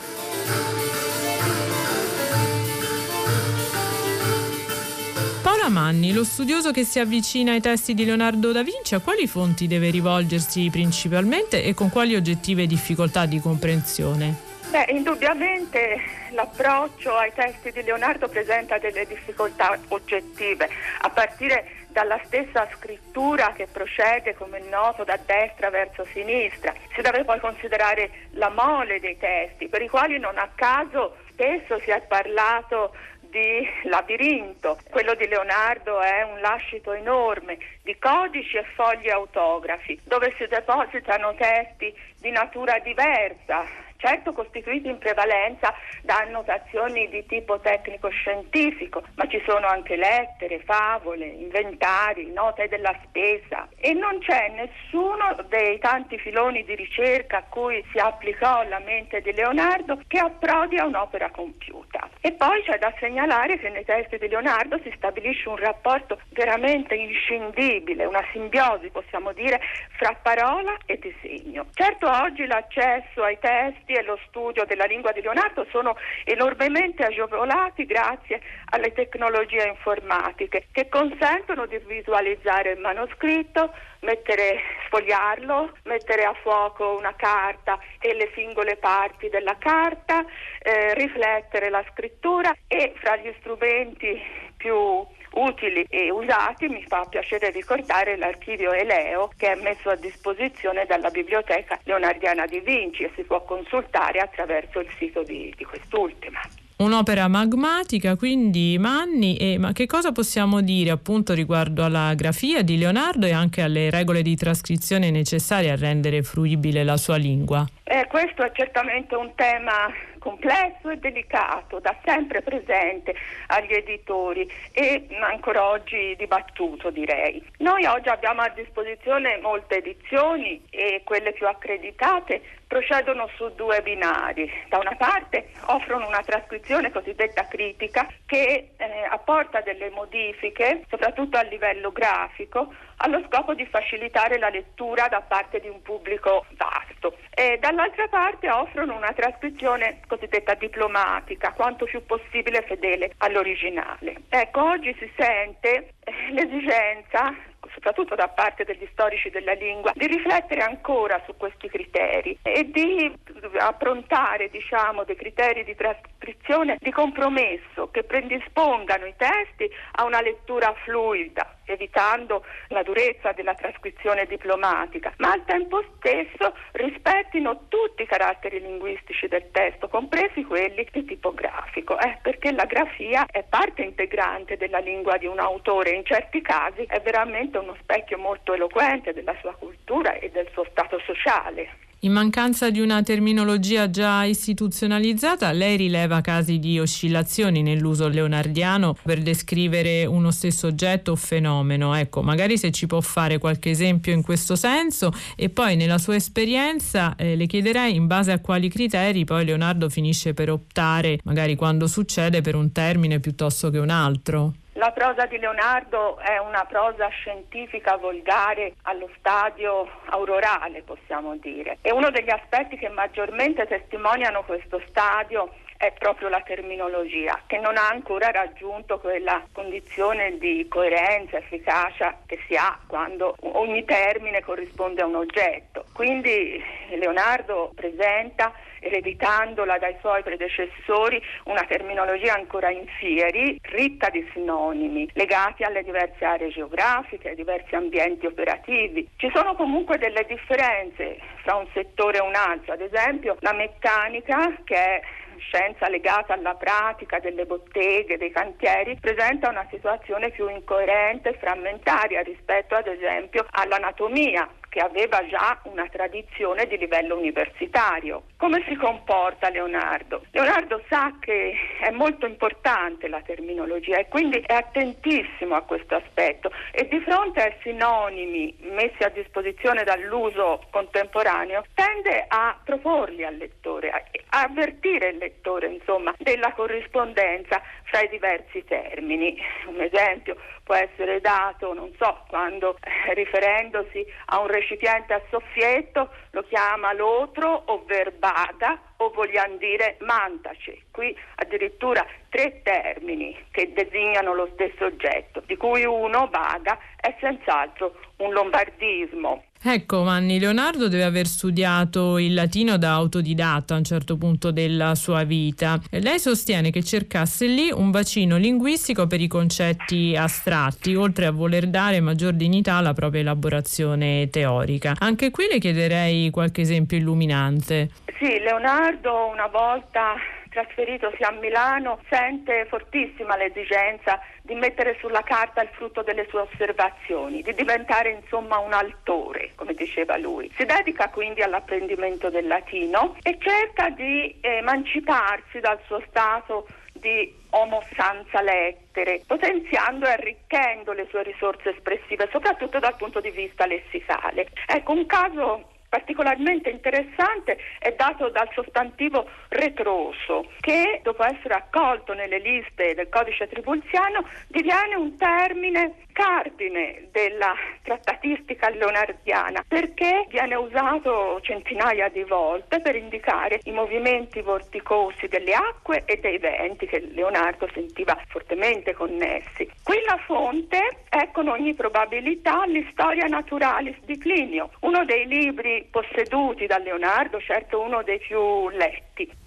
Paola 5.41 5.69
Manni, 5.69 6.11
lo 6.11 6.25
studioso 6.25 6.71
che 6.71 6.83
si 6.83 6.99
avvicina 6.99 7.53
ai 7.53 7.61
testi 7.61 7.93
di 7.93 8.03
Leonardo 8.03 8.51
da 8.51 8.61
Vinci, 8.61 8.93
a 8.95 8.99
quali 8.99 9.25
fonti 9.25 9.67
deve 9.67 9.89
rivolgersi 9.89 10.69
principalmente 10.69 11.63
e 11.63 11.73
con 11.73 11.89
quali 11.89 12.15
oggettive 12.15 12.67
difficoltà 12.67 13.25
di 13.25 13.39
comprensione? 13.39 14.49
Beh, 14.69 14.87
indubbiamente 14.89 15.97
l'approccio 16.31 17.15
ai 17.15 17.31
testi 17.33 17.71
di 17.71 17.83
Leonardo 17.83 18.27
presenta 18.27 18.77
delle 18.79 19.05
difficoltà 19.05 19.77
oggettive, 19.89 20.69
a 21.01 21.09
partire 21.09 21.80
dalla 21.91 22.19
stessa 22.25 22.67
scrittura 22.75 23.53
che 23.53 23.67
procede, 23.71 24.35
come 24.35 24.59
è 24.59 24.69
noto, 24.69 25.03
da 25.03 25.17
destra 25.25 25.69
verso 25.69 26.05
sinistra. 26.05 26.73
Si 26.93 27.01
deve 27.01 27.23
poi 27.23 27.39
considerare 27.39 28.09
la 28.31 28.49
mole 28.49 28.99
dei 28.99 29.17
testi, 29.17 29.67
per 29.67 29.81
i 29.81 29.89
quali 29.89 30.17
non 30.17 30.37
a 30.37 30.49
caso 30.55 31.17
spesso 31.29 31.79
si 31.79 31.89
è 31.89 32.01
parlato 32.01 32.93
di 33.31 33.67
labirinto. 33.83 34.77
Quello 34.89 35.15
di 35.15 35.27
Leonardo 35.27 36.01
è 36.01 36.21
un 36.23 36.41
lascito 36.41 36.91
enorme 36.91 37.57
di 37.81 37.97
codici 37.97 38.57
e 38.57 38.65
fogli 38.75 39.09
autografi 39.09 39.99
dove 40.03 40.33
si 40.37 40.45
depositano 40.47 41.33
testi 41.35 41.95
di 42.19 42.29
natura 42.29 42.77
diversa, 42.79 43.65
certo 44.01 44.33
costituiti 44.33 44.89
in 44.89 44.97
prevalenza 44.97 45.73
da 46.01 46.17
annotazioni 46.17 47.07
di 47.09 47.23
tipo 47.27 47.59
tecnico-scientifico, 47.59 49.03
ma 49.15 49.27
ci 49.27 49.41
sono 49.45 49.67
anche 49.67 49.95
lettere, 49.95 50.59
favole, 50.65 51.25
inventari, 51.25 52.31
note 52.31 52.67
della 52.67 52.95
spesa 53.03 53.67
e 53.77 53.93
non 53.93 54.19
c'è 54.19 54.49
nessuno 54.49 55.35
dei 55.47 55.77
tanti 55.79 56.17
filoni 56.17 56.63
di 56.63 56.75
ricerca 56.75 57.37
a 57.37 57.43
cui 57.47 57.83
si 57.91 57.99
applicò 57.99 58.63
la 58.67 58.79
mente 58.79 59.21
di 59.21 59.31
Leonardo 59.33 59.99
che 60.07 60.17
approdi 60.17 60.77
a 60.77 60.85
un'opera 60.85 61.29
compiuta. 61.29 62.09
E 62.21 62.31
poi 62.31 62.63
c'è 62.63 62.79
da 62.79 62.93
segnalare 62.99 63.59
che 63.59 63.69
nei 63.69 63.85
testi 63.85 64.17
di 64.17 64.27
Leonardo 64.27 64.79
si 64.83 64.91
stabilisce 64.95 65.47
un 65.47 65.57
rapporto 65.57 66.19
veramente 66.29 66.95
inscindibile, 66.95 68.05
una 68.05 68.23
simbiosi 68.31 68.89
possiamo 68.89 69.31
dire 69.33 69.59
fra 69.97 70.17
parola 70.21 70.75
e 70.85 70.97
disegno. 70.97 71.67
Certo 71.73 72.09
oggi 72.09 72.45
l'accesso 72.47 73.23
ai 73.23 73.37
testi 73.39 73.90
e 73.93 74.03
lo 74.03 74.19
studio 74.27 74.65
della 74.65 74.85
lingua 74.85 75.11
di 75.11 75.21
Leonardo 75.21 75.65
sono 75.69 75.95
enormemente 76.23 77.03
agevolati 77.03 77.85
grazie 77.85 78.41
alle 78.71 78.93
tecnologie 78.93 79.67
informatiche 79.67 80.67
che 80.71 80.89
consentono 80.89 81.65
di 81.65 81.77
visualizzare 81.85 82.71
il 82.71 82.79
manoscritto, 82.79 83.73
mettere, 84.01 84.59
sfogliarlo, 84.85 85.77
mettere 85.83 86.23
a 86.23 86.33
fuoco 86.41 86.97
una 86.97 87.13
carta 87.15 87.79
e 87.99 88.13
le 88.13 88.31
singole 88.33 88.77
parti 88.77 89.29
della 89.29 89.55
carta, 89.57 90.25
eh, 90.59 90.93
riflettere 90.93 91.69
la 91.69 91.83
scrittura 91.91 92.55
e 92.67 92.93
fra 92.97 93.15
gli 93.17 93.33
strumenti 93.39 94.21
più 94.57 95.05
utili 95.33 95.85
e 95.89 96.11
usati, 96.11 96.67
mi 96.67 96.83
fa 96.87 97.05
piacere 97.09 97.51
ricordare 97.51 98.17
l'archivio 98.17 98.71
Eleo 98.71 99.31
che 99.37 99.53
è 99.53 99.61
messo 99.61 99.89
a 99.89 99.95
disposizione 99.95 100.85
dalla 100.85 101.09
Biblioteca 101.09 101.79
Leonardiana 101.83 102.45
di 102.45 102.59
Vinci 102.59 103.03
e 103.03 103.11
si 103.15 103.23
può 103.23 103.43
consultare 103.43 104.19
attraverso 104.19 104.79
il 104.79 104.89
sito 104.97 105.23
di, 105.23 105.53
di 105.55 105.63
quest'ultima. 105.63 106.39
Un'opera 106.81 107.27
magmatica, 107.27 108.15
quindi 108.15 108.75
Manni, 108.79 109.37
e, 109.37 109.59
ma 109.59 109.71
che 109.71 109.85
cosa 109.85 110.11
possiamo 110.11 110.61
dire 110.61 110.89
appunto 110.89 111.33
riguardo 111.33 111.83
alla 111.83 112.15
grafia 112.15 112.63
di 112.63 112.75
Leonardo 112.75 113.27
e 113.27 113.33
anche 113.33 113.61
alle 113.61 113.91
regole 113.91 114.23
di 114.23 114.35
trascrizione 114.35 115.11
necessarie 115.11 115.69
a 115.69 115.75
rendere 115.75 116.23
fruibile 116.23 116.83
la 116.83 116.97
sua 116.97 117.17
lingua? 117.17 117.67
Eh, 117.91 118.07
questo 118.07 118.41
è 118.41 118.51
certamente 118.53 119.15
un 119.15 119.35
tema 119.35 119.93
complesso 120.17 120.89
e 120.89 120.95
delicato, 120.95 121.79
da 121.79 121.93
sempre 122.05 122.41
presente 122.41 123.13
agli 123.47 123.73
editori 123.73 124.49
e 124.71 125.07
ancora 125.19 125.65
oggi 125.65 126.15
dibattuto 126.15 126.89
direi. 126.89 127.45
Noi 127.57 127.83
oggi 127.85 128.07
abbiamo 128.07 128.43
a 128.43 128.49
disposizione 128.49 129.39
molte 129.41 129.79
edizioni 129.79 130.63
e 130.69 131.01
quelle 131.03 131.33
più 131.33 131.47
accreditate 131.47 132.41
procedono 132.65 133.27
su 133.35 133.53
due 133.55 133.81
binari. 133.81 134.49
Da 134.69 134.77
una 134.77 134.95
parte 134.95 135.49
offrono 135.65 136.07
una 136.07 136.23
trascrizione 136.23 136.89
cosiddetta 136.89 137.45
critica 137.47 138.07
che 138.25 138.69
eh, 138.77 138.85
apporta 139.09 139.59
delle 139.59 139.89
modifiche, 139.89 140.85
soprattutto 140.87 141.37
a 141.37 141.41
livello 141.41 141.91
grafico, 141.91 142.73
allo 142.97 143.21
scopo 143.27 143.53
di 143.53 143.65
facilitare 143.65 144.37
la 144.37 144.47
lettura 144.47 145.09
da 145.09 145.19
parte 145.19 145.59
di 145.59 145.67
un 145.67 145.81
pubblico 145.81 146.45
vasto. 146.51 147.17
E 147.33 147.57
dall'altra 147.81 148.07
parte 148.09 148.49
offrono 148.49 148.95
una 148.95 149.11
trascrizione 149.13 150.01
cosiddetta 150.07 150.53
diplomatica, 150.53 151.51
quanto 151.53 151.85
più 151.85 152.05
possibile 152.05 152.63
fedele 152.67 153.13
all'originale. 153.17 154.21
Ecco, 154.29 154.63
oggi 154.63 154.95
si 154.99 155.11
sente 155.17 155.93
eh, 156.03 156.13
l'esigenza 156.31 157.33
soprattutto 157.73 158.15
da 158.15 158.27
parte 158.27 158.63
degli 158.63 158.87
storici 158.91 159.29
della 159.29 159.53
lingua, 159.53 159.91
di 159.95 160.05
riflettere 160.05 160.61
ancora 160.61 161.21
su 161.25 161.35
questi 161.37 161.69
criteri 161.69 162.37
e 162.41 162.69
di 162.69 163.11
approntare 163.59 164.49
diciamo, 164.49 165.03
dei 165.03 165.15
criteri 165.15 165.63
di 165.63 165.75
trascrizione 165.75 166.77
di 166.79 166.91
compromesso 166.91 167.89
che 167.91 168.03
predispongano 168.03 169.05
i 169.05 169.13
testi 169.15 169.71
a 169.93 170.03
una 170.03 170.21
lettura 170.21 170.73
fluida, 170.83 171.57
evitando 171.71 172.45
la 172.69 172.83
durezza 172.83 173.31
della 173.31 173.53
trascrizione 173.53 174.25
diplomatica, 174.25 175.13
ma 175.17 175.31
al 175.31 175.45
tempo 175.45 175.83
stesso 175.97 176.53
rispettino 176.73 177.67
tutti 177.67 178.03
i 178.03 178.07
caratteri 178.07 178.59
linguistici 178.59 179.27
del 179.27 179.49
testo, 179.51 179.87
compresi 179.87 180.43
quelli 180.43 180.87
di 180.91 181.05
tipo 181.05 181.33
grafico, 181.33 181.99
eh, 181.99 182.17
perché 182.21 182.51
la 182.51 182.65
grafia 182.65 183.25
è 183.25 183.43
parte 183.47 183.83
integrante 183.83 184.57
della 184.57 184.79
lingua 184.79 185.17
di 185.17 185.27
un 185.27 185.39
autore, 185.39 185.91
in 185.91 186.05
certi 186.05 186.41
casi 186.41 186.83
è 186.87 186.99
veramente 187.01 187.57
uno 187.57 187.75
specchio 187.81 188.17
molto 188.17 188.53
eloquente 188.53 189.13
della 189.13 189.35
sua 189.39 189.53
cultura 189.53 190.13
e 190.13 190.29
del 190.29 190.47
suo 190.51 190.65
stato 190.69 190.99
sociale. 190.99 191.90
In 192.03 192.13
mancanza 192.13 192.71
di 192.71 192.79
una 192.79 193.03
terminologia 193.03 193.87
già 193.91 194.23
istituzionalizzata, 194.23 195.51
lei 195.51 195.77
rileva 195.77 196.19
casi 196.21 196.57
di 196.57 196.79
oscillazioni 196.79 197.61
nell'uso 197.61 198.07
leonardiano 198.07 198.97
per 199.03 199.21
descrivere 199.21 200.07
uno 200.07 200.31
stesso 200.31 200.65
oggetto 200.65 201.11
o 201.11 201.15
fenomeno. 201.15 201.93
Ecco, 201.93 202.23
magari 202.23 202.57
se 202.57 202.71
ci 202.71 202.87
può 202.87 203.01
fare 203.01 203.37
qualche 203.37 203.69
esempio 203.69 204.13
in 204.13 204.23
questo 204.23 204.55
senso 204.55 205.13
e 205.35 205.49
poi 205.49 205.75
nella 205.75 205.99
sua 205.99 206.15
esperienza 206.15 207.15
eh, 207.15 207.35
le 207.35 207.45
chiederei 207.45 207.93
in 207.93 208.07
base 208.07 208.31
a 208.31 208.39
quali 208.39 208.67
criteri 208.67 209.23
poi 209.23 209.45
Leonardo 209.45 209.87
finisce 209.87 210.33
per 210.33 210.49
optare, 210.49 211.19
magari 211.25 211.55
quando 211.55 211.85
succede, 211.85 212.41
per 212.41 212.55
un 212.55 212.71
termine 212.71 213.19
piuttosto 213.19 213.69
che 213.69 213.77
un 213.77 213.91
altro. 213.91 214.55
La 214.81 214.89
prosa 214.93 215.27
di 215.27 215.37
Leonardo 215.37 216.17
è 216.17 216.39
una 216.39 216.65
prosa 216.65 217.07
scientifica 217.09 217.97
volgare 217.97 218.73
allo 218.85 219.11
stadio 219.19 219.87
aurorale, 220.05 220.81
possiamo 220.81 221.35
dire. 221.35 221.77
E 221.83 221.91
uno 221.91 222.09
degli 222.09 222.31
aspetti 222.31 222.77
che 222.77 222.89
maggiormente 222.89 223.67
testimoniano 223.67 224.41
questo 224.41 224.81
stadio 224.89 225.53
è 225.81 225.91
proprio 225.97 226.29
la 226.29 226.41
terminologia, 226.41 227.41
che 227.47 227.57
non 227.57 227.75
ha 227.75 227.89
ancora 227.89 228.29
raggiunto 228.29 228.99
quella 228.99 229.43
condizione 229.51 230.37
di 230.37 230.67
coerenza, 230.69 231.37
efficacia 231.37 232.19
che 232.27 232.37
si 232.45 232.55
ha 232.55 232.77
quando 232.85 233.33
ogni 233.39 233.83
termine 233.83 234.43
corrisponde 234.43 235.01
a 235.01 235.07
un 235.07 235.15
oggetto. 235.15 235.85
Quindi 235.91 236.63
Leonardo 236.89 237.71
presenta 237.73 238.53
ereditandola 238.79 239.79
dai 239.79 239.95
suoi 240.01 240.21
predecessori, 240.21 241.19
una 241.45 241.63
terminologia 241.63 242.35
ancora 242.35 242.69
in 242.69 242.85
fieri, 242.99 243.57
ricca 243.61 244.09
di 244.09 244.27
sinonimi, 244.33 245.09
legati 245.13 245.63
alle 245.63 245.81
diverse 245.81 246.23
aree 246.23 246.49
geografiche, 246.49 247.29
ai 247.29 247.35
diversi 247.35 247.73
ambienti 247.73 248.27
operativi. 248.27 249.07
Ci 249.15 249.31
sono 249.33 249.55
comunque 249.55 249.97
delle 249.97 250.25
differenze 250.27 251.17
fra 251.41 251.55
un 251.55 251.65
settore 251.73 252.17
e 252.17 252.21
un 252.21 252.35
altro, 252.35 252.73
ad 252.73 252.81
esempio 252.81 253.37
la 253.39 253.53
meccanica 253.53 254.53
che 254.63 254.75
è 254.75 255.01
scienza 255.41 255.89
legata 255.89 256.33
alla 256.33 256.55
pratica 256.55 257.19
delle 257.19 257.45
botteghe, 257.45 258.17
dei 258.17 258.31
cantieri, 258.31 258.97
presenta 258.99 259.49
una 259.49 259.67
situazione 259.69 260.29
più 260.31 260.47
incoerente 260.47 261.29
e 261.29 261.37
frammentaria 261.37 262.21
rispetto 262.21 262.75
ad 262.75 262.87
esempio 262.87 263.45
all'anatomia 263.51 264.47
che 264.71 264.79
aveva 264.79 265.27
già 265.27 265.59
una 265.63 265.85
tradizione 265.87 266.65
di 266.65 266.77
livello 266.77 267.17
universitario. 267.17 268.23
Come 268.37 268.63
si 268.69 268.75
comporta 268.75 269.49
Leonardo? 269.49 270.23
Leonardo 270.31 270.81
sa 270.87 271.13
che 271.19 271.53
è 271.81 271.89
molto 271.89 272.25
importante 272.25 273.09
la 273.09 273.19
terminologia 273.19 273.97
e 273.97 274.07
quindi 274.07 274.39
è 274.39 274.53
attentissimo 274.53 275.55
a 275.55 275.63
questo 275.63 275.95
aspetto 275.95 276.53
e 276.71 276.87
di 276.87 277.01
fronte 277.01 277.41
ai 277.43 277.53
sinonimi 277.61 278.55
messi 278.61 279.03
a 279.03 279.09
disposizione 279.09 279.83
dall'uso 279.83 280.63
contemporaneo 280.71 281.65
tende 281.73 282.23
a 282.29 282.57
proporli 282.63 283.25
al 283.25 283.35
lettore, 283.35 283.89
a 283.89 284.41
avvertire 284.41 285.09
il 285.09 285.17
lettore 285.17 285.67
insomma 285.67 286.15
della 286.17 286.53
corrispondenza 286.53 287.61
fra 287.83 288.03
i 288.03 288.07
diversi 288.07 288.63
termini. 288.63 289.37
Un 289.67 289.81
esempio 289.81 290.37
può 290.71 290.79
essere 290.79 291.19
dato, 291.19 291.73
non 291.73 291.91
so, 291.99 292.23
quando 292.29 292.77
eh, 292.79 293.13
riferendosi 293.13 294.05
a 294.27 294.39
un 294.39 294.47
recipiente 294.47 295.11
a 295.11 295.21
soffietto 295.29 296.11
lo 296.29 296.43
chiama 296.43 296.93
l'otro 296.93 297.63
o 297.65 297.83
verbada 297.85 298.79
o 298.95 299.09
vogliamo 299.09 299.57
dire 299.57 299.97
mantace. 299.99 300.83
Qui 300.89 301.13
addirittura 301.35 302.05
tre 302.29 302.61
termini 302.61 303.37
che 303.51 303.73
designano 303.73 304.33
lo 304.33 304.47
stesso 304.53 304.85
oggetto, 304.85 305.43
di 305.45 305.57
cui 305.57 305.83
uno, 305.83 306.29
vaga, 306.31 306.79
è 306.95 307.13
senz'altro 307.19 307.93
un 308.19 308.31
lombardismo. 308.31 309.43
Ecco 309.63 310.01
Manni, 310.01 310.39
Leonardo 310.39 310.87
deve 310.87 311.03
aver 311.03 311.27
studiato 311.27 312.17
il 312.17 312.33
latino 312.33 312.77
da 312.77 312.93
autodidatta 312.93 313.75
a 313.75 313.77
un 313.77 313.83
certo 313.83 314.17
punto 314.17 314.49
della 314.49 314.95
sua 314.95 315.23
vita. 315.23 315.79
Lei 315.91 316.17
sostiene 316.17 316.71
che 316.71 316.83
cercasse 316.83 317.45
lì 317.45 317.71
un 317.71 317.91
bacino 317.91 318.37
linguistico 318.37 319.05
per 319.05 319.21
i 319.21 319.27
concetti 319.27 320.15
astratti, 320.17 320.95
oltre 320.95 321.27
a 321.27 321.31
voler 321.31 321.67
dare 321.67 321.99
maggior 321.99 322.33
dignità 322.33 322.73
alla 322.73 322.93
propria 322.93 323.21
elaborazione 323.21 324.29
teorica. 324.31 324.95
Anche 324.97 325.29
qui 325.29 325.45
le 325.47 325.59
chiederei 325.59 326.31
qualche 326.31 326.61
esempio 326.61 326.97
illuminante. 326.97 327.91
Sì, 328.17 328.39
Leonardo 328.39 329.29
una 329.31 329.47
volta 329.47 330.15
trasferitosi 330.51 331.23
a 331.23 331.31
Milano 331.31 331.99
sente 332.09 332.65
fortissima 332.65 333.37
l'esigenza 333.37 334.19
di 334.41 334.53
mettere 334.53 334.97
sulla 334.99 335.23
carta 335.23 335.61
il 335.61 335.69
frutto 335.71 336.03
delle 336.03 336.27
sue 336.29 336.41
osservazioni, 336.41 337.41
di 337.41 337.53
diventare 337.53 338.11
insomma 338.11 338.59
un 338.59 338.73
altore, 338.73 339.51
come 339.55 339.73
diceva 339.73 340.17
lui. 340.17 340.51
Si 340.57 340.65
dedica 340.65 341.09
quindi 341.09 341.41
all'apprendimento 341.41 342.29
del 342.29 342.47
latino 342.47 343.15
e 343.23 343.37
cerca 343.39 343.89
di 343.89 344.37
emanciparsi 344.41 345.59
dal 345.59 345.79
suo 345.85 346.03
stato 346.07 346.67
di 346.91 347.33
homo 347.51 347.83
senza 347.95 348.41
lettere, 348.41 349.23
potenziando 349.25 350.05
e 350.05 350.11
arricchendo 350.11 350.91
le 350.91 351.07
sue 351.09 351.23
risorse 351.23 351.69
espressive, 351.69 352.27
soprattutto 352.31 352.79
dal 352.79 352.95
punto 352.95 353.19
di 353.19 353.31
vista 353.31 353.65
lessicale. 353.65 354.47
Ecco, 354.67 354.91
un 354.91 355.05
caso 355.05 355.70
particolarmente 355.91 356.69
interessante 356.69 357.57
è 357.77 357.93
dato 357.97 358.29
dal 358.29 358.49
sostantivo 358.53 359.27
retroso, 359.49 360.49
che 360.61 361.01
dopo 361.03 361.21
essere 361.25 361.53
accolto 361.53 362.13
nelle 362.13 362.39
liste 362.39 362.93
del 362.93 363.09
codice 363.09 363.49
tribulziano 363.49 364.25
diviene 364.47 364.95
un 364.95 365.17
termine 365.17 366.05
cardine 366.21 367.07
della 367.11 367.55
trattatistica 367.81 368.69
leonardiana 368.69 369.65
perché 369.67 370.27
viene 370.29 370.53
usato 370.53 371.39
centinaia 371.41 372.09
di 372.09 372.23
volte 372.23 372.79
per 372.79 372.95
indicare 372.95 373.59
i 373.63 373.71
movimenti 373.71 374.41
vorticosi 374.41 375.27
delle 375.27 375.53
acque 375.55 376.03
e 376.05 376.17
dei 376.17 376.37
venti 376.37 376.85
che 376.85 376.99
Leonardo 376.99 377.67
sentiva 377.73 378.15
fortemente 378.27 378.93
connessi. 378.93 379.67
Qui 379.83 379.99
la 380.05 380.19
fonte 380.27 381.05
è 381.09 381.31
con 381.31 381.47
ogni 381.47 381.73
probabilità 381.73 382.65
l'Historia 382.67 383.25
Naturalis 383.25 383.97
di 384.05 384.17
Plinio, 384.19 384.69
uno 384.81 385.03
dei 385.05 385.25
libri 385.25 385.87
posseduti 385.89 386.67
da 386.67 386.77
Leonardo, 386.77 387.41
certo 387.41 387.81
uno 387.81 388.03
dei 388.03 388.19
più 388.19 388.69
letti. 388.69 389.40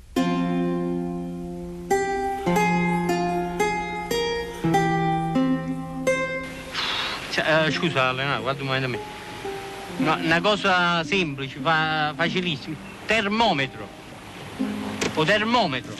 Eh, 7.37 7.71
scusa 7.71 8.13
Leonardo, 8.13 8.43
guarda 8.43 8.61
un 8.61 8.67
momento 8.67 8.87
a 8.87 8.91
me. 8.91 8.99
No, 9.97 10.15
una 10.15 10.41
cosa 10.41 11.05
semplice, 11.05 11.59
fa, 11.61 12.13
facilissima. 12.17 12.77
Termometro. 13.07 13.87
O 15.15 15.25
termometro. 15.25 15.95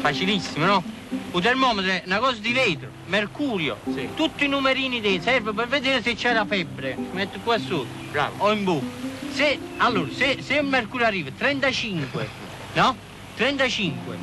Facilissimo, 0.00 0.64
no? 0.64 0.82
Un 1.32 1.40
termometro 1.40 1.90
è 1.90 2.02
una 2.06 2.18
cosa 2.18 2.38
di 2.40 2.52
vetro, 2.52 2.88
mercurio, 3.06 3.78
tutti 4.14 4.44
i 4.44 4.48
numerini 4.48 5.00
dei 5.00 5.20
serve 5.20 5.52
per 5.52 5.68
vedere 5.68 6.02
se 6.02 6.14
c'è 6.14 6.32
la 6.32 6.46
febbre. 6.46 6.96
Metto 7.12 7.38
qua 7.40 7.58
sotto, 7.58 7.86
bravo, 8.10 8.44
o 8.44 8.52
in 8.52 8.64
bocca. 8.64 8.86
Se, 9.32 9.58
allora, 9.78 10.10
se, 10.12 10.38
se 10.42 10.56
il 10.56 10.64
mercurio 10.64 11.06
arriva 11.06 11.30
35, 11.36 12.28
no? 12.74 12.96
35. 13.36 14.16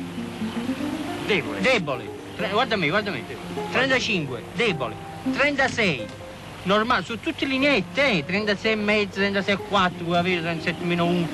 Debole. 1.26 1.60
Debole. 1.60 2.10
Tre- 2.36 2.48
guarda 2.50 2.76
me, 2.76 2.88
guarda 2.88 3.10
me. 3.10 3.24
35, 3.72 4.42
debole. 4.54 4.94
36. 5.32 6.06
Normale, 6.64 7.04
su 7.04 7.18
tutte 7.18 7.46
le 7.46 7.52
lineette, 7.52 8.18
eh? 8.18 8.24
36 8.24 8.72
e 8.72 8.76
mezzo, 8.76 9.14
36 9.14 9.54
e 9.54 9.56
4, 9.56 10.04
puoi 10.04 10.18
avere 10.18 10.40
37 10.42 10.84
meno 10.84 11.06
1. 11.06 11.28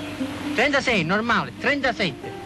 36, 0.55 1.05
normale, 1.05 1.53
37. 1.59 2.45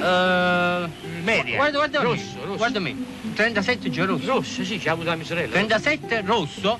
Uh, 0.00 0.88
Media. 1.22 1.56
Guarda, 1.56 1.76
guarda 1.78 2.00
Rosso, 2.00 2.38
me. 2.38 2.44
rosso. 2.44 2.56
Guarda 2.56 2.80
me. 2.80 2.96
37 3.34 3.90
già 3.90 4.04
rosso. 4.04 4.26
Rosso, 4.26 4.64
sì, 4.64 4.78
c'ha 4.78 4.92
avuto 4.92 5.08
la 5.08 5.14
mia 5.14 5.24
sorella. 5.24 5.52
37 5.52 6.22
rosso, 6.24 6.78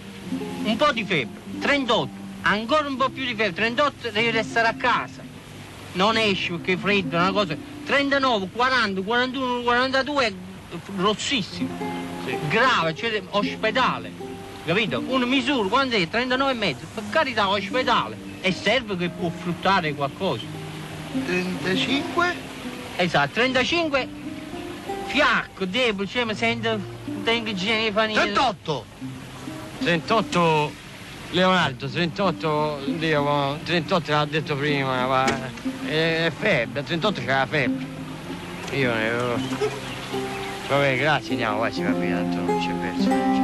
un 0.64 0.76
po' 0.76 0.90
di 0.92 1.04
febbre. 1.04 1.40
38, 1.60 2.10
ancora 2.42 2.88
un 2.88 2.96
po' 2.96 3.10
più 3.10 3.24
di 3.24 3.34
febbre. 3.34 3.52
38 3.52 4.10
devi 4.10 4.30
restare 4.30 4.68
a 4.68 4.74
casa. 4.74 5.22
Non 5.92 6.16
esci 6.16 6.50
perché 6.52 6.72
è 6.72 6.76
freddo, 6.76 7.16
una 7.16 7.30
cosa. 7.32 7.56
39, 7.84 8.48
40, 8.52 9.02
41, 9.02 9.62
42 9.62 10.26
è 10.26 10.32
rossissimo. 10.96 11.68
Grave, 12.48 12.94
cioè 12.94 13.22
ospedale. 13.30 14.29
Capito? 14.64 15.02
Una 15.06 15.26
misura, 15.26 15.68
quando 15.68 15.96
è? 15.96 16.08
39 16.08 16.50
e 16.50 16.54
mezzo. 16.54 16.86
Per 16.94 17.04
carità, 17.10 17.48
ospedale. 17.48 18.16
E 18.40 18.52
serve 18.52 18.96
che 18.96 19.08
può 19.08 19.30
fruttare 19.30 19.94
qualcosa. 19.94 20.44
35? 21.12 22.34
Esatto, 22.96 23.30
35 23.32 24.08
fiacco, 25.06 25.64
debole, 25.64 26.06
cioè 26.06 26.24
mi 26.24 26.34
sento 26.36 26.78
tengo 27.24 27.50
igiene 27.50 27.90
fa 27.90 28.04
niente. 28.04 28.32
38! 28.32 28.84
38 29.80 30.72
Leonardo, 31.30 31.88
38, 31.88 32.80
Dio, 32.86 33.22
ma 33.22 33.56
38 33.62 34.10
l'ha 34.10 34.24
detto 34.24 34.56
prima, 34.56 35.06
ma 35.06 35.24
è, 35.86 36.26
è 36.26 36.32
febbre, 36.36 36.82
38 36.82 37.20
c'è 37.20 37.26
la 37.26 37.46
febbre. 37.46 37.86
Io 38.72 38.92
ne 38.92 39.08
avevo... 39.08 39.38
Vabbè, 40.68 40.98
grazie, 40.98 41.32
andiamo, 41.32 41.58
vai, 41.58 41.72
si 41.72 41.82
va 41.82 41.90
via, 41.90 42.16
tanto 42.16 42.36
non 42.36 42.58
c'è 42.58 42.72
verso. 42.72 43.39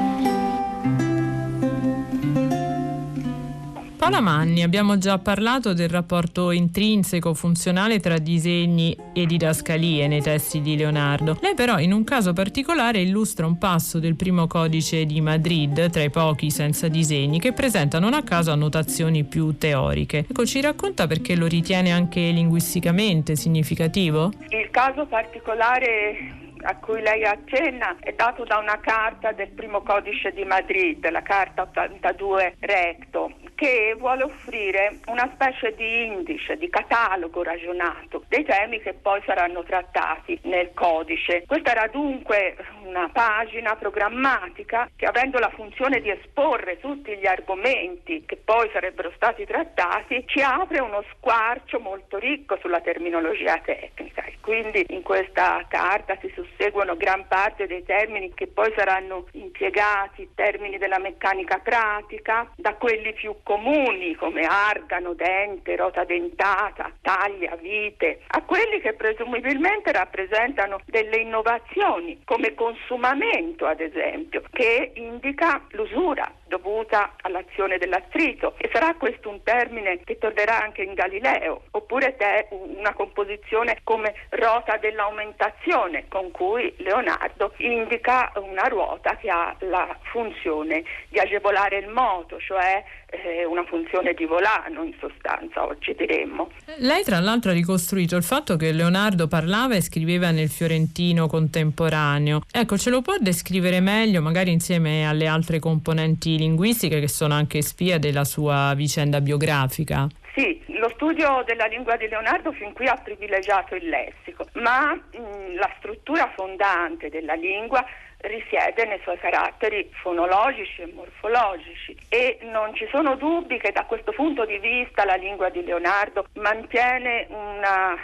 Paola 3.97 4.21
Manni, 4.21 4.63
abbiamo 4.63 4.99
già 4.99 5.19
parlato 5.19 5.73
del 5.73 5.89
rapporto 5.89 6.51
intrinseco 6.51 7.33
funzionale 7.33 7.99
tra 7.99 8.19
disegni 8.19 8.95
e 9.15 9.25
didascalie 9.25 10.07
nei 10.07 10.21
testi 10.21 10.61
di 10.61 10.77
Leonardo. 10.77 11.39
Lei 11.41 11.55
però 11.55 11.79
in 11.79 11.93
un 11.93 12.05
caso 12.05 12.35
particolare 12.35 13.01
illustra 13.01 13.47
un 13.47 13.57
passo 13.57 13.99
del 13.99 14.15
primo 14.15 14.47
codice 14.47 15.07
di 15.07 15.23
Madrid, 15.23 15.89
tra 15.89 16.03
i 16.03 16.11
pochi 16.11 16.51
senza 16.51 16.89
disegni, 16.89 17.41
che 17.41 17.55
presenta 17.55 17.99
non 17.99 18.13
a 18.13 18.23
caso 18.23 18.53
annotazioni 18.53 19.25
più 19.25 19.57
teoriche. 19.57 20.19
Ecco, 20.29 20.45
ci 20.45 20.61
racconta 20.61 21.07
perché 21.07 21.35
lo 21.35 21.47
ritiene 21.47 21.91
anche 21.91 22.21
linguisticamente 22.21 23.35
significativo? 23.35 24.31
Il 24.51 24.69
caso 24.71 25.07
particolare 25.07 26.45
a 26.63 26.77
cui 26.77 27.01
lei 27.01 27.25
accenna 27.25 27.97
è 28.01 28.13
dato 28.13 28.45
da 28.45 28.59
una 28.59 28.79
carta 28.81 29.33
del 29.33 29.51
primo 29.51 29.83
codice 29.83 30.33
di 30.33 30.45
Madrid, 30.45 31.09
la 31.11 31.23
carta 31.23 31.63
82 31.63 32.57
recto, 32.61 33.33
che 33.57 33.97
vuole 33.99 34.23
offrire 34.23 34.99
una 35.07 35.29
specie 35.33 35.75
di 35.75 36.05
indice, 36.05 36.57
di 36.57 36.69
catalogo 36.69 37.43
ragionato 37.43 38.23
dei 38.29 38.45
temi 38.45 38.81
che 38.81 38.93
poi 38.93 39.21
saranno 39.25 39.65
trattati 39.65 40.39
nel 40.43 40.71
codice. 40.75 41.45
Questa 41.47 41.71
era 41.73 41.87
dunque 41.89 42.55
una 42.85 43.09
pagina 43.13 43.75
programmatica 43.75 44.91
che 44.95 45.07
avendo 45.07 45.39
la 45.39 45.51
funzione 45.51 46.01
di 46.01 46.11
esporre 46.11 46.79
tutti 46.79 47.17
gli 47.17 47.27
argomenti 47.27 48.25
che 48.27 48.37
poi 48.37 48.69
sarebbero 48.73 49.11
stati 49.17 49.45
trattati, 49.47 50.23
ci 50.27 50.41
apre 50.43 50.81
uno 50.81 51.03
squarcio 51.15 51.81
molto 51.81 52.19
ricco 52.19 52.59
sulla 52.61 52.81
terminologia 52.81 53.59
tecnica 53.65 54.23
e 54.25 54.37
quindi 54.41 54.85
in 54.91 55.03
questa 55.03 55.65
carta 55.69 56.17
si 56.21 56.31
susseguono 56.35 56.97
gran 56.97 57.27
parte 57.27 57.67
dei 57.67 57.85
termini 57.85 58.33
che 58.35 58.47
poi 58.47 58.73
saranno 58.77 59.27
impiegati, 59.33 60.31
termini 60.35 60.77
della 60.77 60.99
meccanica 60.99 61.59
pratica, 61.59 62.51
da 62.55 62.75
quelli 62.75 63.15
più 63.15 63.35
comuni 63.47 64.17
come 64.17 64.43
argano, 64.43 65.15
dente, 65.15 65.77
rota 65.77 66.03
dentata, 66.03 66.91
taglia, 67.01 67.55
vite, 67.55 68.23
a 68.27 68.43
quelli 68.43 68.81
che 68.81 68.95
presumibilmente 68.95 69.93
rappresentano 69.93 70.81
delle 70.85 71.19
innovazioni 71.19 72.23
come 72.25 72.55
consumamento 72.55 73.67
ad 73.67 73.81
esempio, 73.81 74.43
che 74.51 74.91
indica 74.97 75.65
l'usura 75.71 76.29
dovuta 76.47 77.15
all'azione 77.23 77.79
dell'attrito 77.79 78.55
e 78.59 78.71
sarà 78.73 78.95
questo 78.95 79.29
un 79.29 79.43
termine 79.43 80.01
che 80.05 80.19
tornerà 80.19 80.63
anche 80.63 80.83
in 80.83 80.95
Galileo, 80.95 81.63
oppure 81.73 82.17
te 82.17 82.49
una 82.51 82.93
composizione 82.95 83.81
come 83.83 84.15
rota 84.31 84.77
dell'aumentazione 84.77 86.07
con 86.09 86.31
cui 86.31 86.73
Leonardo 86.79 87.53
indica 87.59 88.33
una 88.37 88.65
ruota 88.69 89.17
che 89.17 89.29
ha 89.29 89.55
la 89.61 89.97
funzione 90.03 90.85
di 91.09 91.19
agevolare 91.19 91.79
il 91.79 91.89
moto, 91.89 92.39
cioè 92.39 92.83
eh, 93.11 93.45
una 93.45 93.65
funzione 93.65 94.15
di 94.15 94.25
volano 94.25 94.83
in 94.83 94.95
sostanza 94.99 95.65
oggi 95.65 95.95
diremmo. 95.97 96.51
Lei 96.79 97.03
tra 97.03 97.21
l'altro 97.21 97.51
ha 97.51 97.55
ricostruito 97.55 98.17
il 98.17 98.23
fatto 98.23 98.57
che 98.57 98.73
Leonardo 98.73 99.29
parlava 99.29 99.75
e 99.75 99.81
scriveva 99.81 100.31
nel 100.31 100.49
fiorentino 100.49 101.27
contemporaneo. 101.27 102.41
Ecco, 102.51 102.77
ce 102.77 102.91
lo 102.91 103.03
può 103.03 103.15
descrivere 103.19 103.81
meglio, 103.81 104.21
magari 104.21 104.53
insieme 104.53 105.07
alle 105.07 105.27
altre 105.27 105.59
componenti 105.59 106.36
linguistiche 106.37 107.01
che 107.01 107.09
sono 107.09 107.35
anche 107.35 107.63
spia 107.63 107.99
della 107.99 108.25
sua 108.25 108.73
vicenda 108.75 109.21
biografica? 109.21 110.07
Sì, 110.35 110.63
lo 110.67 110.91
studio 110.91 111.43
della 111.47 111.67
lingua 111.67 111.97
di 111.97 112.09
Leonardo 112.09 112.53
fin 112.53 112.73
qui 112.75 112.87
ha 112.87 113.01
privilegiato 113.03 113.75
il 113.75 113.89
lessico, 113.89 114.47
ma 114.55 114.95
mh, 114.95 115.55
la 115.55 115.71
struttura 115.79 116.31
fondante 116.37 117.09
della 117.09 117.35
lingua 117.35 117.85
risiede 118.19 118.85
nei 118.87 119.01
suoi 119.03 119.19
caratteri 119.19 119.89
fonologici 120.03 120.83
e 120.83 120.93
morfologici 120.93 121.97
e 122.09 122.39
non 122.43 122.75
ci 122.75 122.87
sono 122.91 123.15
dubbi 123.17 123.59
che 123.59 123.73
da 123.73 123.85
questo 123.85 124.13
punto 124.13 124.45
di 124.45 124.59
vista 124.59 125.05
la 125.05 125.15
lingua 125.15 125.49
di 125.49 125.63
Leonardo 125.65 126.27
mantiene 126.35 127.27
una 127.31 127.97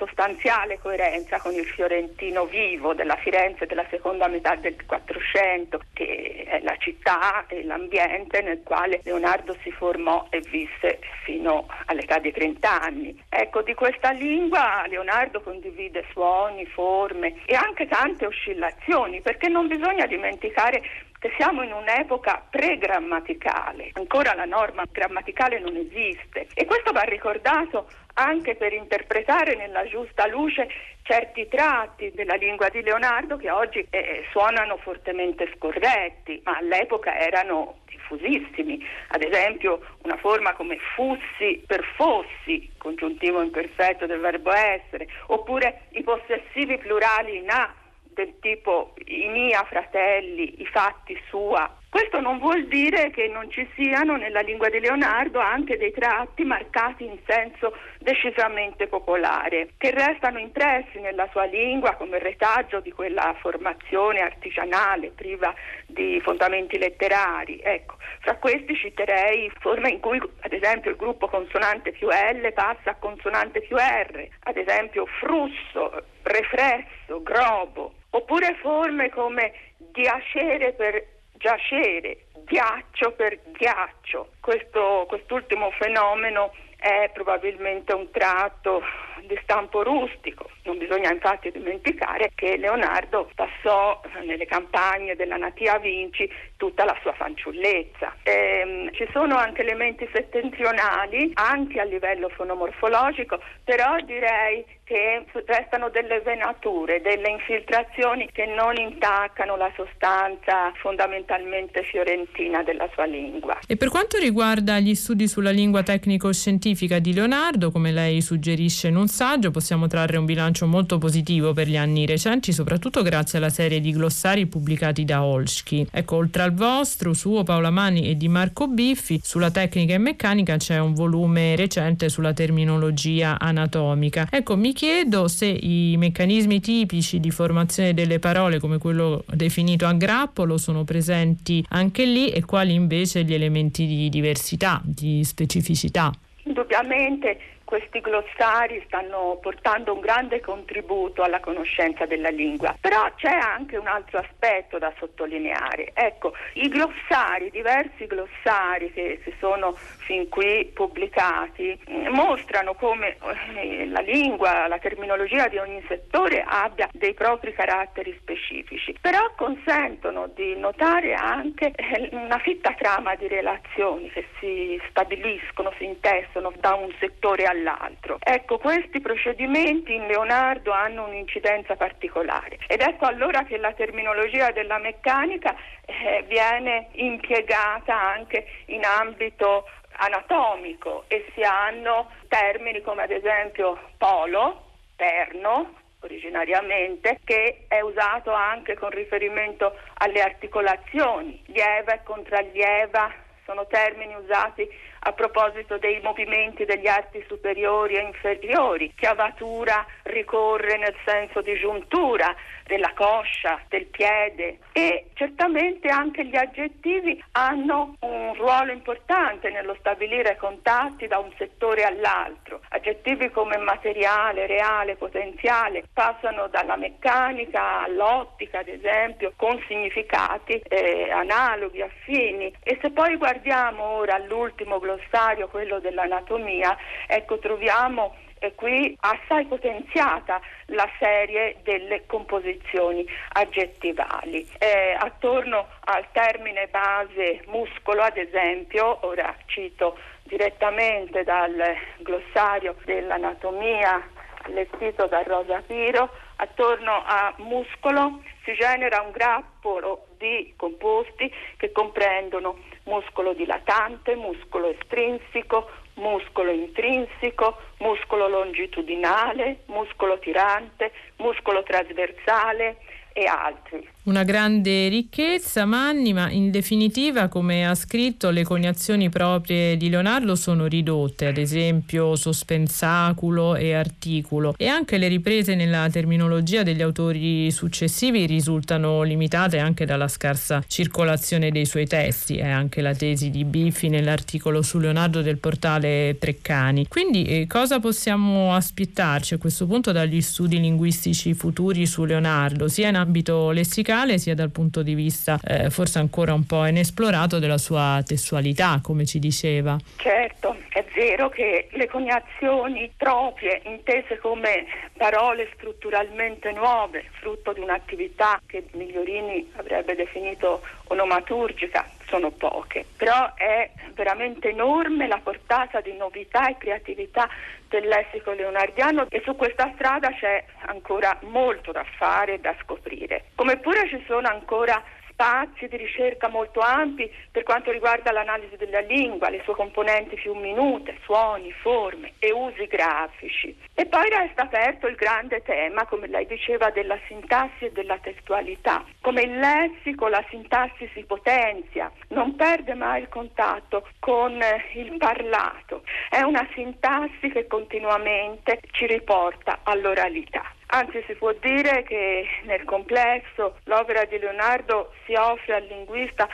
sostanziale 0.00 0.78
coerenza 0.78 1.38
con 1.40 1.52
il 1.52 1.66
fiorentino 1.66 2.46
vivo 2.46 2.94
della 2.94 3.16
Firenze 3.16 3.66
della 3.66 3.84
seconda 3.90 4.28
metà 4.28 4.54
del 4.54 4.74
Quattrocento, 4.86 5.82
che 5.92 6.44
è 6.48 6.60
la 6.62 6.74
città 6.78 7.44
e 7.46 7.62
l'ambiente 7.64 8.40
nel 8.40 8.62
quale 8.64 9.00
Leonardo 9.04 9.54
si 9.62 9.70
formò 9.70 10.26
e 10.30 10.40
visse 10.50 11.00
fino 11.24 11.66
all'età 11.84 12.18
di 12.18 12.32
30 12.32 12.80
anni. 12.80 13.22
Ecco, 13.28 13.60
di 13.60 13.74
questa 13.74 14.10
lingua 14.12 14.86
Leonardo 14.88 15.42
condivide 15.42 16.06
suoni, 16.12 16.64
forme 16.64 17.34
e 17.44 17.54
anche 17.54 17.86
tante 17.86 18.24
oscillazioni, 18.24 19.20
perché 19.20 19.48
non 19.48 19.66
bisogna 19.66 20.06
dimenticare 20.06 20.82
che 21.20 21.30
siamo 21.36 21.62
in 21.62 21.72
un'epoca 21.72 22.46
pre-grammaticale, 22.48 23.90
ancora 23.92 24.34
la 24.34 24.46
norma 24.46 24.84
grammaticale 24.90 25.60
non 25.60 25.76
esiste 25.76 26.48
e 26.54 26.64
questo 26.64 26.92
va 26.92 27.02
ricordato 27.02 27.90
anche 28.26 28.54
per 28.54 28.72
interpretare 28.72 29.54
nella 29.56 29.86
giusta 29.86 30.26
luce 30.26 30.68
certi 31.02 31.48
tratti 31.48 32.12
della 32.12 32.34
lingua 32.34 32.68
di 32.68 32.82
Leonardo 32.82 33.36
che 33.36 33.50
oggi 33.50 33.84
eh, 33.90 34.24
suonano 34.30 34.76
fortemente 34.76 35.50
scorretti, 35.56 36.40
ma 36.44 36.56
all'epoca 36.58 37.18
erano 37.18 37.78
diffusissimi. 37.86 38.84
Ad 39.08 39.22
esempio 39.22 39.80
una 40.02 40.16
forma 40.16 40.54
come 40.54 40.78
fussi 40.94 41.62
per 41.66 41.84
fossi, 41.96 42.70
congiuntivo 42.76 43.42
imperfetto 43.42 44.06
del 44.06 44.20
verbo 44.20 44.52
essere, 44.52 45.08
oppure 45.26 45.86
i 45.90 46.02
possessivi 46.02 46.78
plurali 46.78 47.38
in 47.38 47.50
a 47.50 47.74
del 48.12 48.34
tipo 48.40 48.94
i 49.06 49.28
mia 49.28 49.64
fratelli, 49.64 50.60
i 50.60 50.66
fatti 50.66 51.18
sua. 51.28 51.78
Questo 51.90 52.20
non 52.20 52.38
vuol 52.38 52.68
dire 52.68 53.10
che 53.10 53.26
non 53.26 53.50
ci 53.50 53.68
siano 53.74 54.14
nella 54.14 54.42
lingua 54.42 54.68
di 54.68 54.78
Leonardo 54.78 55.40
anche 55.40 55.76
dei 55.76 55.90
tratti 55.90 56.44
marcati 56.44 57.04
in 57.04 57.18
senso 57.26 57.76
decisamente 57.98 58.86
popolare, 58.86 59.70
che 59.76 59.90
restano 59.90 60.38
impressi 60.38 61.00
nella 61.00 61.28
sua 61.32 61.46
lingua 61.46 61.96
come 61.96 62.20
retaggio 62.20 62.78
di 62.78 62.92
quella 62.92 63.34
formazione 63.40 64.20
artigianale 64.20 65.10
priva 65.10 65.52
di 65.84 66.20
fondamenti 66.22 66.78
letterari. 66.78 67.58
Ecco, 67.60 67.96
fra 68.20 68.36
questi 68.36 68.76
citerei 68.76 69.50
forme 69.58 69.90
in 69.90 69.98
cui 69.98 70.20
ad 70.42 70.52
esempio 70.52 70.92
il 70.92 70.96
gruppo 70.96 71.26
consonante 71.26 71.90
più 71.90 72.06
L 72.06 72.52
passa 72.52 72.90
a 72.90 72.96
consonante 73.00 73.62
più 73.62 73.74
R, 73.76 74.28
ad 74.44 74.56
esempio 74.56 75.06
frusso, 75.18 76.04
refresso, 76.22 77.20
grobo, 77.20 77.94
oppure 78.10 78.56
forme 78.60 79.10
come 79.10 79.52
diacere 79.76 80.72
per 80.74 81.18
giacere, 81.40 82.26
ghiaccio 82.44 83.12
per 83.12 83.40
ghiaccio. 83.52 84.32
Questo, 84.40 85.06
quest'ultimo 85.08 85.70
fenomeno 85.72 86.52
è 86.76 87.10
probabilmente 87.12 87.94
un 87.94 88.10
tratto 88.10 88.82
di 89.26 89.38
stampo 89.42 89.82
rustico. 89.82 90.50
Non 90.64 90.78
bisogna 90.78 91.12
infatti 91.12 91.50
dimenticare 91.50 92.32
che 92.34 92.56
Leonardo 92.56 93.30
passò 93.34 94.00
nelle 94.24 94.46
campagne 94.46 95.16
della 95.16 95.36
Natia 95.36 95.78
Vinci 95.78 96.30
tutta 96.56 96.84
la 96.84 96.96
sua 97.02 97.12
fanciullezza. 97.12 98.16
Ehm, 98.22 98.92
ci 98.92 99.06
sono 99.12 99.36
anche 99.36 99.62
elementi 99.62 100.08
settentrionali, 100.12 101.32
anche 101.34 101.80
a 101.80 101.84
livello 101.84 102.28
fonomorfologico, 102.30 103.40
però 103.64 103.96
direi 104.04 104.64
che 104.90 105.24
restano 105.46 105.88
delle 105.88 106.20
venature, 106.20 107.00
delle 107.00 107.30
infiltrazioni 107.30 108.28
che 108.32 108.44
non 108.46 108.74
intaccano 108.74 109.54
la 109.54 109.70
sostanza 109.76 110.72
fondamentalmente 110.82 111.84
fiorentina 111.84 112.64
della 112.64 112.88
sua 112.92 113.04
lingua. 113.04 113.56
E 113.68 113.76
per 113.76 113.88
quanto 113.88 114.18
riguarda 114.18 114.80
gli 114.80 114.96
studi 114.96 115.28
sulla 115.28 115.52
lingua 115.52 115.84
tecnico-scientifica 115.84 116.98
di 116.98 117.14
Leonardo, 117.14 117.70
come 117.70 117.92
lei 117.92 118.20
suggerisce 118.20 118.88
in 118.88 118.96
un 118.96 119.06
saggio, 119.06 119.52
possiamo 119.52 119.86
trarre 119.86 120.16
un 120.16 120.24
bilancio 120.24 120.66
molto 120.66 120.98
positivo 120.98 121.52
per 121.52 121.68
gli 121.68 121.76
anni 121.76 122.04
recenti, 122.04 122.50
soprattutto 122.50 123.02
grazie 123.02 123.38
alla 123.38 123.48
serie 123.48 123.78
di 123.78 123.92
glossari 123.92 124.46
pubblicati 124.46 125.04
da 125.04 125.22
Olschi. 125.22 125.86
Ecco, 125.88 126.16
oltre 126.16 126.42
al 126.42 126.52
vostro, 126.52 127.14
suo 127.14 127.44
Paola 127.44 127.70
Mani 127.70 128.10
e 128.10 128.16
di 128.16 128.26
Marco 128.26 128.66
Biffi, 128.66 129.20
sulla 129.22 129.52
tecnica 129.52 129.94
e 129.94 129.98
meccanica 129.98 130.56
c'è 130.56 130.80
un 130.80 130.94
volume 130.94 131.54
recente 131.54 132.08
sulla 132.08 132.32
terminologia 132.32 133.38
anatomica. 133.38 134.26
Ecco, 134.28 134.56
mi 134.56 134.78
chiedo 134.80 135.28
se 135.28 135.44
i 135.44 135.94
meccanismi 135.98 136.58
tipici 136.58 137.20
di 137.20 137.30
formazione 137.30 137.92
delle 137.92 138.18
parole, 138.18 138.58
come 138.58 138.78
quello 138.78 139.24
definito 139.26 139.84
a 139.84 139.92
grappolo, 139.92 140.56
sono 140.56 140.84
presenti 140.84 141.62
anche 141.68 142.06
lì 142.06 142.30
e 142.30 142.46
quali 142.46 142.72
invece 142.72 143.24
gli 143.24 143.34
elementi 143.34 143.84
di 143.84 144.08
diversità, 144.08 144.80
di 144.82 145.22
specificità. 145.22 146.10
Indubbiamente 146.44 147.58
questi 147.64 148.00
glossari 148.00 148.82
stanno 148.86 149.38
portando 149.40 149.92
un 149.92 150.00
grande 150.00 150.40
contributo 150.40 151.22
alla 151.22 151.40
conoscenza 151.40 152.06
della 152.06 152.30
lingua, 152.30 152.74
però 152.80 153.08
c'è 153.14 153.28
anche 153.32 153.76
un 153.76 153.86
altro 153.86 154.18
aspetto 154.18 154.78
da 154.78 154.92
sottolineare. 154.98 155.92
Ecco, 155.92 156.32
i 156.54 156.68
glossari, 156.68 157.50
diversi 157.50 158.06
glossari 158.06 158.90
che 158.92 159.20
si 159.24 159.32
sono 159.38 159.76
fin 160.10 160.28
qui 160.28 160.68
pubblicati, 160.74 161.78
mm, 161.88 162.08
mostrano 162.08 162.74
come 162.74 163.16
eh, 163.54 163.86
la 163.86 164.00
lingua, 164.00 164.66
la 164.66 164.78
terminologia 164.78 165.46
di 165.46 165.56
ogni 165.56 165.80
settore 165.86 166.44
abbia 166.44 166.88
dei 166.92 167.14
propri 167.14 167.52
caratteri 167.52 168.18
specifici, 168.20 168.92
però 169.00 169.32
consentono 169.36 170.26
di 170.34 170.56
notare 170.56 171.14
anche 171.14 171.70
eh, 171.76 172.08
una 172.10 172.38
fitta 172.38 172.74
trama 172.76 173.14
di 173.14 173.28
relazioni 173.28 174.10
che 174.10 174.26
si 174.40 174.80
stabiliscono, 174.88 175.72
si 175.78 175.84
intessono 175.84 176.52
da 176.58 176.74
un 176.74 176.92
settore 176.98 177.44
all'altro. 177.44 178.18
Ecco, 178.18 178.58
questi 178.58 178.98
procedimenti 178.98 179.94
in 179.94 180.08
Leonardo 180.08 180.72
hanno 180.72 181.06
un'incidenza 181.06 181.76
particolare 181.76 182.58
ed 182.66 182.80
ecco 182.80 183.04
allora 183.04 183.44
che 183.44 183.58
la 183.58 183.72
terminologia 183.74 184.50
della 184.50 184.78
meccanica 184.78 185.54
eh, 185.86 186.24
viene 186.26 186.88
impiegata 186.94 187.94
anche 187.94 188.46
in 188.66 188.84
ambito 188.84 189.66
anatomico 190.00 191.04
e 191.08 191.30
si 191.34 191.42
hanno 191.42 192.10
termini 192.28 192.80
come 192.82 193.02
ad 193.02 193.10
esempio 193.10 193.78
polo, 193.98 194.68
perno, 194.96 195.74
originariamente, 196.00 197.18
che 197.24 197.64
è 197.68 197.80
usato 197.80 198.32
anche 198.32 198.74
con 198.74 198.90
riferimento 198.90 199.76
alle 199.98 200.22
articolazioni, 200.22 201.42
lieva 201.46 201.94
e 201.94 202.02
contrallieva 202.02 203.12
sono 203.44 203.66
termini 203.66 204.14
usati 204.14 204.68
a 205.00 205.12
proposito 205.12 205.78
dei 205.78 206.00
movimenti 206.02 206.64
degli 206.64 206.86
arti 206.86 207.24
superiori 207.26 207.94
e 207.94 208.02
inferiori. 208.02 208.92
Chiavatura 208.94 209.84
ricorre 210.04 210.76
nel 210.76 210.94
senso 211.04 211.40
di 211.40 211.58
giuntura 211.58 212.34
della 212.70 212.92
coscia, 212.94 213.60
del 213.68 213.86
piede 213.86 214.58
e 214.72 215.06
certamente 215.14 215.88
anche 215.88 216.24
gli 216.24 216.36
aggettivi 216.36 217.20
hanno 217.32 217.96
un 218.00 218.32
ruolo 218.34 218.70
importante 218.70 219.50
nello 219.50 219.74
stabilire 219.80 220.36
contatti 220.36 221.08
da 221.08 221.18
un 221.18 221.32
settore 221.36 221.82
all'altro. 221.82 222.60
Aggettivi 222.68 223.30
come 223.30 223.56
materiale, 223.56 224.46
reale, 224.46 224.94
potenziale 224.94 225.82
passano 225.92 226.46
dalla 226.46 226.76
meccanica 226.76 227.82
all'ottica, 227.82 228.60
ad 228.60 228.68
esempio, 228.68 229.32
con 229.34 229.60
significati 229.66 230.60
eh, 230.68 231.10
analoghi, 231.10 231.82
affini. 231.82 232.54
E 232.62 232.78
se 232.80 232.90
poi 232.90 233.16
guardiamo 233.16 233.82
ora 233.82 234.14
all'ultimo 234.14 234.78
glossario, 234.90 235.48
quello 235.48 235.78
dell'anatomia, 235.78 236.76
ecco 237.06 237.38
troviamo 237.38 238.14
e 238.42 238.54
qui 238.54 238.96
assai 239.00 239.44
potenziata 239.44 240.40
la 240.66 240.88
serie 240.98 241.56
delle 241.62 242.06
composizioni 242.06 243.06
aggettivali. 243.32 244.48
Eh, 244.58 244.96
attorno 244.98 245.66
al 245.80 246.06
termine 246.12 246.66
base 246.68 247.42
muscolo, 247.48 248.00
ad 248.00 248.16
esempio, 248.16 249.06
ora 249.06 249.34
cito 249.44 249.98
direttamente 250.22 251.22
dal 251.22 251.76
glossario 251.98 252.76
dell'anatomia 252.84 254.02
allestito 254.44 255.06
da 255.06 255.22
Rosa 255.22 255.62
Piro, 255.66 256.08
attorno 256.36 257.02
a 257.04 257.34
muscolo 257.36 258.22
si 258.50 258.56
genera 258.56 259.00
un 259.02 259.12
grappolo 259.12 260.06
di 260.18 260.52
composti 260.56 261.32
che 261.56 261.70
comprendono 261.70 262.58
muscolo 262.84 263.32
dilatante, 263.32 264.16
muscolo 264.16 264.68
estrinsico, 264.70 265.68
muscolo 265.94 266.50
intrinsico, 266.50 267.58
muscolo 267.78 268.28
longitudinale, 268.28 269.60
muscolo 269.66 270.18
tirante, 270.18 270.92
muscolo 271.16 271.62
trasversale 271.62 272.78
e 273.12 273.26
altri. 273.26 273.88
Una 274.02 274.22
grande 274.24 274.88
ricchezza, 274.88 275.66
Manni, 275.66 276.14
ma 276.14 276.30
in 276.30 276.50
definitiva, 276.50 277.28
come 277.28 277.66
ha 277.66 277.74
scritto, 277.74 278.30
le 278.30 278.44
coniazioni 278.44 279.10
proprie 279.10 279.76
di 279.76 279.90
Leonardo 279.90 280.36
sono 280.36 280.64
ridotte, 280.64 281.26
ad 281.26 281.36
esempio 281.36 282.16
sospensaculo 282.16 283.56
e 283.56 283.74
articulo, 283.74 284.54
e 284.56 284.68
anche 284.68 284.96
le 284.96 285.06
riprese 285.06 285.54
nella 285.54 285.86
terminologia 285.90 286.62
degli 286.62 286.80
autori 286.80 287.50
successivi 287.50 288.24
risultano 288.24 289.02
limitate 289.02 289.58
anche 289.58 289.84
dalla 289.84 290.08
scarsa 290.08 290.64
circolazione 290.66 291.50
dei 291.50 291.66
suoi 291.66 291.86
testi, 291.86 292.38
è 292.38 292.48
anche 292.48 292.80
la 292.80 292.94
tesi 292.94 293.28
di 293.28 293.44
Biffi 293.44 293.90
nell'articolo 293.90 294.62
su 294.62 294.78
Leonardo 294.78 295.20
del 295.20 295.36
portale 295.36 296.16
Treccani. 296.18 296.88
Quindi 296.88 297.24
eh, 297.24 297.46
cosa 297.46 297.80
possiamo 297.80 298.54
aspettarci 298.54 299.34
a 299.34 299.38
questo 299.38 299.66
punto 299.66 299.92
dagli 299.92 300.22
studi 300.22 300.58
linguistici 300.58 301.34
futuri 301.34 301.84
su 301.84 302.06
Leonardo, 302.06 302.66
sia 302.66 302.88
in 302.88 302.96
ambito 302.96 303.50
lessicale 303.50 303.88
sia 304.18 304.36
dal 304.36 304.50
punto 304.50 304.84
di 304.84 304.94
vista 304.94 305.40
eh, 305.42 305.68
forse 305.68 305.98
ancora 305.98 306.32
un 306.32 306.46
po' 306.46 306.64
inesplorato 306.64 307.40
della 307.40 307.58
sua 307.58 308.00
testualità, 308.06 308.78
come 308.80 309.04
ci 309.04 309.18
diceva. 309.18 309.76
Certo, 309.96 310.56
è 310.68 310.84
vero 310.94 311.28
che 311.28 311.66
le 311.72 311.88
coniazioni 311.88 312.88
proprie, 312.96 313.60
intese 313.64 314.18
come 314.18 314.64
parole 314.96 315.48
strutturalmente 315.54 316.52
nuove, 316.52 317.04
frutto 317.18 317.52
di 317.52 317.58
un'attività 317.58 318.40
che 318.46 318.64
Migliorini 318.74 319.50
avrebbe 319.56 319.96
definito 319.96 320.62
onomaturgica, 320.84 321.84
sono 322.06 322.30
poche, 322.30 322.84
però 322.96 323.34
è 323.34 323.70
veramente 323.94 324.50
enorme 324.50 325.08
la 325.08 325.20
portata 325.22 325.80
di 325.80 325.96
novità 325.96 326.48
e 326.48 326.56
creatività 326.58 327.28
del 327.70 327.86
lessico 327.86 328.32
leonardiano 328.32 329.06
e 329.08 329.22
su 329.24 329.36
questa 329.36 329.70
strada 329.74 330.10
c'è 330.10 330.44
ancora 330.66 331.16
molto 331.22 331.70
da 331.70 331.84
fare 331.96 332.34
e 332.34 332.38
da 332.40 332.54
scoprire. 332.62 333.26
Come 333.36 333.58
pure 333.58 333.88
ci 333.88 334.02
sono 334.06 334.28
ancora 334.28 334.82
spazi 335.20 335.68
di 335.68 335.76
ricerca 335.76 336.28
molto 336.28 336.60
ampi 336.60 337.12
per 337.30 337.42
quanto 337.42 337.70
riguarda 337.70 338.10
l'analisi 338.10 338.56
della 338.56 338.80
lingua, 338.80 339.28
le 339.28 339.42
sue 339.44 339.54
componenti 339.54 340.14
più 340.14 340.32
minute, 340.32 340.96
suoni, 341.02 341.52
forme 341.52 342.14
e 342.18 342.32
usi 342.32 342.66
grafici. 342.66 343.54
E 343.74 343.84
poi 343.84 344.08
resta 344.08 344.44
aperto 344.44 344.86
il 344.86 344.94
grande 344.94 345.42
tema, 345.42 345.84
come 345.84 346.06
lei 346.06 346.24
diceva, 346.24 346.70
della 346.70 346.98
sintassi 347.06 347.66
e 347.66 347.72
della 347.72 347.98
testualità. 347.98 348.82
Come 349.02 349.22
il 349.22 349.38
lessico, 349.38 350.08
la 350.08 350.24
sintassi 350.30 350.88
si 350.94 351.04
potenzia, 351.04 351.92
non 352.08 352.34
perde 352.34 352.72
mai 352.72 353.02
il 353.02 353.08
contatto 353.10 353.86
con 353.98 354.40
il 354.72 354.96
parlato. 354.96 355.82
È 356.08 356.22
una 356.22 356.48
sintassi 356.54 357.28
che 357.28 357.46
continuamente 357.46 358.60
ci 358.70 358.86
riporta 358.86 359.60
all'oralità. 359.64 360.54
Anzi, 360.72 361.02
si 361.06 361.14
può 361.14 361.32
dire 361.32 361.82
che 361.82 362.26
nel 362.44 362.64
complesso 362.64 363.56
l'opera 363.64 364.04
di 364.04 364.18
Leonardo 364.18 364.92
si 365.04 365.14
offre 365.14 365.56
al 365.56 365.64
linguista 365.64 366.28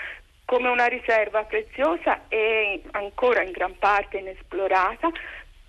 come 0.44 0.68
una 0.68 0.86
riserva 0.86 1.42
preziosa 1.44 2.28
e 2.28 2.82
ancora 2.92 3.42
in 3.42 3.50
gran 3.50 3.76
parte 3.78 4.18
inesplorata 4.18 5.10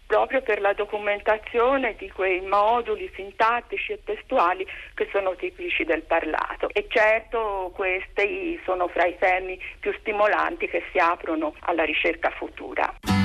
proprio 0.06 0.42
per 0.42 0.62
la 0.62 0.74
documentazione 0.74 1.96
di 1.98 2.10
quei 2.10 2.42
moduli 2.42 3.12
sintattici 3.16 3.92
e 3.92 4.02
testuali 4.04 4.66
che 4.94 5.08
sono 5.12 5.36
tipici 5.36 5.84
del 5.84 6.04
parlato. 6.04 6.70
E 6.72 6.88
certo 6.90 7.72
questi 7.76 8.60
sono 8.64 8.88
fra 8.88 9.06
i 9.06 9.18
temi 9.18 9.60
più 9.80 9.94
stimolanti 10.00 10.68
che 10.68 10.84
si 10.92 10.98
aprono 10.98 11.54
alla 11.62 11.84
ricerca 11.84 12.30
futura. 12.32 13.17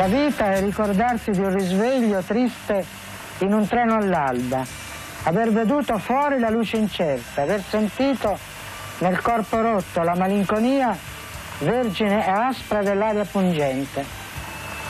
La 0.00 0.06
vita 0.06 0.52
è 0.52 0.62
ricordarsi 0.62 1.30
di 1.30 1.40
un 1.40 1.54
risveglio 1.54 2.22
triste 2.22 2.82
in 3.40 3.52
un 3.52 3.68
treno 3.68 3.96
all'alba, 3.96 4.64
aver 5.24 5.52
veduto 5.52 5.98
fuori 5.98 6.38
la 6.38 6.48
luce 6.48 6.78
incerta, 6.78 7.42
aver 7.42 7.62
sentito 7.62 8.38
nel 9.00 9.20
corpo 9.20 9.60
rotto 9.60 10.00
la 10.00 10.14
malinconia 10.16 10.96
vergine 11.58 12.26
e 12.26 12.30
aspra 12.30 12.80
dell'aria 12.80 13.26
pungente, 13.26 14.02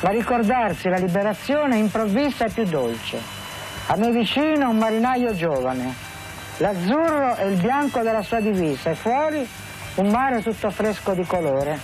ma 0.03 0.11
ricordarsi 0.11 0.89
la 0.89 0.99
liberazione 0.99 1.79
improvvisa 1.79 2.45
e 2.45 2.51
più 2.51 2.63
dolce. 2.67 3.19
A 3.87 3.97
me 3.97 4.13
vicino 4.13 4.71
un 4.71 4.79
marinaio 4.79 5.35
giovane, 5.35 5.93
l'azzurro 6.59 7.35
e 7.35 7.49
il 7.49 7.61
bianco 7.61 8.03
della 8.03 8.23
sua 8.23 8.39
divisa 8.39 8.91
e 8.91 8.95
fuori 8.95 9.45
un 9.97 10.07
mare 10.07 10.41
tutto 10.41 10.71
fresco 10.71 11.15
di 11.15 11.25
colore. 11.25 11.77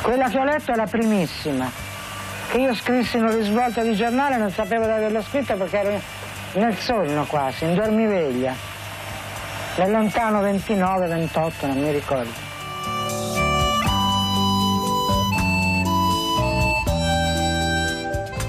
Quella 0.00 0.30
che 0.30 0.38
ho 0.38 0.44
letto 0.44 0.72
è 0.72 0.74
la 0.74 0.86
primissima, 0.86 1.92
che 2.54 2.60
io 2.60 2.72
scrissi 2.72 3.16
in 3.16 3.24
un 3.24 3.36
risvolto 3.36 3.82
di 3.82 3.96
giornale 3.96 4.36
non 4.36 4.48
sapevo 4.48 4.84
di 4.84 4.92
averlo 4.92 5.20
scritto 5.22 5.56
perché 5.56 5.76
ero 5.76 6.00
nel 6.52 6.76
sonno 6.76 7.24
quasi, 7.24 7.64
in 7.64 7.74
dormiveglia, 7.74 8.54
nel 9.76 9.90
lontano 9.90 10.40
29-28, 10.40 11.52
non 11.66 11.80
mi 11.80 11.90
ricordo. 11.90 12.30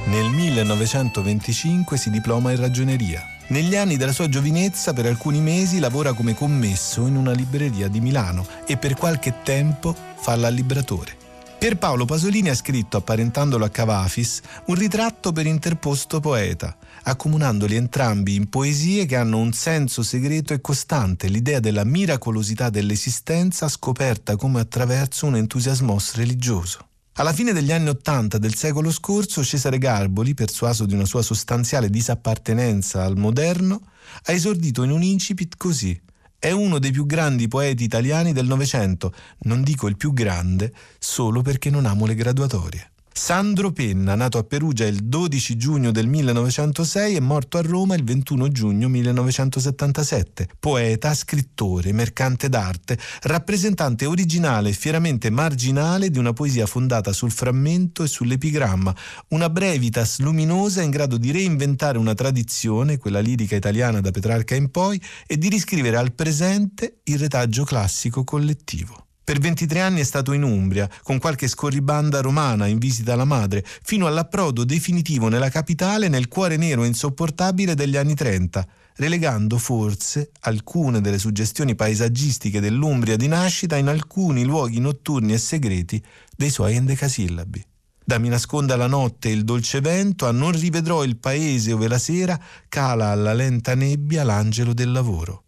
Nel 0.06 0.30
1925 0.30 1.98
si 1.98 2.12
diploma 2.12 2.52
in 2.52 2.60
ragioneria. 2.60 3.26
Negli 3.48 3.76
anni 3.76 3.98
della 3.98 4.12
sua 4.12 4.30
giovinezza 4.30 4.94
per 4.94 5.08
alcuni 5.08 5.40
mesi 5.40 5.80
lavora 5.80 6.14
come 6.14 6.36
commesso 6.36 7.08
in 7.08 7.16
una 7.16 7.32
libreria 7.32 7.88
di 7.88 8.02
Milano 8.02 8.46
e 8.68 8.78
per 8.78 8.94
qualche 8.94 9.42
tempo 9.42 9.96
fa 10.16 10.36
l'allibratore. 10.36 11.25
Pier 11.66 11.80
Paolo 11.80 12.06
Pasolini 12.06 12.50
ha 12.50 12.54
scritto, 12.54 12.98
apparentandolo 12.98 13.66
a 13.66 13.70
Cavafis, 13.70 14.40
un 14.68 14.76
ritratto 14.76 15.32
per 15.32 15.48
interposto 15.48 16.20
poeta, 16.20 16.78
accomunandoli 17.02 17.76
entrambi 17.76 18.36
in 18.36 18.50
poesie 18.50 19.08
che 19.08 19.16
hanno 19.16 19.40
un 19.40 19.52
senso 19.52 20.04
segreto 20.04 20.54
e 20.54 20.62
costante, 20.62 21.28
l'idea 21.28 21.60
della 21.60 21.84
miracolosità 21.84 22.70
dell'esistenza 22.70 23.68
scoperta 23.68 24.36
come 24.36 24.60
attraverso 24.60 25.26
un 25.26 25.38
entusiasmos 25.38 26.14
religioso. 26.14 26.88
Alla 27.14 27.34
fine 27.34 27.52
degli 27.52 27.72
anni 27.72 27.90
Ottanta 27.90 28.38
del 28.38 28.54
secolo 28.54 28.92
scorso, 28.92 29.44
Cesare 29.44 29.80
Garboli, 29.80 30.36
persuaso 30.36 30.86
di 30.86 30.94
una 30.94 31.06
sua 31.06 31.24
sostanziale 31.24 31.90
disappartenenza 31.90 33.04
al 33.04 33.18
moderno, 33.18 33.82
ha 34.26 34.32
esordito 34.32 34.84
in 34.84 34.92
un 34.92 35.02
incipit 35.02 35.58
così. 35.58 36.00
È 36.46 36.52
uno 36.52 36.78
dei 36.78 36.92
più 36.92 37.08
grandi 37.08 37.48
poeti 37.48 37.84
italiani 37.84 38.32
del 38.32 38.46
Novecento, 38.46 39.12
non 39.46 39.64
dico 39.64 39.88
il 39.88 39.98
più 39.98 40.14
grande, 40.14 40.72
solo 41.00 41.42
perché 41.42 41.72
non 41.72 41.88
amo 41.88 42.06
le 42.06 42.14
graduatorie. 42.14 42.92
Sandro 43.18 43.72
Penna, 43.72 44.14
nato 44.14 44.38
a 44.38 44.44
Perugia 44.44 44.86
il 44.86 45.06
12 45.06 45.56
giugno 45.56 45.92
del 45.92 46.06
1906 46.06 47.16
e 47.16 47.22
morto 47.22 47.58
a 47.58 47.62
Roma 47.62 47.96
il 47.96 48.04
21 48.04 48.50
giugno 48.50 48.90
1977. 48.90 50.50
Poeta, 50.60 51.14
scrittore, 51.14 51.94
mercante 51.94 52.50
d'arte, 52.50 53.00
rappresentante 53.22 54.06
originale 54.06 54.70
e 54.70 54.74
fieramente 54.74 55.30
marginale 55.30 56.12
di 56.12 56.20
una 56.20 56.34
poesia 56.34 56.66
fondata 56.66 57.14
sul 57.14 57.32
frammento 57.32 58.04
e 58.04 58.08
sull'epigramma, 58.08 58.94
una 59.30 59.50
brevitas 59.50 60.20
luminosa 60.20 60.82
in 60.82 60.90
grado 60.90 61.18
di 61.18 61.32
reinventare 61.32 61.98
una 61.98 62.14
tradizione, 62.14 62.98
quella 62.98 63.22
lirica 63.22 63.56
italiana 63.56 64.02
da 64.02 64.12
Petrarca 64.12 64.56
in 64.56 64.70
poi, 64.70 65.02
e 65.26 65.38
di 65.38 65.48
riscrivere 65.48 65.96
al 65.96 66.12
presente 66.12 67.00
il 67.06 67.18
retaggio 67.18 67.64
classico 67.64 68.26
collettivo. 68.26 69.05
Per 69.26 69.40
23 69.40 69.82
anni 69.82 70.02
è 70.02 70.04
stato 70.04 70.34
in 70.34 70.44
Umbria, 70.44 70.88
con 71.02 71.18
qualche 71.18 71.48
scorribanda 71.48 72.22
romana 72.22 72.68
in 72.68 72.78
visita 72.78 73.14
alla 73.14 73.26
madre, 73.26 73.66
fino 73.82 74.06
all'approdo 74.06 74.64
definitivo 74.64 75.30
nella 75.30 75.50
capitale 75.50 76.10
nel 76.10 76.28
cuore 76.28 76.58
nero 76.58 76.84
e 76.84 76.88
insopportabile 76.88 77.74
degli 77.74 77.98
anni 77.98 78.14
30, 78.14 78.68
relegando 78.98 79.58
forse 79.58 80.30
alcune 80.42 81.02
delle 81.02 81.18
suggestioni 81.18 81.74
paesaggistiche 81.74 82.60
dell'Umbria 82.60 83.16
di 83.16 83.26
nascita 83.26 83.78
in 83.78 83.88
alcuni 83.88 84.44
luoghi 84.44 84.80
notturni 84.80 85.34
e 85.34 85.40
segreti 85.40 86.00
dei 86.38 86.52
suoi 86.52 86.76
endecasillabi. 86.76 87.66
Da 88.04 88.20
mi 88.20 88.30
nasconda 88.30 88.76
la 88.76 88.86
notte 88.86 89.30
e 89.30 89.32
il 89.32 89.44
dolce 89.44 89.82
vento 89.82 90.28
a 90.28 90.32
non 90.32 90.52
rivedrò 90.52 91.04
il 91.04 91.18
paese 91.18 91.74
ove 91.74 91.88
la 91.88 91.98
sera 91.98 92.40
cala 92.70 93.08
alla 93.08 93.34
lenta 93.34 93.74
nebbia 93.74 94.24
l'angelo 94.24 94.76
del 94.76 94.92
lavoro. 94.92 95.46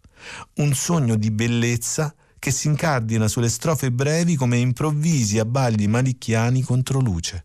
Un 0.54 0.74
sogno 0.74 1.14
di 1.14 1.30
bellezza 1.30 2.12
che 2.38 2.50
si 2.50 2.68
incardina 2.68 3.28
sulle 3.28 3.48
strofe 3.48 3.90
brevi 3.90 4.36
come 4.36 4.58
improvvisi 4.58 5.38
abbagli 5.38 5.86
malicchiani 5.88 6.62
contro 6.62 7.00
luce. 7.00 7.44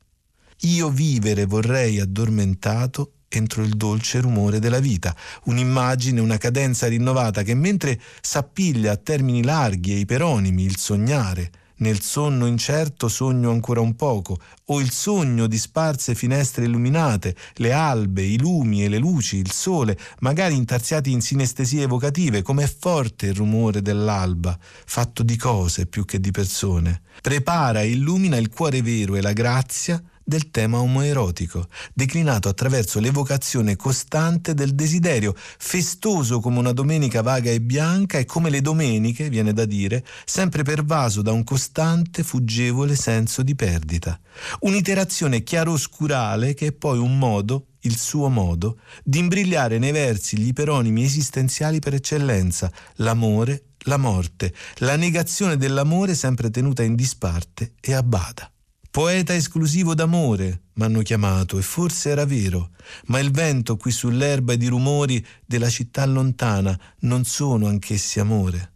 Io 0.62 0.90
vivere 0.90 1.46
vorrei 1.46 2.00
addormentato 2.00 3.14
entro 3.28 3.64
il 3.64 3.76
dolce 3.76 4.22
rumore 4.22 4.60
della 4.60 4.80
vita, 4.80 5.16
un'immagine, 5.46 6.20
una 6.20 6.38
cadenza 6.38 6.88
rinnovata 6.88 7.42
che 7.42 7.56
mentre 7.56 8.00
s'appiglia 8.22 8.92
a 8.92 8.98
termini 8.98 9.44
larghi 9.44 9.94
e 9.94 10.00
iperonimi 10.00 10.64
il 10.64 10.78
sognare, 10.78 11.52
nel 11.78 12.02
sonno 12.02 12.46
incerto 12.46 13.08
sogno 13.08 13.52
ancora 13.52 13.82
un 13.82 13.96
poco, 13.96 14.40
o 14.66 14.80
il 14.80 14.92
sogno 14.92 15.48
di 15.48 15.58
sparse 15.58 16.16
finestre 16.16 16.66
illuminate, 16.66 17.36
le 17.56 17.72
albe, 17.72 18.24
i 18.24 18.38
lumi 18.38 18.84
e 18.84 18.90
le 18.90 18.98
luci, 18.98 19.38
il 19.38 19.52
sole, 19.52 19.98
magari 20.20 20.56
intarsiati 20.56 21.12
in 21.12 21.22
sinestesie 21.22 21.84
evocative, 21.84 22.42
com'è 22.42 22.68
forte 22.68 23.28
il 23.28 23.36
rumore 23.36 23.82
dell'alba, 23.82 24.58
fatto 24.60 25.24
di 25.24 25.36
cose 25.36 25.86
più 25.86 26.06
che 26.06 26.20
di 26.20 26.32
persone. 26.32 27.02
Prepara 27.22 27.82
e 27.82 27.92
illumina 27.92 28.38
il 28.38 28.50
cuore 28.50 28.82
vero 28.82 29.16
e 29.16 29.22
la 29.22 29.34
grazia 29.34 30.02
del 30.24 30.52
tema 30.52 30.80
omoerotico, 30.80 31.68
declinato 31.94 32.50
attraverso 32.50 33.00
l'evocazione 33.00 33.76
costante 33.76 34.54
del 34.54 34.74
desiderio, 34.74 35.36
festoso 35.36 36.40
come 36.40 36.60
una 36.60 36.74
domenica 36.74 37.22
vaga 37.22 37.52
e 37.52 37.62
bianca 37.62 38.18
e 38.18 38.26
come 38.26 38.50
le 38.50 38.62
domeniche, 38.62 39.30
viene 39.30 39.54
da 39.54 39.66
dire, 39.66 40.04
sempre 40.26 40.64
pervaso 40.64 41.22
da 41.22 41.32
un 41.32 41.44
costante, 41.44 42.24
fuggevole 42.24 42.96
senso 42.96 43.44
di 43.44 43.56
perdita. 43.56 44.20
Un'iterazione 44.62 45.44
chiaroscurale 45.44 46.54
che 46.54 46.68
è 46.68 46.72
poi 46.72 46.98
un 46.98 47.18
modo, 47.18 47.68
il 47.82 47.98
suo 47.98 48.30
modo, 48.30 48.80
di 49.04 49.20
imbrigliare 49.20 49.78
nei 49.78 49.92
versi 49.92 50.38
gli 50.38 50.48
iperonimi 50.48 51.04
esistenziali 51.04 51.80
per 51.80 51.96
eccellenza, 51.96 52.72
l'amore, 52.96 53.66
la 53.86 53.98
morte, 53.98 54.54
la 54.78 54.96
negazione 54.96 55.58
dell'amore 55.58 56.16
sempre 56.16 56.50
tenuta 56.50 56.84
in 56.84 56.96
disparte 56.96 57.74
e 57.82 57.94
a 57.94 58.04
bada. 58.04 58.50
Poeta 58.94 59.34
esclusivo 59.34 59.96
d'amore, 59.96 60.66
m'hanno 60.74 61.02
chiamato, 61.02 61.58
e 61.58 61.64
forse 61.64 62.12
era 62.12 62.28
vero, 62.28 62.70
ma 63.08 63.18
il 63.18 63.32
vento 63.32 63.76
qui 63.76 63.90
sull'erba 63.90 64.54
ed 64.54 64.62
i 64.62 64.68
rumori 64.68 65.26
della 65.48 65.68
città 65.68 66.06
lontana 66.06 66.80
non 67.00 67.24
sono 67.24 67.66
anch'essi 67.66 68.20
amore. 68.20 68.74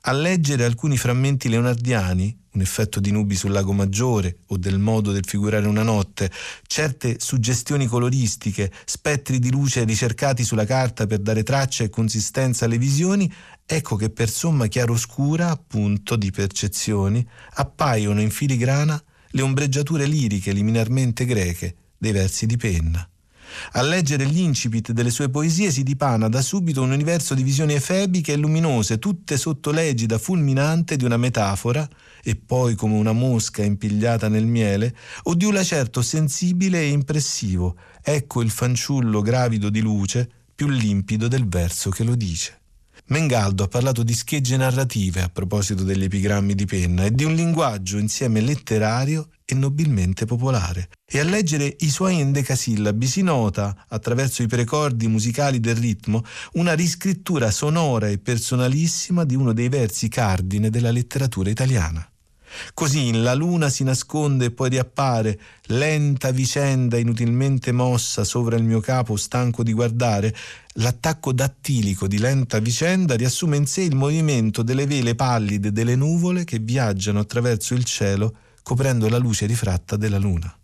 A 0.00 0.12
leggere 0.12 0.64
alcuni 0.64 0.96
frammenti 0.96 1.48
leonardiani, 1.48 2.36
un 2.54 2.60
effetto 2.60 2.98
di 2.98 3.12
nubi 3.12 3.36
sul 3.36 3.52
lago 3.52 3.72
maggiore 3.72 4.38
o 4.48 4.56
del 4.56 4.80
modo 4.80 5.12
del 5.12 5.24
figurare 5.24 5.68
una 5.68 5.84
notte, 5.84 6.32
certe 6.66 7.20
suggestioni 7.20 7.86
coloristiche, 7.86 8.72
spettri 8.84 9.38
di 9.38 9.52
luce 9.52 9.84
ricercati 9.84 10.42
sulla 10.42 10.66
carta 10.66 11.06
per 11.06 11.20
dare 11.20 11.44
traccia 11.44 11.84
e 11.84 11.90
consistenza 11.90 12.64
alle 12.64 12.76
visioni, 12.76 13.32
ecco 13.64 13.94
che 13.94 14.10
per 14.10 14.30
somma 14.30 14.66
chiaroscura, 14.66 15.48
appunto, 15.48 16.16
di 16.16 16.32
percezioni, 16.32 17.24
appaiono 17.52 18.20
in 18.20 18.30
filigrana 18.30 19.00
le 19.30 19.42
ombreggiature 19.42 20.06
liriche 20.06 20.52
liminarmente 20.52 21.24
greche 21.24 21.74
dei 21.96 22.12
versi 22.12 22.46
di 22.46 22.56
penna. 22.56 23.08
A 23.72 23.82
leggere 23.82 24.26
gli 24.26 24.40
incipit 24.40 24.92
delle 24.92 25.10
sue 25.10 25.28
poesie 25.28 25.70
si 25.70 25.82
dipana 25.82 26.28
da 26.28 26.40
subito 26.40 26.82
un 26.82 26.92
universo 26.92 27.34
di 27.34 27.42
visioni 27.42 27.74
efebiche 27.74 28.32
e 28.32 28.36
luminose, 28.36 28.98
tutte 28.98 29.36
sotto 29.36 29.70
l'egida 29.72 30.18
fulminante 30.18 30.96
di 30.96 31.04
una 31.04 31.16
metafora, 31.16 31.88
e 32.22 32.36
poi 32.36 32.74
come 32.74 32.94
una 32.94 33.12
mosca 33.12 33.62
impigliata 33.62 34.28
nel 34.28 34.46
miele, 34.46 34.94
o 35.24 35.34
di 35.34 35.44
un 35.44 35.54
lacerto 35.54 36.00
sensibile 36.00 36.80
e 36.80 36.88
impressivo. 36.88 37.76
Ecco 38.02 38.40
il 38.40 38.50
fanciullo 38.50 39.20
gravido 39.20 39.68
di 39.68 39.80
luce, 39.80 40.30
più 40.54 40.68
limpido 40.68 41.26
del 41.26 41.48
verso 41.48 41.90
che 41.90 42.04
lo 42.04 42.14
dice. 42.14 42.59
Mengaldo 43.10 43.64
ha 43.64 43.68
parlato 43.68 44.04
di 44.04 44.14
schegge 44.14 44.56
narrative 44.56 45.22
a 45.22 45.28
proposito 45.28 45.82
degli 45.82 46.04
epigrammi 46.04 46.54
di 46.54 46.64
penna 46.64 47.04
e 47.04 47.10
di 47.10 47.24
un 47.24 47.34
linguaggio 47.34 47.98
insieme 47.98 48.40
letterario 48.40 49.30
e 49.44 49.54
nobilmente 49.54 50.26
popolare. 50.26 50.90
E 51.04 51.18
a 51.18 51.24
leggere 51.24 51.76
i 51.80 51.90
suoi 51.90 52.20
endecasillabi 52.20 53.06
si 53.08 53.22
nota, 53.22 53.84
attraverso 53.88 54.44
i 54.44 54.46
precordi 54.46 55.08
musicali 55.08 55.58
del 55.58 55.74
ritmo, 55.74 56.22
una 56.52 56.74
riscrittura 56.74 57.50
sonora 57.50 58.06
e 58.06 58.18
personalissima 58.18 59.24
di 59.24 59.34
uno 59.34 59.52
dei 59.52 59.68
versi 59.68 60.06
cardine 60.08 60.70
della 60.70 60.92
letteratura 60.92 61.50
italiana. 61.50 62.08
Così 62.74 63.12
la 63.12 63.34
luna 63.34 63.68
si 63.68 63.84
nasconde 63.84 64.46
e 64.46 64.50
poi 64.50 64.70
riappare, 64.70 65.38
lenta 65.66 66.30
vicenda 66.30 66.98
inutilmente 66.98 67.72
mossa 67.72 68.24
sopra 68.24 68.56
il 68.56 68.64
mio 68.64 68.80
capo 68.80 69.16
stanco 69.16 69.62
di 69.62 69.72
guardare, 69.72 70.34
l'attacco 70.74 71.32
dattilico 71.32 72.06
di 72.06 72.18
lenta 72.18 72.58
vicenda 72.58 73.14
riassume 73.14 73.56
in 73.56 73.66
sé 73.66 73.82
il 73.82 73.94
movimento 73.94 74.62
delle 74.62 74.86
vele 74.86 75.14
pallide 75.14 75.72
delle 75.72 75.96
nuvole 75.96 76.44
che 76.44 76.58
viaggiano 76.58 77.20
attraverso 77.20 77.74
il 77.74 77.84
cielo 77.84 78.36
coprendo 78.62 79.08
la 79.08 79.18
luce 79.18 79.46
rifratta 79.46 79.96
della 79.96 80.18
luna. 80.18 80.54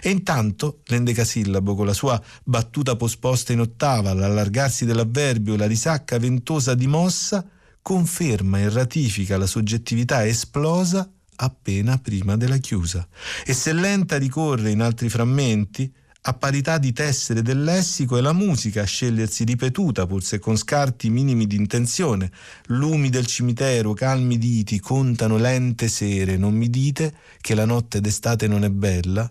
E 0.00 0.10
intanto 0.10 0.80
l'endecasillabo, 0.86 1.74
con 1.74 1.86
la 1.86 1.92
sua 1.92 2.20
battuta 2.42 2.96
posposta 2.96 3.52
in 3.52 3.60
ottava, 3.60 4.14
l'allargarsi 4.14 4.86
dell'avverbio, 4.86 5.56
la 5.56 5.66
risacca 5.66 6.18
ventosa 6.18 6.74
di 6.74 6.86
mossa, 6.86 7.46
conferma 7.82 8.60
e 8.60 8.70
ratifica 8.70 9.36
la 9.36 9.46
soggettività 9.46 10.26
esplosa 10.26 11.06
appena 11.36 11.98
prima 11.98 12.36
della 12.36 12.58
chiusa. 12.58 13.06
E 13.44 13.52
se 13.52 13.72
lenta 13.72 14.18
ricorre 14.18 14.70
in 14.70 14.80
altri 14.80 15.08
frammenti, 15.08 15.92
a 16.26 16.32
parità 16.32 16.78
di 16.78 16.92
tessere 16.92 17.42
del 17.42 17.62
lessico 17.62 18.16
è 18.16 18.22
la 18.22 18.32
musica 18.32 18.80
a 18.80 18.86
scegliersi 18.86 19.44
ripetuta, 19.44 20.06
pur 20.06 20.22
se 20.22 20.38
con 20.38 20.56
scarti 20.56 21.10
minimi 21.10 21.46
di 21.46 21.56
intenzione. 21.56 22.30
Lumi 22.68 23.10
del 23.10 23.26
cimitero, 23.26 23.92
calmi 23.92 24.38
diti, 24.38 24.80
contano 24.80 25.36
lente 25.36 25.86
sere, 25.88 26.38
non 26.38 26.54
mi 26.54 26.70
dite 26.70 27.14
che 27.42 27.54
la 27.54 27.66
notte 27.66 28.00
d'estate 28.00 28.48
non 28.48 28.64
è 28.64 28.70
bella? 28.70 29.30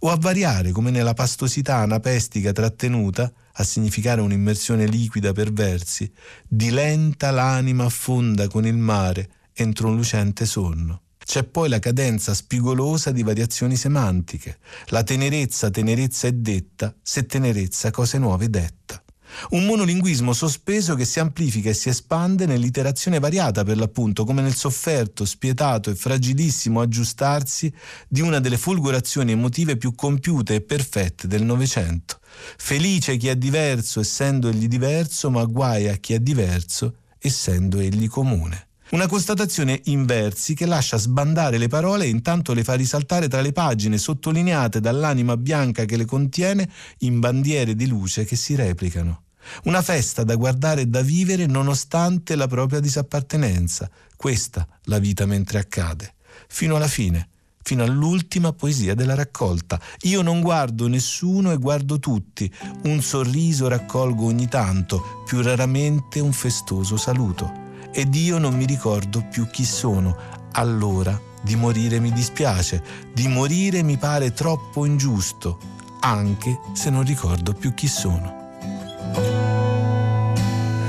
O 0.00 0.10
a 0.10 0.16
variare, 0.16 0.70
come 0.70 0.90
nella 0.90 1.14
pastosità 1.14 1.76
anapestica 1.76 2.52
trattenuta, 2.52 3.32
a 3.52 3.64
significare 3.64 4.20
un'immersione 4.20 4.86
liquida 4.86 5.32
per 5.32 5.50
versi, 5.50 6.10
di 6.46 6.68
lenta 6.68 7.30
l'anima 7.30 7.84
affonda 7.84 8.48
con 8.48 8.66
il 8.66 8.76
mare 8.76 9.30
entro 9.54 9.88
un 9.88 9.96
lucente 9.96 10.44
sonno. 10.44 11.00
C'è 11.24 11.42
poi 11.44 11.68
la 11.68 11.78
cadenza 11.78 12.34
spigolosa 12.34 13.10
di 13.10 13.22
variazioni 13.22 13.76
semantiche, 13.76 14.58
la 14.88 15.02
tenerezza, 15.02 15.70
tenerezza 15.70 16.28
è 16.28 16.32
detta, 16.32 16.94
se 17.02 17.26
tenerezza 17.26 17.90
cose 17.90 18.18
nuove 18.18 18.50
detta. 18.50 19.02
Un 19.50 19.64
monolinguismo 19.64 20.32
sospeso 20.32 20.94
che 20.94 21.04
si 21.04 21.18
amplifica 21.18 21.70
e 21.70 21.74
si 21.74 21.88
espande 21.88 22.46
nell'iterazione 22.46 23.18
variata 23.18 23.64
per 23.64 23.76
l'appunto, 23.76 24.24
come 24.24 24.42
nel 24.42 24.54
sofferto, 24.54 25.24
spietato 25.24 25.90
e 25.90 25.96
fragilissimo 25.96 26.80
aggiustarsi 26.80 27.72
di 28.06 28.20
una 28.20 28.38
delle 28.38 28.58
folgorazioni 28.58 29.32
emotive 29.32 29.76
più 29.76 29.94
compiute 29.94 30.56
e 30.56 30.60
perfette 30.60 31.26
del 31.26 31.42
Novecento. 31.42 32.18
Felice 32.56 33.16
chi 33.16 33.28
è 33.28 33.36
diverso 33.36 34.00
essendo 34.00 34.48
egli 34.48 34.68
diverso, 34.68 35.30
ma 35.30 35.44
guai 35.44 35.88
a 35.88 35.96
chi 35.96 36.12
è 36.12 36.20
diverso 36.20 36.98
essendo 37.18 37.80
egli 37.80 38.08
comune. 38.08 38.63
Una 38.90 39.06
constatazione 39.06 39.80
in 39.84 40.04
versi 40.04 40.54
che 40.54 40.66
lascia 40.66 40.98
sbandare 40.98 41.56
le 41.56 41.68
parole 41.68 42.04
e 42.04 42.08
intanto 42.08 42.52
le 42.52 42.62
fa 42.62 42.74
risaltare 42.74 43.28
tra 43.28 43.40
le 43.40 43.52
pagine 43.52 43.96
sottolineate 43.96 44.78
dall'anima 44.78 45.38
bianca 45.38 45.86
che 45.86 45.96
le 45.96 46.04
contiene 46.04 46.68
in 46.98 47.18
bandiere 47.18 47.74
di 47.74 47.86
luce 47.86 48.24
che 48.24 48.36
si 48.36 48.54
replicano. 48.54 49.22
Una 49.64 49.80
festa 49.80 50.22
da 50.22 50.36
guardare 50.36 50.82
e 50.82 50.86
da 50.86 51.00
vivere 51.00 51.46
nonostante 51.46 52.36
la 52.36 52.46
propria 52.46 52.78
disappartenenza. 52.78 53.90
Questa 54.16 54.66
la 54.84 54.98
vita 54.98 55.24
mentre 55.24 55.58
accade. 55.58 56.14
Fino 56.48 56.76
alla 56.76 56.88
fine, 56.88 57.28
fino 57.62 57.82
all'ultima 57.82 58.52
poesia 58.52 58.94
della 58.94 59.14
raccolta. 59.14 59.80
Io 60.02 60.20
non 60.20 60.42
guardo 60.42 60.88
nessuno 60.88 61.52
e 61.52 61.56
guardo 61.56 61.98
tutti. 61.98 62.52
Un 62.84 63.00
sorriso 63.00 63.66
raccolgo 63.66 64.26
ogni 64.26 64.46
tanto, 64.46 65.24
più 65.26 65.40
raramente 65.40 66.20
un 66.20 66.32
festoso 66.32 66.98
saluto 66.98 67.63
ed 67.94 68.14
io 68.16 68.38
non 68.38 68.54
mi 68.54 68.66
ricordo 68.66 69.22
più 69.22 69.46
chi 69.46 69.64
sono. 69.64 70.16
Allora 70.52 71.18
di 71.40 71.56
morire 71.56 72.00
mi 72.00 72.10
dispiace, 72.10 72.82
di 73.12 73.28
morire 73.28 73.82
mi 73.82 73.96
pare 73.96 74.32
troppo 74.32 74.84
ingiusto, 74.84 75.58
anche 76.00 76.58
se 76.72 76.90
non 76.90 77.04
ricordo 77.04 77.52
più 77.52 77.72
chi 77.74 77.86
sono. 77.86 78.42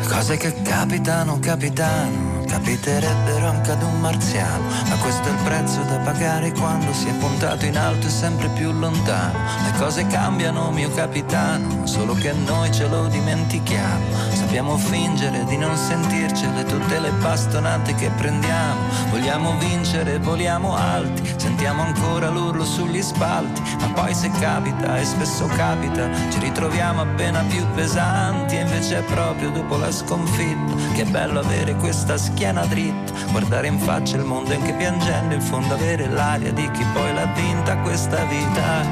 Cose 0.08 0.38
che 0.38 0.62
capitano, 0.62 1.40
capitano, 1.40 2.35
capiterebbero 2.46 3.48
anche 3.48 3.72
ad 3.72 3.82
un 3.82 4.00
marziano, 4.00 4.64
ma 4.88 4.96
questo 4.98 5.28
è 5.28 5.32
il 5.32 5.38
prezzo 5.44 5.82
da 5.82 5.98
pagare 5.98 6.52
quando 6.52 6.94
si 6.94 7.08
è 7.08 7.14
puntato 7.14 7.66
in 7.66 7.78
alto 7.78 8.08
e 8.08 8.10
sempre 8.10 8.48
più 8.50 8.72
lontano. 8.72 9.40
Le 9.64 9.78
cose 9.78 10.06
cambiano, 10.08 10.72
mio 10.72 10.90
capitano, 10.92 11.86
solo 11.86 12.14
che 12.14 12.32
noi 12.32 12.72
ce 12.72 12.88
lo 12.88 13.08
dimentichiamo. 13.08 14.04
Sappiamo 14.34 14.78
fingere 14.78 15.44
di 15.46 15.58
non 15.58 15.76
sentircele 15.76 16.64
tutte 16.66 17.00
le 17.00 17.12
bastonate 17.20 17.96
che 17.96 18.10
prendiamo. 18.16 18.80
Vogliamo 19.10 19.58
vincere, 19.58 20.20
voliamo 20.20 20.76
alti, 20.76 21.34
sentiamo 21.38 21.82
ancora 21.82 22.30
l'urlo 22.30 22.64
sugli 22.64 23.02
spalti, 23.02 23.62
ma 23.80 23.88
poi 23.90 24.14
se 24.14 24.30
capita, 24.40 24.98
e 24.98 25.06
spesso 25.06 25.48
capita, 25.48 26.10
ci 26.30 26.40
ritroviamo 26.40 27.02
appena 27.02 27.42
più 27.50 27.66
pesanti 27.74 28.56
e 28.58 28.62
invece 28.62 29.00
è 29.00 29.04
proprio 29.04 29.50
dopo 29.50 29.78
la 29.78 29.92
sconfitta 29.92 30.94
che 30.94 31.02
è 31.02 31.06
bello 31.06 31.40
avere 31.40 31.76
questa 31.76 32.18
schiena 32.18 32.35
dritta, 32.36 33.14
guardare 33.32 33.68
in 33.68 33.80
faccia 33.80 34.18
il 34.18 34.24
mondo 34.24 34.54
anche 34.54 34.74
piangendo, 34.74 35.34
in 35.36 35.42
fondo 35.42 35.74
avere 35.74 36.08
l'aria 36.08 36.52
di 36.52 36.70
chi 36.72 36.84
poi 36.94 37.14
l'ha 37.14 37.26
vinta 37.34 37.78
questa 37.78 38.24
vita 38.26 38.84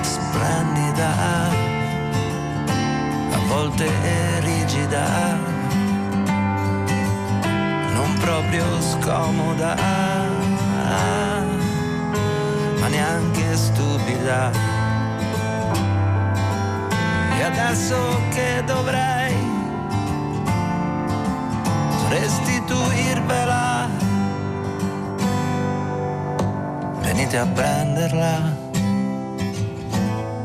splendida, 0.00 1.08
a 3.32 3.38
volte 3.48 3.90
rigida, 4.40 5.36
non 7.92 8.16
proprio 8.20 8.64
scomoda, 8.80 9.74
ma 12.78 12.88
neanche 12.88 13.56
stupida. 13.56 14.50
E 17.36 17.42
adesso 17.42 18.20
che 18.30 18.62
dovrei 18.64 19.43
restituirvela. 22.18 23.88
Venite 27.00 27.38
a 27.38 27.46
prenderla 27.46 28.62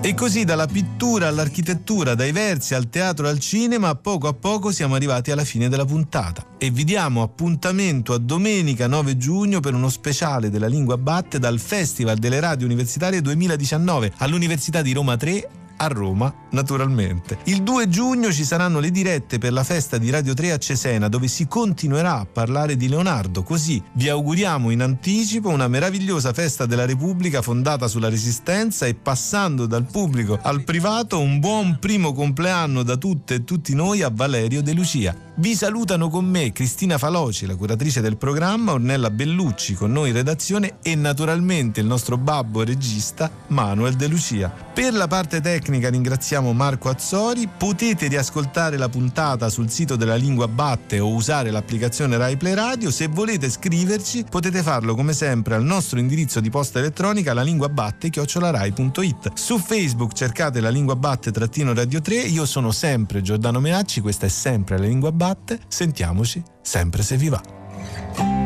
E 0.01 0.13
così 0.13 0.45
dalla 0.45 0.65
pittura 0.65 1.27
all'architettura, 1.27 2.15
dai 2.15 2.31
versi 2.31 2.73
al 2.73 2.89
teatro 2.89 3.27
al 3.27 3.37
cinema, 3.37 3.89
a 3.89 3.95
poco 3.95 4.27
a 4.27 4.33
poco 4.33 4.71
siamo 4.71 4.95
arrivati 4.95 5.29
alla 5.29 5.43
fine 5.43 5.67
della 5.67 5.85
puntata. 5.85 6.45
E 6.57 6.71
vi 6.71 6.85
diamo 6.85 7.21
appuntamento 7.21 8.13
a 8.13 8.17
domenica 8.17 8.87
9 8.87 9.17
giugno 9.17 9.59
per 9.59 9.73
uno 9.73 9.89
speciale 9.89 10.49
della 10.49 10.67
lingua 10.67 10.97
batte 10.97 11.37
dal 11.37 11.59
Festival 11.59 12.17
delle 12.17 12.39
Radio 12.39 12.65
Universitarie 12.65 13.21
2019 13.21 14.13
all'Università 14.17 14.81
di 14.81 14.93
Roma 14.93 15.17
3 15.17 15.58
a 15.81 15.87
Roma, 15.87 16.33
naturalmente. 16.51 17.37
Il 17.45 17.63
2 17.63 17.87
giugno 17.87 18.31
ci 18.33 18.43
saranno 18.43 18.81
le 18.81 18.91
dirette 18.91 19.37
per 19.37 19.53
la 19.53 19.63
festa 19.63 19.97
di 19.97 20.09
Radio 20.09 20.33
3 20.33 20.51
a 20.51 20.57
Cesena, 20.57 21.07
dove 21.07 21.29
si 21.29 21.47
continuerà 21.47 22.19
a 22.19 22.25
parlare 22.25 22.75
di 22.75 22.89
Leonardo. 22.89 23.43
Così 23.43 23.81
vi 23.93 24.09
auguriamo 24.09 24.71
in 24.71 24.81
anticipo 24.81 25.47
una 25.47 25.69
meravigliosa 25.69 26.33
festa 26.33 26.65
della 26.65 26.85
Repubblica 26.85 27.41
fondata 27.41 27.87
sulla 27.87 28.09
Resistenza 28.09 28.87
e 28.87 28.93
passando 28.93 29.65
dal 29.65 29.85
pubblico 29.85 30.37
al 30.41 30.63
privato 30.63 31.19
un 31.19 31.39
buon 31.39 31.77
primo 31.79 32.11
compleanno 32.11 32.83
da 32.83 32.97
tutte 32.97 33.35
e 33.35 33.43
tutti 33.45 33.73
noi 33.73 34.01
a 34.01 34.11
Valerio 34.13 34.61
De 34.61 34.73
Lucia. 34.73 35.15
Vi 35.35 35.55
salutano 35.55 36.09
con 36.09 36.25
me 36.25 36.51
Cristina 36.51 36.97
Faloci, 36.97 37.45
la 37.45 37.55
curatrice 37.55 38.01
del 38.01 38.17
programma, 38.17 38.73
Ornella 38.73 39.09
Bellucci 39.09 39.75
con 39.75 39.93
noi 39.93 40.09
in 40.09 40.15
redazione 40.15 40.79
e 40.81 40.95
naturalmente 40.95 41.79
il 41.79 41.85
nostro 41.85 42.17
babbo 42.17 42.65
regista 42.65 43.31
Manuel 43.47 43.93
De 43.93 44.07
Lucia. 44.07 44.49
Per 44.49 44.93
la 44.93 45.07
parte 45.07 45.39
tecnica 45.39 45.67
ringraziamo 45.69 46.51
Marco 46.53 46.89
Azzori, 46.89 47.47
potete 47.47 48.07
riascoltare 48.07 48.77
la 48.77 48.89
puntata 48.89 49.49
sul 49.49 49.69
sito 49.69 49.95
della 49.95 50.15
Lingua 50.15 50.47
Batte 50.47 50.99
o 50.99 51.13
usare 51.13 51.51
l'applicazione 51.51 52.17
Rai 52.17 52.37
Play 52.37 52.55
Radio, 52.55 52.89
se 52.89 53.07
volete 53.07 53.49
scriverci 53.49 54.25
potete 54.29 54.63
farlo 54.63 54.95
come 54.95 55.13
sempre 55.13 55.55
al 55.55 55.63
nostro 55.63 55.99
indirizzo 55.99 56.39
di 56.39 56.49
posta 56.49 56.79
elettronica 56.79 57.33
la 57.33 57.43
lingua 57.43 57.69
batte 57.69 58.09
chiocciolarai.it. 58.09 59.33
Su 59.33 59.59
Facebook 59.59 60.13
cercate 60.13 60.59
la 60.59 60.69
lingua 60.69 60.95
batte 60.95 61.31
trattino 61.31 61.73
radio 61.73 62.01
3, 62.01 62.15
io 62.15 62.45
sono 62.45 62.71
sempre 62.71 63.21
Giordano 63.21 63.59
Meacci, 63.59 64.01
questa 64.01 64.25
è 64.25 64.29
sempre 64.29 64.77
la 64.77 64.85
lingua 64.85 65.11
batte, 65.11 65.59
sentiamoci 65.67 66.41
sempre 66.61 67.03
se 67.03 67.17
vi 67.17 67.29
va. 67.29 68.38